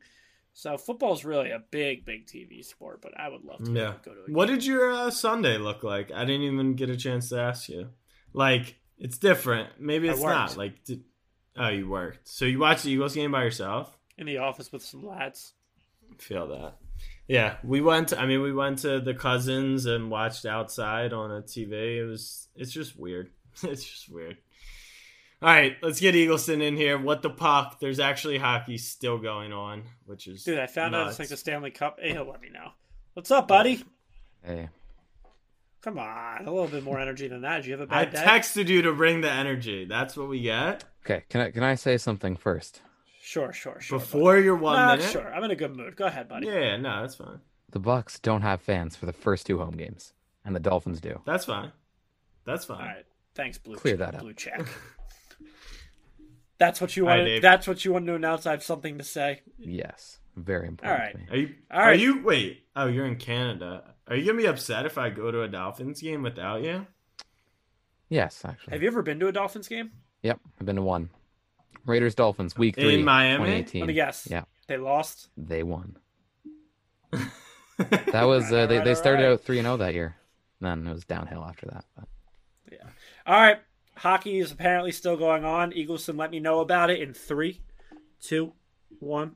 So 0.54 0.78
football 0.78 1.14
is 1.14 1.24
really 1.24 1.52
a 1.52 1.60
big, 1.72 2.06
big 2.06 2.26
TV 2.26 2.66
sport. 2.66 3.02
But 3.02 3.18
I 3.20 3.30
would 3.30 3.44
love 3.44 3.64
to 3.66 3.72
Yeah. 3.72 3.94
go 4.04 4.14
to. 4.14 4.22
A 4.22 4.34
What 4.34 4.48
did 4.48 4.66
your 4.66 4.92
uh, 4.92 5.12
Sunday 5.12 5.58
look 5.58 5.84
like? 5.84 6.12
I 6.12 6.26
didn't 6.26 6.42
even 6.44 6.74
get 6.76 6.90
a 6.90 6.98
chance 6.98 7.30
to 7.30 7.40
ask 7.40 7.70
you. 7.70 7.90
Like, 8.34 8.78
it's 8.98 9.18
different. 9.18 9.70
Maybe 9.80 10.08
it's 10.10 10.22
not. 10.22 10.58
Like, 10.58 10.84
did, 10.86 11.04
oh, 11.58 11.68
you 11.70 11.88
worked. 11.90 12.28
So 12.28 12.46
you 12.46 12.60
watched 12.60 12.84
the 12.84 12.92
Eagles 12.92 13.14
game 13.16 13.32
by 13.32 13.44
yourself? 13.44 13.96
in 14.18 14.26
the 14.26 14.38
office 14.40 14.70
with 14.72 14.84
some 14.84 15.06
lads. 15.06 15.54
Feel 16.18 16.48
that. 16.48 16.76
Yeah, 17.30 17.58
we 17.64 17.80
went. 17.80 18.12
I 18.12 18.26
mean, 18.26 18.42
we 18.42 18.52
went 18.52 18.80
to 18.80 19.00
the 19.00 19.14
cousins 19.14 19.86
and 19.86 20.10
watched 20.10 20.46
outside 20.46 21.14
on 21.14 21.32
a 21.32 21.42
TV. 21.42 22.00
It 22.00 22.06
was. 22.06 22.48
It's 22.56 22.72
just 22.72 22.98
weird. 22.98 23.30
It's 23.64 23.84
just 23.84 24.10
weird. 24.10 24.38
All 25.42 25.50
right, 25.50 25.76
let's 25.82 26.00
get 26.00 26.16
Eagleson 26.16 26.62
in 26.62 26.76
here. 26.76 26.98
What 26.98 27.22
the 27.22 27.30
puck? 27.30 27.80
There's 27.80 28.00
actually 28.00 28.38
hockey 28.38 28.78
still 28.78 29.18
going 29.18 29.54
on, 29.54 29.84
which 30.06 30.28
is 30.28 30.44
Dude, 30.44 30.60
I 30.60 30.68
found 30.68 30.96
out 30.96 31.08
it's 31.08 31.20
like 31.20 31.30
the 31.30 31.38
Stanley 31.38 31.72
Cup. 31.72 32.00
Hey, 32.02 32.12
he'll 32.12 32.30
let 32.30 32.42
me 32.42 32.50
know. 32.50 32.72
What's 33.14 33.32
up, 33.32 33.48
buddy? 33.48 33.84
Hey, 34.44 34.70
Come 35.82 35.98
on, 35.98 36.46
a 36.46 36.52
little 36.52 36.68
bit 36.68 36.84
more 36.84 37.00
energy 37.00 37.28
than 37.28 37.42
that. 37.42 37.58
Did 37.58 37.66
you 37.68 37.78
have 37.78 37.90
a 37.90 37.94
I 37.94 38.06
bad 38.06 38.14
day? 38.14 38.24
I 38.26 38.40
texted 38.40 38.68
you 38.68 38.82
to 38.82 38.94
bring 38.94 39.22
the 39.22 39.32
energy. 39.32 39.86
That's 39.86 40.18
what 40.18 40.28
we 40.28 40.42
get 40.42 40.84
okay. 41.06 41.24
Can 41.30 41.42
I 41.42 41.52
can 41.52 41.64
I 41.64 41.76
say 41.76 41.98
something 41.98 42.36
first? 42.36 42.82
Sure, 43.30 43.54
sure, 43.54 43.80
sure. 43.80 44.00
before 44.00 44.40
your 44.40 44.56
one. 44.56 44.76
Nah, 44.76 44.96
minute. 44.96 45.12
sure. 45.12 45.32
I'm 45.32 45.44
in 45.44 45.52
a 45.52 45.56
good 45.56 45.76
mood. 45.76 45.96
Go 45.96 46.06
ahead, 46.06 46.28
buddy. 46.28 46.48
Yeah, 46.48 46.78
no, 46.78 47.02
that's 47.02 47.14
fine. 47.14 47.40
The 47.70 47.78
Bucks 47.78 48.18
don't 48.18 48.42
have 48.42 48.60
fans 48.60 48.96
for 48.96 49.06
the 49.06 49.14
first 49.14 49.46
two 49.46 49.60
home 49.60 49.78
games, 49.78 50.14
and 50.44 50.56
the 50.56 50.60
Dolphins 50.60 51.00
do. 51.00 51.22
That's 51.28 51.46
fine. 51.46 51.72
That's 52.46 52.66
fine. 52.66 52.82
All 52.82 52.88
right. 52.88 53.06
Thanks, 53.36 53.60
Blue. 53.60 53.76
Clear 53.76 53.98
Check- 53.98 54.00
that 54.08 54.16
up. 54.16 54.22
Blue 54.22 54.34
check. 54.34 54.66
That's 56.58 56.82
what 56.82 56.98
you 56.98 57.04
All 57.04 57.10
right, 57.10 57.20
wanted. 57.20 57.30
Dave. 57.36 57.42
that's 57.44 57.68
what 57.68 57.86
you 57.86 57.94
wanted 57.94 58.08
to 58.08 58.16
announce. 58.16 58.46
I 58.48 58.52
have 58.52 58.64
something 58.64 58.98
to 58.98 59.04
say. 59.04 59.42
Yes, 59.60 60.20
very 60.36 60.68
important. 60.68 61.00
All 61.00 61.06
right. 61.06 61.12
to 61.14 61.18
me. 61.20 61.28
Are 61.30 61.38
you? 61.38 61.56
All 61.72 61.80
Are 61.82 61.94
you? 61.94 62.24
Wait. 62.24 62.66
Oh, 62.76 62.88
you're 62.88 63.06
in 63.06 63.16
Canada. 63.18 63.94
Are 64.08 64.16
you 64.16 64.26
gonna 64.26 64.40
be 64.40 64.48
upset 64.48 64.86
if 64.88 64.98
I 64.98 65.10
go 65.12 65.30
to 65.32 65.44
a 65.44 65.48
Dolphins 65.48 66.02
game 66.02 66.24
without 66.24 66.64
you? 66.64 66.88
Yes, 68.10 68.42
actually. 68.44 68.74
Have 68.74 68.82
you 68.82 68.88
ever 68.90 69.04
been 69.04 69.20
to 69.20 69.28
a 69.28 69.32
Dolphins 69.32 69.68
game? 69.68 69.92
Yep, 70.24 70.40
I've 70.60 70.66
been 70.66 70.76
to 70.78 70.82
one. 70.82 71.12
Raiders 71.86 72.16
Dolphins 72.16 72.58
week 72.58 72.76
three 72.76 72.84
In 72.86 72.90
three, 73.00 73.04
Miami? 73.04 73.38
2018. 73.64 73.82
Let 73.82 73.88
me 73.88 73.94
guess. 73.94 74.28
Yeah, 74.30 74.44
They 74.68 74.78
lost. 74.78 75.30
they 75.38 75.64
won. 75.64 75.98
That 78.12 78.26
was 78.26 78.52
uh, 78.52 78.66
they 78.68 78.80
Alright, 78.80 78.84
they 78.86 78.94
started 78.96 79.24
alright. 79.24 79.40
out 79.40 79.46
three 79.46 79.58
and 79.60 79.66
zero 79.66 79.78
that 79.78 79.94
year. 79.94 80.18
Then 80.60 80.86
it 80.86 80.92
was 80.92 81.06
downhill 81.06 81.44
after 81.46 81.66
that. 81.68 81.86
But 81.96 82.08
All 83.26 83.40
right. 83.40 83.60
Hockey 83.96 84.40
is 84.40 84.52
apparently 84.52 84.92
still 84.92 85.16
going 85.16 85.46
on. 85.46 85.72
Eagleson, 85.72 86.18
let 86.18 86.30
me 86.32 86.40
know 86.42 86.60
about 86.60 86.90
it 86.90 87.00
in 87.02 87.14
three, 87.14 87.62
two, 88.22 88.52
one. 89.00 89.36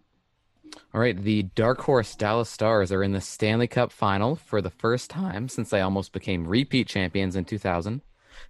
All 0.93 0.99
right, 1.01 1.15
the 1.21 1.43
dark 1.43 1.81
horse 1.81 2.15
Dallas 2.15 2.49
Stars 2.49 2.91
are 2.91 3.03
in 3.03 3.11
the 3.13 3.21
Stanley 3.21 3.67
Cup 3.67 3.91
final 3.91 4.35
for 4.35 4.61
the 4.61 4.69
first 4.69 5.09
time 5.09 5.47
since 5.47 5.69
they 5.69 5.81
almost 5.81 6.11
became 6.13 6.45
repeat 6.47 6.87
champions 6.87 7.35
in 7.35 7.45
2000. 7.45 8.01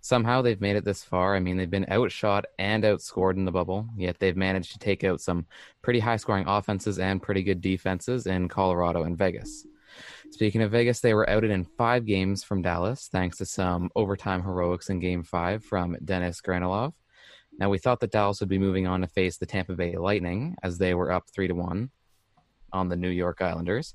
Somehow 0.01 0.41
they've 0.41 0.61
made 0.61 0.75
it 0.75 0.85
this 0.85 1.03
far. 1.03 1.35
I 1.35 1.39
mean, 1.39 1.57
they've 1.57 1.69
been 1.69 1.91
outshot 1.91 2.45
and 2.59 2.83
outscored 2.83 3.37
in 3.37 3.45
the 3.45 3.51
bubble, 3.51 3.89
yet 3.97 4.19
they've 4.19 4.37
managed 4.37 4.71
to 4.73 4.79
take 4.79 5.03
out 5.03 5.21
some 5.21 5.45
pretty 5.81 5.99
high 5.99 6.17
scoring 6.17 6.45
offenses 6.47 6.99
and 6.99 7.21
pretty 7.21 7.43
good 7.43 7.61
defenses 7.61 8.27
in 8.27 8.47
Colorado 8.47 9.03
and 9.03 9.17
Vegas. 9.17 9.65
Speaking 10.31 10.61
of 10.61 10.71
Vegas, 10.71 10.99
they 10.99 11.13
were 11.13 11.29
outed 11.29 11.51
in 11.51 11.63
five 11.63 12.05
games 12.05 12.43
from 12.43 12.61
Dallas 12.61 13.07
thanks 13.11 13.37
to 13.37 13.45
some 13.45 13.91
overtime 13.95 14.41
heroics 14.41 14.89
in 14.89 14.99
game 14.99 15.23
five 15.23 15.63
from 15.63 15.95
Denis 16.03 16.41
Gurianov. 16.41 16.93
Now, 17.59 17.69
we 17.69 17.77
thought 17.77 17.99
that 17.99 18.11
Dallas 18.11 18.39
would 18.39 18.49
be 18.49 18.57
moving 18.57 18.87
on 18.87 19.01
to 19.01 19.07
face 19.07 19.37
the 19.37 19.45
Tampa 19.45 19.75
Bay 19.75 19.95
Lightning 19.95 20.55
as 20.63 20.79
they 20.79 20.95
were 20.95 21.11
up 21.11 21.25
three 21.29 21.47
to 21.47 21.53
one 21.53 21.91
on 22.71 22.89
the 22.89 22.95
New 22.95 23.09
York 23.09 23.41
Islanders. 23.41 23.93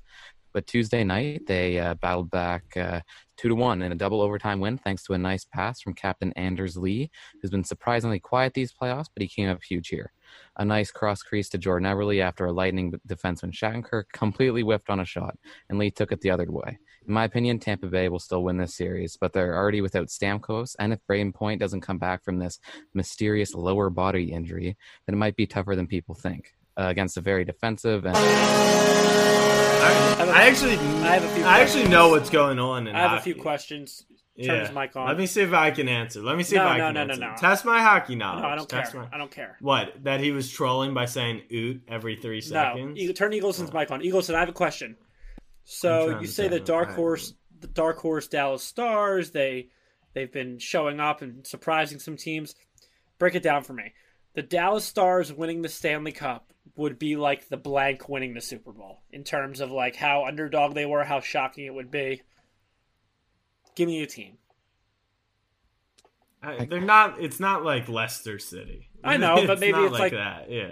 But 0.53 0.67
Tuesday 0.67 1.03
night, 1.03 1.43
they 1.47 1.79
uh, 1.79 1.95
battled 1.95 2.31
back 2.31 2.75
uh, 2.75 3.01
two 3.37 3.47
to 3.47 3.55
one 3.55 3.81
in 3.81 3.91
a 3.91 3.95
double 3.95 4.21
overtime 4.21 4.59
win, 4.59 4.77
thanks 4.77 5.03
to 5.03 5.13
a 5.13 5.17
nice 5.17 5.45
pass 5.45 5.81
from 5.81 5.93
Captain 5.93 6.33
Anders 6.33 6.75
Lee, 6.75 7.09
who's 7.41 7.51
been 7.51 7.63
surprisingly 7.63 8.19
quiet 8.19 8.53
these 8.53 8.73
playoffs, 8.73 9.07
but 9.13 9.21
he 9.21 9.27
came 9.27 9.49
up 9.49 9.63
huge 9.63 9.87
here. 9.87 10.11
A 10.57 10.65
nice 10.65 10.91
cross 10.91 11.21
crease 11.21 11.49
to 11.49 11.57
Jordan 11.57 11.87
Eberle 11.87 12.21
after 12.21 12.45
a 12.45 12.51
Lightning 12.51 12.93
defenseman 13.07 13.53
Shattenkirk 13.53 14.05
completely 14.13 14.61
whiffed 14.61 14.89
on 14.89 14.99
a 14.99 15.05
shot, 15.05 15.37
and 15.69 15.79
Lee 15.79 15.91
took 15.91 16.11
it 16.11 16.21
the 16.21 16.31
other 16.31 16.45
way. 16.49 16.77
In 17.07 17.13
my 17.13 17.23
opinion, 17.23 17.59
Tampa 17.59 17.87
Bay 17.87 18.09
will 18.09 18.19
still 18.19 18.43
win 18.43 18.57
this 18.57 18.75
series, 18.75 19.17
but 19.19 19.33
they're 19.33 19.55
already 19.55 19.81
without 19.81 20.09
Stamkos, 20.09 20.75
and 20.79 20.93
if 20.93 20.99
Brayden 21.09 21.33
Point 21.33 21.59
doesn't 21.59 21.81
come 21.81 21.97
back 21.97 22.23
from 22.23 22.39
this 22.39 22.59
mysterious 22.93 23.53
lower 23.53 23.89
body 23.89 24.31
injury, 24.31 24.77
then 25.05 25.15
it 25.15 25.17
might 25.17 25.35
be 25.35 25.47
tougher 25.47 25.75
than 25.75 25.87
people 25.87 26.13
think. 26.13 26.53
Uh, 26.77 26.87
against 26.87 27.17
a 27.17 27.21
very 27.21 27.43
defensive 27.43 28.05
and 28.05 28.15
I, 28.15 28.19
have 30.19 30.29
a- 30.29 30.31
I 30.31 30.41
actually, 30.43 30.73
I 30.73 31.13
have 31.15 31.23
a 31.23 31.27
few 31.29 31.43
I 31.43 31.59
actually 31.59 31.87
know 31.89 32.09
what's 32.09 32.29
going 32.29 32.59
on. 32.59 32.87
In 32.87 32.95
I 32.95 32.99
have 32.99 33.19
a 33.19 33.21
few 33.21 33.35
questions. 33.35 34.05
Turn 34.41 34.55
Yeah. 34.55 34.65
his 34.67 34.71
mic 34.73 34.95
on. 34.95 35.07
Let 35.07 35.17
me 35.17 35.25
see 35.25 35.41
if 35.41 35.51
I 35.51 35.71
can 35.71 35.89
answer. 35.89 36.21
Let 36.21 36.37
me 36.37 36.43
see 36.43 36.55
No, 36.55 36.61
if 36.63 36.67
I 36.69 36.77
no, 36.77 36.85
can 36.85 36.93
no, 36.93 37.03
no, 37.03 37.11
answer. 37.13 37.21
no. 37.21 37.35
Test 37.37 37.65
my 37.65 37.81
hockey 37.81 38.15
knowledge. 38.15 38.43
no, 38.43 38.47
I 38.49 38.55
don't 38.55 38.69
care. 38.69 38.89
My- 38.93 39.09
I 39.11 39.17
don't 39.17 39.31
care. 39.31 39.57
What? 39.59 40.01
That 40.05 40.21
he 40.21 40.31
was 40.31 40.49
trolling 40.49 40.93
by 40.93 41.05
saying 41.05 41.41
"oot" 41.51 41.81
every 41.89 42.15
three 42.15 42.37
No, 42.37 42.41
seconds. 42.41 42.97
you 42.99 43.11
turn 43.11 43.33
Eagleson's 43.33 43.73
mic 43.73 43.91
on. 43.91 43.99
Eagleson, 44.01 44.35
I 44.35 44.39
have 44.39 44.47
a 44.49 44.53
question. 44.53 44.95
So 45.65 46.19
you 46.21 46.27
say 46.27 46.43
tell 46.47 46.57
the 46.57 46.63
dark 46.63 46.91
horse, 46.91 47.33
the 47.59 47.67
dark 47.67 47.97
horse 47.99 48.27
Dallas 48.29 48.63
Stars. 48.63 49.31
They 49.31 49.67
they've 50.13 50.31
been 50.31 50.57
showing 50.59 51.01
up 51.01 51.21
and 51.21 51.45
surprising 51.45 51.99
some 51.99 52.15
teams. 52.15 52.55
Break 53.17 53.35
it 53.35 53.43
down 53.43 53.63
for 53.63 53.73
me. 53.73 53.93
The 54.35 54.41
Dallas 54.43 54.85
Stars 54.85 55.33
winning 55.33 55.61
the 55.63 55.69
Stanley 55.69 56.13
Cup 56.13 56.53
would 56.79 56.97
be 56.97 57.15
like 57.15 57.49
the 57.49 57.57
blank 57.57 58.09
winning 58.09 58.33
the 58.33 58.41
Super 58.41 58.71
Bowl 58.71 59.01
in 59.11 59.23
terms 59.23 59.59
of 59.59 59.69
like 59.71 59.95
how 59.95 60.25
underdog 60.25 60.73
they 60.73 60.85
were, 60.85 61.03
how 61.03 61.19
shocking 61.19 61.65
it 61.65 61.73
would 61.73 61.91
be. 61.91 62.21
Give 63.75 63.87
me 63.87 64.01
a 64.01 64.07
team. 64.07 64.37
I- 66.41 66.65
they're 66.65 66.79
not. 66.81 67.21
It's 67.21 67.39
not 67.39 67.63
like 67.63 67.87
Leicester 67.89 68.39
City. 68.39 68.89
I 69.03 69.17
know, 69.23 69.45
but 69.45 69.59
maybe 69.59 69.73
not 69.73 69.85
it's 69.91 69.99
like- 69.99 70.11
that. 70.13 70.49
Yeah. 70.49 70.71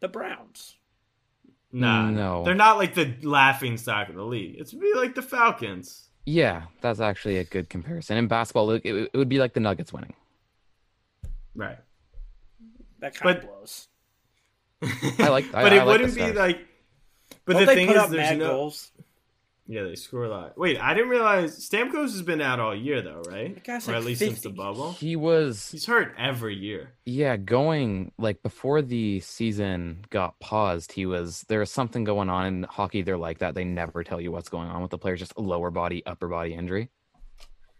The 0.00 0.08
Browns. 0.08 0.76
Nah, 1.74 2.10
No. 2.10 2.44
they're 2.44 2.54
not 2.54 2.76
like 2.76 2.94
the 2.94 3.14
laughing 3.22 3.76
stock 3.78 4.08
of 4.10 4.14
the 4.14 4.22
league. 4.24 4.56
It's 4.58 4.72
be 4.74 4.92
like 4.94 5.14
the 5.14 5.22
Falcons. 5.22 6.08
yeah, 6.26 6.64
that's 6.82 7.00
actually 7.00 7.38
a 7.38 7.44
good 7.44 7.70
comparison. 7.70 8.16
In 8.18 8.26
basketball, 8.28 8.70
it, 8.72 8.82
it 8.84 9.10
it 9.12 9.16
would 9.16 9.28
be 9.30 9.38
like 9.38 9.54
the 9.54 9.60
Nuggets 9.60 9.92
winning. 9.92 10.12
Right. 11.54 11.78
That 13.00 13.14
kind 13.14 13.24
But- 13.36 13.44
of 13.44 13.50
blows. 13.50 13.88
I 15.18 15.28
like- 15.28 15.46
I- 15.54 15.62
but 15.62 15.72
I 15.72 15.76
it 15.76 15.78
like 15.78 15.86
wouldn't 15.86 16.14
the 16.14 16.26
be 16.26 16.32
like. 16.32 16.58
But 17.44 17.54
Don't 17.54 17.66
the 17.66 17.74
thing 17.74 17.86
put 17.88 17.96
is, 17.96 18.02
up 18.02 18.10
there's 18.10 18.30
mad 18.30 18.38
no. 18.38 18.48
goals? 18.48 18.92
Yeah, 19.66 19.84
they 19.84 19.94
score 19.94 20.24
a 20.24 20.28
lot. 20.28 20.58
Wait, 20.58 20.78
I 20.78 20.92
didn't 20.92 21.08
realize 21.08 21.56
Stamkos 21.68 22.10
has 22.12 22.22
been 22.22 22.40
out 22.40 22.60
all 22.60 22.74
year 22.74 23.00
though, 23.00 23.22
right? 23.28 23.54
That 23.54 23.64
guy's 23.64 23.88
or 23.88 23.92
like 23.92 24.00
at 24.00 24.04
least 24.04 24.18
since 24.18 24.40
the 24.42 24.50
bubble. 24.50 24.92
He 24.92 25.16
was 25.16 25.70
He's 25.70 25.86
hurt 25.86 26.14
every 26.18 26.54
year. 26.56 26.92
Yeah, 27.06 27.36
going 27.36 28.12
like 28.18 28.42
before 28.42 28.82
the 28.82 29.20
season 29.20 30.04
got 30.10 30.38
paused, 30.40 30.92
he 30.92 31.06
was 31.06 31.44
there 31.48 31.60
was 31.60 31.70
something 31.70 32.04
going 32.04 32.28
on 32.28 32.46
in 32.46 32.62
hockey. 32.64 33.02
They're 33.02 33.16
like 33.16 33.38
that. 33.38 33.54
They 33.54 33.64
never 33.64 34.04
tell 34.04 34.20
you 34.20 34.30
what's 34.30 34.48
going 34.48 34.68
on 34.68 34.82
with 34.82 34.90
the 34.90 34.98
players, 34.98 35.20
just 35.20 35.38
lower 35.38 35.70
body, 35.70 36.04
upper 36.04 36.28
body 36.28 36.54
injury. 36.54 36.90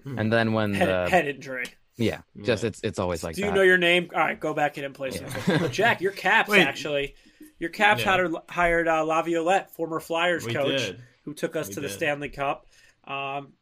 Hmm. 0.05 0.19
And 0.19 0.33
then 0.33 0.53
when 0.55 0.75
Head, 0.75 0.89
the 0.89 1.11
head 1.11 1.27
injury. 1.29 1.67
Yeah, 1.97 2.21
just 2.43 2.65
it's 2.65 2.81
it's 2.83 2.99
always 2.99 3.23
like 3.23 3.35
Do 3.37 3.43
you 3.43 3.49
that. 3.49 3.55
know 3.55 3.63
your 3.63 3.79
name? 3.79 4.11
All 4.15 4.21
right, 4.21 4.39
go 4.41 4.55
back 4.55 4.79
in 4.79 4.85
and 4.85 4.95
play 4.95 5.11
some. 5.11 5.27
football. 5.27 5.69
Jack, 5.69 6.01
your 6.01 6.13
Caps 6.27 6.49
Wait. 6.49 6.63
actually. 6.67 7.15
Your 7.59 7.71
Caps 7.71 8.01
Yeah. 8.01 8.11
hired 8.11 8.33
hired 8.49 8.89
uh, 8.89 9.05
Laviolette, 9.05 9.71
former 9.73 10.01
Flyers 10.01 10.45
We 10.47 10.53
coach, 10.55 10.79
did. 10.87 11.03
who 11.25 11.35
took 11.35 11.55
us 11.55 11.69
We 11.69 11.75
to 11.75 11.81
the. 11.83 11.89
Stanley 11.89 12.29
Cup. 12.31 12.67
Um, 13.05 13.53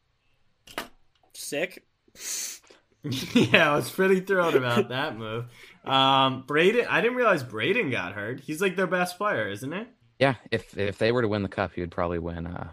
sick. 1.33 1.85
yeah, 3.33 3.71
I 3.71 3.75
was 3.75 3.89
pretty 3.89 4.21
thrilled 4.21 4.55
about 4.55 4.89
that 4.89 5.17
move. 5.17 5.45
Um, 5.85 6.43
Brayden, 6.47 6.87
I 6.89 7.01
didn't 7.01 7.17
realize 7.17 7.43
Brayden 7.43 7.91
got 7.91 8.13
hurt. 8.13 8.39
He's 8.41 8.61
like 8.61 8.75
their 8.75 8.87
best 8.87 9.17
player, 9.17 9.47
isn't 9.49 9.71
he? 9.71 9.83
yeah, 10.19 10.35
if 10.51 10.77
if 10.77 10.97
they 10.99 11.11
were 11.11 11.21
to 11.23 11.27
win 11.27 11.41
the 11.43 11.49
cup, 11.49 11.71
he 11.73 11.81
would 11.81 11.91
probably 11.91 12.19
win 12.19 12.45
uh 12.47 12.71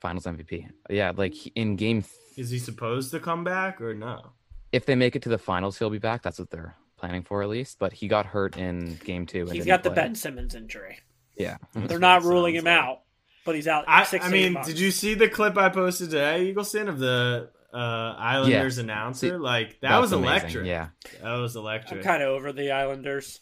Finals 0.00 0.24
MVP. 0.24 0.66
Yeah, 0.90 1.12
like 1.16 1.34
in 1.56 1.76
game, 1.76 2.02
th- 2.02 2.12
Is 2.36 2.50
he 2.50 2.58
supposed 2.58 3.12
to 3.12 3.20
come 3.20 3.44
back 3.44 3.80
or 3.80 3.94
no? 3.94 4.32
If 4.72 4.86
they 4.86 4.94
make 4.94 5.14
it 5.16 5.22
to 5.22 5.28
the 5.28 5.38
finals, 5.38 5.78
he'll 5.78 5.90
be 5.90 5.98
back. 5.98 6.22
That's 6.22 6.38
what 6.38 6.50
they're 6.50 6.74
planning 6.96 7.22
for 7.22 7.42
at 7.42 7.48
least. 7.48 7.78
But 7.78 7.92
he 7.92 8.08
got 8.08 8.26
hurt 8.26 8.56
in 8.56 8.96
game 9.04 9.26
two. 9.26 9.46
He's 9.46 9.66
got 9.66 9.82
the 9.82 9.90
play. 9.90 9.96
Ben 10.02 10.14
Simmons 10.14 10.54
injury. 10.54 10.98
Yeah, 11.36 11.56
They're 11.74 11.98
not 11.98 12.22
ruling 12.24 12.54
him 12.54 12.64
like. 12.64 12.78
out, 12.78 13.00
but 13.44 13.54
he's 13.54 13.68
out. 13.68 13.84
I, 13.86 14.04
six 14.04 14.24
I 14.24 14.28
mean, 14.30 14.54
months. 14.54 14.68
did 14.68 14.78
you 14.78 14.90
see 14.90 15.14
the 15.14 15.28
clip 15.28 15.56
I 15.56 15.68
posted 15.68 16.10
today, 16.10 16.44
Eagle 16.44 16.64
Eagleson, 16.64 16.88
of 16.88 16.98
the 16.98 17.50
uh, 17.72 17.76
Islanders 17.76 18.76
Yeah. 18.78 18.82
announcer? 18.84 19.28
See, 19.28 19.32
like 19.32 19.80
that 19.80 19.90
That's 19.90 20.00
was 20.02 20.12
amazing, 20.12 20.28
electric. 20.40 20.66
Yeah, 20.66 20.88
that 21.22 21.34
was 21.36 21.56
electric. 21.56 22.00
I'm 22.00 22.04
kind 22.04 22.22
of 22.22 22.28
over 22.30 22.52
the 22.52 22.72
Islanders. 22.72 23.40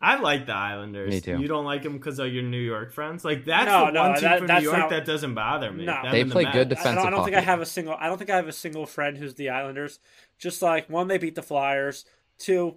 I 0.00 0.20
like 0.20 0.46
the 0.46 0.54
Islanders. 0.54 1.10
Me 1.10 1.20
too. 1.20 1.40
You 1.40 1.48
don't 1.48 1.64
like 1.64 1.82
them 1.82 1.94
because 1.94 2.20
of 2.20 2.32
your 2.32 2.44
New 2.44 2.60
York 2.60 2.92
friends? 2.92 3.24
Like 3.24 3.44
that's 3.44 3.66
No, 3.66 3.86
the 3.86 3.90
no, 3.92 4.02
one 4.02 4.14
team 4.14 4.22
that- 4.22 4.38
from 4.38 4.46
New 4.46 4.60
York 4.60 4.78
not- 4.78 4.90
that 4.90 5.04
doesn't 5.04 5.34
bother 5.34 5.72
me. 5.72 5.86
No. 5.86 6.02
Them 6.02 6.12
They 6.12 6.20
and 6.20 6.30
the 6.30 6.34
play 6.34 6.44
Mets. 6.44 6.54
good 6.56 6.72
I 6.78 6.94
don't, 6.94 7.06
I 7.06 7.10
don't 7.10 7.24
think 7.24 7.36
I 7.36 7.40
have 7.40 7.60
a 7.60 7.66
single. 7.66 7.94
I 7.98 8.06
don't 8.06 8.16
think 8.18 8.30
I 8.30 8.36
have 8.36 8.46
a 8.46 8.52
single 8.52 8.86
friend 8.86 9.16
who's 9.18 9.34
the 9.34 9.50
Islanders. 9.50 9.98
Just 10.38 10.62
like 10.62 10.88
one, 10.88 11.08
they 11.08 11.18
beat 11.18 11.34
the 11.34 11.42
Flyers. 11.42 12.04
Two, 12.38 12.76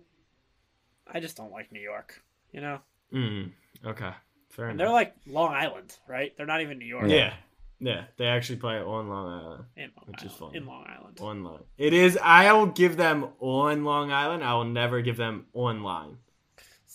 I 1.12 1.20
just 1.20 1.38
don't 1.38 1.51
like 1.51 1.72
New 1.72 1.82
York. 1.82 2.22
You 2.51 2.62
know, 2.62 2.80
Mm, 3.14 3.51
okay, 3.86 4.12
fair 4.49 4.66
and 4.68 4.74
enough. 4.74 4.78
they're 4.88 4.93
like 4.93 5.16
Long 5.28 5.53
Island, 5.53 5.97
right? 6.07 6.36
They're 6.36 6.45
not 6.45 6.62
even 6.62 6.80
New 6.80 6.86
York. 6.86 7.05
yeah, 7.09 7.34
yeah. 7.80 8.05
They 8.18 8.26
actually 8.26 8.57
play 8.57 8.78
on 8.78 9.07
Long 9.09 9.28
Island. 9.41 9.64
in 9.78 9.91
Long 9.97 10.05
Which 10.07 10.24
is 10.24 10.32
Island. 10.34 10.39
fun. 10.39 10.55
In 10.55 10.66
Long 10.66 10.86
Island. 10.88 11.20
On 11.22 11.43
Long. 11.43 11.64
It 11.78 11.93
is. 11.93 12.18
I 12.22 12.51
will 12.53 12.66
give 12.68 12.97
them 12.97 13.28
on 13.39 13.84
Long 13.86 14.12
Island. 14.12 14.43
I 14.43 14.53
will 14.55 14.66
never 14.66 15.01
give 15.01 15.18
them 15.18 15.45
online. 15.53 16.18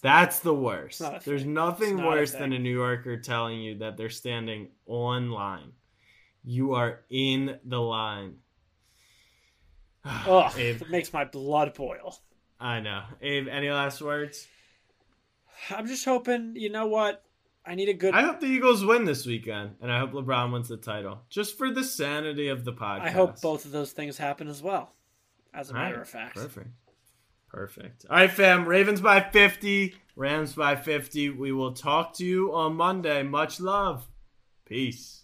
That's 0.02 0.40
the 0.40 0.54
worst. 0.54 1.00
There's 1.24 1.42
thing. 1.42 1.54
nothing 1.54 1.96
not 1.96 2.04
a 2.06 2.08
worse 2.10 2.32
than 2.32 2.52
a 2.52 2.58
New 2.58 2.74
Yorker 2.74 3.16
telling 3.18 3.60
you 3.60 3.78
that 3.78 3.96
they're 3.96 4.10
standing 4.10 4.68
on 4.86 5.30
line. 5.30 5.72
You 6.44 6.74
are 6.74 7.00
in 7.08 7.58
the 7.64 7.80
line. 7.80 8.36
Ugh, 10.06 10.52
Abe, 10.58 10.82
it 10.82 10.90
makes 10.90 11.12
my 11.12 11.24
blood 11.24 11.74
boil. 11.74 12.18
I 12.60 12.80
know. 12.80 13.04
Abe, 13.20 13.48
any 13.48 13.70
last 13.70 14.00
words? 14.00 14.46
I'm 15.70 15.86
just 15.86 16.04
hoping. 16.04 16.54
You 16.56 16.70
know 16.70 16.86
what? 16.86 17.22
I 17.64 17.74
need 17.74 17.88
a 17.88 17.94
good. 17.94 18.14
I 18.14 18.22
hope 18.22 18.40
the 18.40 18.46
Eagles 18.46 18.84
win 18.84 19.04
this 19.04 19.26
weekend, 19.26 19.76
and 19.82 19.90
I 19.90 19.98
hope 19.98 20.12
LeBron 20.12 20.52
wins 20.52 20.68
the 20.68 20.76
title, 20.76 21.22
just 21.28 21.58
for 21.58 21.70
the 21.72 21.82
sanity 21.82 22.48
of 22.48 22.64
the 22.64 22.72
podcast. 22.72 23.00
I 23.00 23.10
hope 23.10 23.40
both 23.40 23.64
of 23.64 23.72
those 23.72 23.92
things 23.92 24.16
happen 24.16 24.48
as 24.48 24.62
well. 24.62 24.92
As 25.52 25.70
a 25.70 25.74
All 25.74 25.80
matter 25.80 25.96
right, 25.96 26.02
of 26.02 26.08
fact. 26.08 26.36
Perfect. 26.36 26.68
Perfect. 27.48 28.06
All 28.08 28.16
right, 28.16 28.30
fam. 28.30 28.66
Ravens 28.66 29.00
by 29.00 29.20
50, 29.20 29.94
Rams 30.14 30.52
by 30.52 30.76
50. 30.76 31.30
We 31.30 31.52
will 31.52 31.72
talk 31.72 32.14
to 32.14 32.24
you 32.24 32.54
on 32.54 32.74
Monday. 32.74 33.22
Much 33.22 33.60
love. 33.60 34.06
Peace. 34.66 35.22